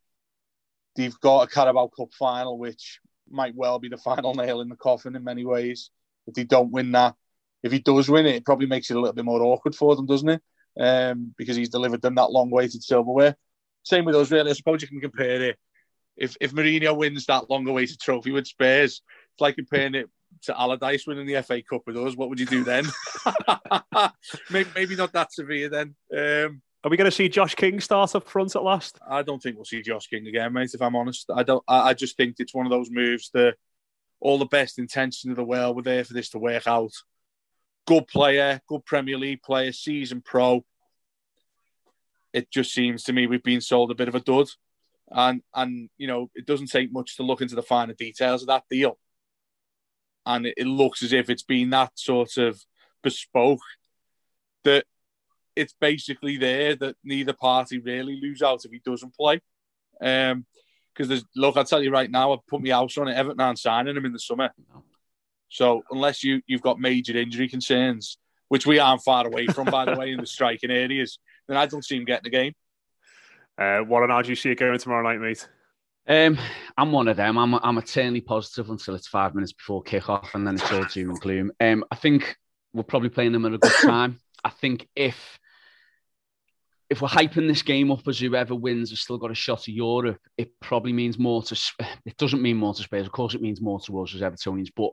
They've 0.95 1.19
got 1.19 1.43
a 1.43 1.47
Carabao 1.47 1.91
Cup 1.95 2.13
final, 2.13 2.57
which 2.57 2.99
might 3.33 3.55
well 3.55 3.79
be 3.79 3.89
the 3.89 3.97
final 3.97 4.33
nail 4.35 4.61
in 4.61 4.69
the 4.69 4.75
coffin 4.75 5.15
in 5.15 5.23
many 5.23 5.45
ways. 5.45 5.89
If 6.27 6.35
they 6.35 6.43
don't 6.43 6.71
win 6.71 6.91
that, 6.91 7.15
if 7.63 7.71
he 7.71 7.79
does 7.79 8.09
win 8.09 8.25
it, 8.25 8.35
it 8.35 8.45
probably 8.45 8.67
makes 8.67 8.89
it 8.89 8.97
a 8.97 8.99
little 8.99 9.13
bit 9.13 9.25
more 9.25 9.41
awkward 9.41 9.75
for 9.75 9.95
them, 9.95 10.05
doesn't 10.05 10.29
it? 10.29 10.41
Um, 10.79 11.33
because 11.37 11.55
he's 11.55 11.69
delivered 11.69 12.01
them 12.01 12.15
that 12.15 12.31
long-awaited 12.31 12.83
silverware. 12.83 13.35
Same 13.83 14.05
with 14.05 14.15
us, 14.15 14.31
really. 14.31 14.51
I 14.51 14.53
suppose 14.53 14.81
you 14.81 14.87
can 14.87 15.01
compare 15.01 15.41
it 15.41 15.57
if 16.17 16.35
if 16.39 16.53
Mourinho 16.53 16.95
wins 16.95 17.25
that 17.25 17.49
long 17.49 17.67
awaited 17.67 17.99
trophy 17.99 18.31
with 18.31 18.47
Spurs, 18.47 19.01
it's 19.33 19.41
like 19.41 19.55
comparing 19.55 19.95
it 19.95 20.09
to 20.43 20.59
Allardyce 20.59 21.07
winning 21.07 21.25
the 21.25 21.41
FA 21.41 21.61
Cup 21.61 21.81
with 21.85 21.97
us. 21.97 22.15
What 22.15 22.29
would 22.29 22.39
you 22.39 22.45
do 22.45 22.63
then? 22.63 22.85
maybe, 24.49 24.69
maybe, 24.75 24.95
not 24.95 25.13
that 25.13 25.33
severe 25.33 25.69
then. 25.69 25.95
Um, 26.15 26.61
Are 26.83 26.89
we 26.89 26.97
going 26.97 27.09
to 27.09 27.15
see 27.15 27.29
Josh 27.29 27.53
King 27.53 27.79
start 27.79 28.15
up 28.15 28.27
front 28.27 28.55
at 28.55 28.63
last? 28.63 28.97
I 29.07 29.21
don't 29.21 29.41
think 29.41 29.55
we'll 29.55 29.65
see 29.65 29.83
Josh 29.83 30.07
King 30.07 30.25
again, 30.27 30.51
mate. 30.51 30.71
If 30.73 30.81
I'm 30.81 30.95
honest, 30.95 31.29
I 31.33 31.43
don't. 31.43 31.63
I, 31.67 31.89
I 31.89 31.93
just 31.93 32.17
think 32.17 32.37
it's 32.39 32.55
one 32.55 32.65
of 32.65 32.71
those 32.71 32.89
moves 32.89 33.29
that 33.33 33.55
all 34.19 34.39
the 34.39 34.45
best 34.45 34.79
intentions 34.79 35.29
of 35.29 35.37
the 35.37 35.43
world 35.43 35.75
were 35.75 35.83
there 35.83 36.03
for 36.03 36.13
this 36.13 36.29
to 36.29 36.39
work 36.39 36.67
out. 36.67 36.91
Good 37.85 38.07
player, 38.07 38.61
good 38.67 38.83
Premier 38.85 39.17
League 39.17 39.43
player, 39.43 39.71
season 39.71 40.21
pro. 40.21 40.65
It 42.33 42.49
just 42.49 42.73
seems 42.73 43.03
to 43.03 43.13
me 43.13 43.27
we've 43.27 43.43
been 43.43 43.61
sold 43.61 43.91
a 43.91 43.95
bit 43.95 44.07
of 44.07 44.15
a 44.15 44.19
dud 44.19 44.47
and 45.11 45.41
and 45.53 45.89
you 45.97 46.07
know 46.07 46.29
it 46.33 46.45
doesn't 46.45 46.71
take 46.71 46.91
much 46.91 47.17
to 47.17 47.23
look 47.23 47.41
into 47.41 47.55
the 47.55 47.61
finer 47.61 47.93
details 47.93 48.41
of 48.41 48.47
that 48.47 48.63
deal 48.69 48.97
and 50.25 50.45
it, 50.45 50.53
it 50.57 50.67
looks 50.67 51.03
as 51.03 51.13
if 51.13 51.29
it's 51.29 51.43
been 51.43 51.69
that 51.71 51.91
sort 51.95 52.37
of 52.37 52.63
bespoke 53.03 53.59
that 54.63 54.85
it's 55.55 55.75
basically 55.79 56.37
there 56.37 56.75
that 56.75 56.95
neither 57.03 57.33
party 57.33 57.79
really 57.79 58.19
lose 58.21 58.41
out 58.41 58.65
if 58.65 58.71
he 58.71 58.79
doesn't 58.83 59.15
play 59.15 59.39
um 60.01 60.45
because 60.93 61.07
there's 61.07 61.25
look 61.35 61.57
I'll 61.57 61.65
tell 61.65 61.83
you 61.83 61.91
right 61.91 62.09
now 62.09 62.33
I've 62.33 62.45
put 62.47 62.63
my 62.63 62.69
house 62.69 62.97
on 62.97 63.07
it 63.07 63.15
Everton 63.15 63.41
aren't 63.41 63.59
signing 63.59 63.95
him 63.95 64.05
in 64.05 64.13
the 64.13 64.19
summer 64.19 64.49
so 65.49 65.83
unless 65.91 66.23
you 66.23 66.41
you've 66.47 66.61
got 66.61 66.79
major 66.79 67.17
injury 67.17 67.47
concerns 67.47 68.17
which 68.49 68.65
we 68.65 68.79
aren't 68.79 69.03
far 69.03 69.25
away 69.25 69.47
from 69.47 69.65
by 69.65 69.85
the 69.85 69.95
way 69.97 70.11
in 70.11 70.19
the 70.19 70.25
striking 70.25 70.71
areas 70.71 71.19
then 71.47 71.57
I 71.57 71.65
don't 71.65 71.85
see 71.85 71.97
him 71.97 72.05
getting 72.05 72.31
the 72.31 72.37
game 72.37 72.53
uh, 73.57 73.83
Warren, 73.87 74.09
how 74.09 74.21
do 74.21 74.29
you 74.29 74.35
see 74.35 74.49
it 74.49 74.57
going 74.57 74.79
tomorrow 74.79 75.03
night, 75.03 75.19
mate? 75.19 75.47
Um, 76.07 76.37
I'm 76.77 76.91
one 76.91 77.07
of 77.07 77.17
them. 77.17 77.37
I'm 77.37 77.53
I'm 77.55 77.77
eternally 77.77 78.21
positive 78.21 78.69
until 78.69 78.95
it's 78.95 79.07
five 79.07 79.35
minutes 79.35 79.53
before 79.53 79.83
kickoff, 79.83 80.33
and 80.33 80.47
then 80.47 80.55
it's 80.55 80.71
all 80.71 80.83
doom 80.85 81.11
and 81.11 81.19
gloom. 81.19 81.51
Um, 81.59 81.85
I 81.91 81.95
think 81.95 82.37
we're 82.73 82.83
probably 82.83 83.09
playing 83.09 83.33
them 83.33 83.45
at 83.45 83.53
a 83.53 83.59
good 83.59 83.71
time. 83.81 84.19
I 84.43 84.49
think 84.49 84.87
if 84.95 85.39
if 86.91 87.01
we're 87.01 87.07
hyping 87.07 87.47
this 87.47 87.61
game 87.61 87.89
up 87.89 88.05
as 88.05 88.19
whoever 88.19 88.53
wins 88.53 88.89
has 88.89 88.99
still 88.99 89.17
got 89.17 89.31
a 89.31 89.33
shot 89.35 89.61
at 89.61 89.69
Europe, 89.69 90.19
it 90.37 90.51
probably 90.59 90.91
means 90.91 91.17
more 91.17 91.41
to. 91.41 91.57
It 92.05 92.17
doesn't 92.17 92.41
mean 92.41 92.57
more 92.57 92.73
to 92.73 92.83
Spurs. 92.83 93.05
Of 93.05 93.13
course, 93.13 93.33
it 93.33 93.41
means 93.41 93.61
more 93.61 93.79
to 93.79 94.01
us 94.01 94.13
as 94.13 94.19
Evertonians, 94.19 94.73
but 94.75 94.91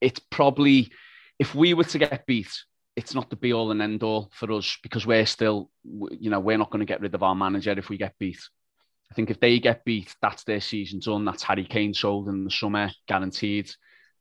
it's 0.00 0.20
probably 0.30 0.90
if 1.38 1.54
we 1.54 1.74
were 1.74 1.84
to 1.84 1.98
get 1.98 2.24
beat, 2.26 2.50
it's 2.96 3.14
not 3.14 3.28
the 3.28 3.36
be 3.36 3.52
all 3.52 3.70
and 3.70 3.82
end 3.82 4.02
all 4.02 4.30
for 4.32 4.50
us 4.52 4.78
because 4.82 5.06
we're 5.06 5.26
still, 5.26 5.70
you 5.84 6.30
know, 6.30 6.40
we're 6.40 6.56
not 6.56 6.70
going 6.70 6.80
to 6.80 6.86
get 6.90 7.02
rid 7.02 7.14
of 7.14 7.22
our 7.22 7.34
manager 7.34 7.72
if 7.72 7.90
we 7.90 7.98
get 7.98 8.14
beat. 8.18 8.40
I 9.10 9.14
think 9.14 9.30
if 9.30 9.38
they 9.38 9.58
get 9.58 9.84
beat, 9.84 10.14
that's 10.22 10.44
their 10.44 10.62
season 10.62 10.98
done. 10.98 11.26
That's 11.26 11.42
Harry 11.42 11.64
Kane 11.64 11.92
sold 11.92 12.28
in 12.28 12.44
the 12.44 12.50
summer, 12.50 12.90
guaranteed. 13.06 13.70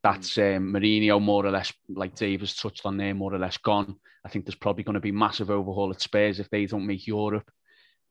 That's 0.04 0.38
um, 0.38 0.74
Mourinho 0.74 1.22
more 1.22 1.46
or 1.46 1.52
less, 1.52 1.74
like 1.90 2.16
Dave 2.16 2.42
has 2.42 2.56
touched 2.56 2.86
on 2.86 2.98
there, 2.98 3.14
more 3.14 3.34
or 3.34 3.40
less 3.40 3.58
gone. 3.58 3.96
I 4.24 4.30
think 4.30 4.46
there's 4.46 4.56
probably 4.56 4.84
going 4.84 4.96
to 4.96 5.00
be 5.00 5.12
massive 5.12 5.50
overhaul 5.50 5.92
at 5.92 6.02
Spurs 6.02 6.40
if 6.40 6.50
they 6.50 6.66
don't 6.66 6.88
make 6.88 7.08
Europe. 7.08 7.50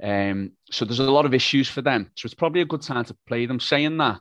Um, 0.03 0.53
so 0.71 0.85
there's 0.85 0.99
a 0.99 1.11
lot 1.11 1.27
of 1.27 1.35
issues 1.35 1.69
for 1.69 1.83
them. 1.83 2.11
So 2.17 2.27
it's 2.27 2.35
probably 2.35 2.61
a 2.61 2.67
good 2.67 2.83
time 2.83 3.05
to 3.05 3.17
play 3.27 3.47
them. 3.47 3.61
Saying 3.61 3.97
that, 3.99 4.21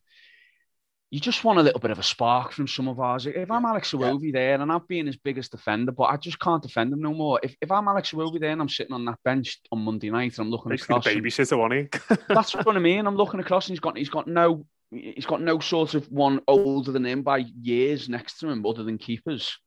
you 1.11 1.19
just 1.19 1.43
want 1.43 1.59
a 1.59 1.61
little 1.61 1.79
bit 1.79 1.91
of 1.91 1.99
a 1.99 2.03
spark 2.03 2.51
from 2.51 2.67
some 2.67 2.87
of 2.87 2.99
ours. 2.99 3.25
If 3.25 3.49
I'm 3.51 3.65
Alex 3.65 3.91
Iwobi 3.91 4.25
yeah. 4.25 4.31
there, 4.33 4.61
and 4.61 4.71
I've 4.71 4.87
been 4.87 5.05
his 5.05 5.17
biggest 5.17 5.51
defender, 5.51 5.91
but 5.91 6.05
I 6.05 6.17
just 6.17 6.39
can't 6.39 6.61
defend 6.61 6.91
him 6.91 7.01
no 7.01 7.13
more. 7.13 7.39
If, 7.43 7.55
if 7.61 7.71
I'm 7.71 7.87
Alex 7.87 8.11
Iwobi 8.11 8.39
there 8.39 8.51
and 8.51 8.61
I'm 8.61 8.69
sitting 8.69 8.93
on 8.93 9.05
that 9.05 9.19
bench 9.23 9.59
on 9.71 9.79
Monday 9.79 10.09
night 10.09 10.37
and 10.37 10.45
I'm 10.45 10.51
looking 10.51 10.71
Basically 10.71 10.95
across, 10.95 11.05
the 11.05 11.21
babysitter, 11.21 11.57
one 11.57 11.71
he? 11.71 11.87
that's 12.27 12.53
what 12.55 12.75
I 12.75 12.79
mean. 12.79 13.07
I'm 13.07 13.15
looking 13.15 13.39
across 13.39 13.67
and 13.67 13.73
he's 13.73 13.79
got 13.79 13.97
he's 13.97 14.09
got 14.09 14.27
no 14.27 14.65
he's 14.91 15.25
got 15.25 15.41
no 15.41 15.59
sort 15.59 15.93
of 15.93 16.05
one 16.11 16.41
older 16.47 16.91
than 16.91 17.05
him 17.05 17.21
by 17.21 17.45
years 17.59 18.09
next 18.09 18.39
to 18.39 18.49
him, 18.49 18.65
other 18.65 18.83
than 18.83 18.97
keepers. 18.97 19.57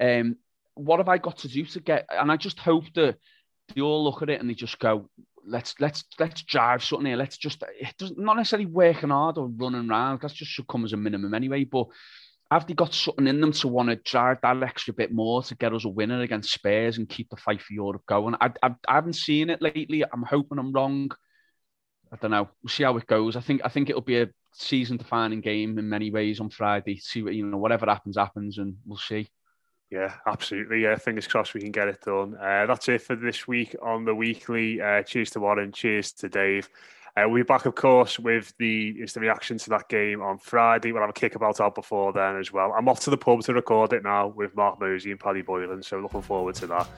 Um, 0.00 0.36
what 0.74 0.98
have 0.98 1.08
I 1.08 1.18
got 1.18 1.38
to 1.38 1.48
do 1.48 1.64
to 1.64 1.80
get? 1.80 2.06
And 2.10 2.30
I 2.30 2.36
just 2.36 2.58
hope 2.58 2.84
that 2.94 3.16
they 3.74 3.80
all 3.80 4.04
look 4.04 4.22
at 4.22 4.30
it 4.30 4.40
and 4.40 4.48
they 4.48 4.54
just 4.54 4.78
go, 4.78 5.08
let's 5.46 5.74
let's 5.80 6.04
let's 6.18 6.42
drive 6.42 6.84
something 6.84 7.06
here. 7.06 7.16
Let's 7.16 7.36
just 7.36 7.62
it 7.78 7.94
doesn't 7.98 8.18
not 8.18 8.36
necessarily 8.36 8.66
working 8.66 9.10
hard 9.10 9.38
or 9.38 9.48
running 9.48 9.88
around. 9.90 10.20
That 10.20 10.32
just 10.32 10.50
should 10.50 10.68
come 10.68 10.84
as 10.84 10.92
a 10.92 10.96
minimum 10.96 11.34
anyway. 11.34 11.64
But 11.64 11.86
have 12.50 12.66
they 12.66 12.74
got 12.74 12.94
something 12.94 13.26
in 13.26 13.40
them 13.40 13.52
to 13.52 13.68
want 13.68 13.90
to 13.90 13.96
drive 13.96 14.38
that 14.42 14.62
extra 14.62 14.92
bit 14.92 15.12
more 15.12 15.42
to 15.44 15.54
get 15.54 15.72
us 15.72 15.84
a 15.84 15.88
winner 15.88 16.20
against 16.20 16.52
Spurs 16.52 16.98
and 16.98 17.08
keep 17.08 17.30
the 17.30 17.36
fight 17.36 17.62
for 17.62 17.72
Europe 17.72 18.02
going? 18.06 18.34
I, 18.40 18.50
I, 18.62 18.74
I 18.88 18.94
haven't 18.94 19.14
seen 19.14 19.50
it 19.50 19.62
lately. 19.62 20.02
I'm 20.02 20.22
hoping 20.22 20.58
I'm 20.58 20.72
wrong. 20.72 21.10
I 22.12 22.16
don't 22.16 22.32
know. 22.32 22.48
We'll 22.62 22.70
see 22.70 22.82
how 22.82 22.96
it 22.96 23.06
goes. 23.06 23.36
I 23.36 23.40
think 23.40 23.60
I 23.64 23.68
think 23.68 23.88
it'll 23.88 24.02
be 24.02 24.20
a 24.20 24.28
season 24.52 24.96
defining 24.96 25.40
game 25.40 25.78
in 25.78 25.88
many 25.88 26.10
ways 26.10 26.40
on 26.40 26.50
Friday. 26.50 26.96
See 26.98 27.22
what 27.22 27.34
you 27.34 27.46
know, 27.46 27.58
whatever 27.58 27.86
happens, 27.86 28.16
happens, 28.16 28.58
and 28.58 28.76
we'll 28.86 28.98
see. 28.98 29.28
Yeah, 29.90 30.14
absolutely. 30.26 30.82
Yeah, 30.82 30.96
fingers 30.96 31.26
crossed 31.26 31.54
we 31.54 31.60
can 31.60 31.72
get 31.72 31.88
it 31.88 32.00
done. 32.02 32.36
Uh, 32.36 32.66
that's 32.66 32.88
it 32.88 33.02
for 33.02 33.16
this 33.16 33.48
week 33.48 33.74
on 33.82 34.04
the 34.04 34.14
weekly. 34.14 34.80
Uh, 34.80 35.02
cheers 35.02 35.30
to 35.30 35.40
Warren. 35.40 35.72
Cheers 35.72 36.12
to 36.12 36.28
Dave. 36.28 36.68
Uh, 37.16 37.24
we'll 37.26 37.42
be 37.42 37.42
back, 37.42 37.66
of 37.66 37.74
course, 37.74 38.18
with 38.18 38.54
the 38.58 38.90
is 38.90 39.12
the 39.12 39.20
reaction 39.20 39.58
to 39.58 39.70
that 39.70 39.88
game 39.88 40.22
on 40.22 40.38
Friday. 40.38 40.92
We'll 40.92 41.02
have 41.02 41.10
a 41.10 41.12
kickabout 41.12 41.60
out 41.60 41.74
before 41.74 42.12
then 42.12 42.36
as 42.36 42.52
well. 42.52 42.72
I'm 42.76 42.88
off 42.88 43.00
to 43.00 43.10
the 43.10 43.16
pub 43.16 43.42
to 43.42 43.52
record 43.52 43.92
it 43.92 44.04
now 44.04 44.28
with 44.28 44.54
Mark 44.54 44.80
Mosey 44.80 45.10
and 45.10 45.18
Paddy 45.18 45.42
Boylan, 45.42 45.82
so 45.82 45.98
looking 45.98 46.22
forward 46.22 46.54
to 46.56 46.68
that. 46.68 46.88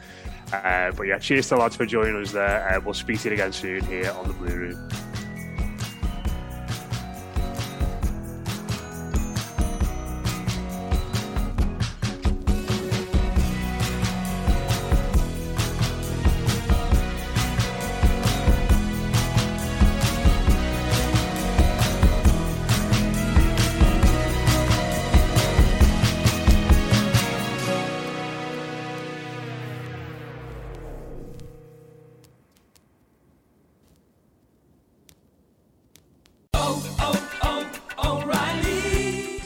Uh, 0.53 0.92
but 0.94 1.05
yeah, 1.05 1.18
cheers 1.18 1.48
to 1.48 1.57
lads 1.57 1.76
for 1.76 1.86
joining 1.86 2.20
us 2.20 2.32
there. 2.32 2.68
Uh, 2.68 2.80
we'll 2.84 2.92
speak 2.92 3.20
to 3.20 3.28
you 3.28 3.34
again 3.34 3.53
soon 3.53 3.82
here 3.86 4.11
on 4.12 4.28
the 4.28 4.34
Blue 4.34 4.55
Room. 4.55 5.11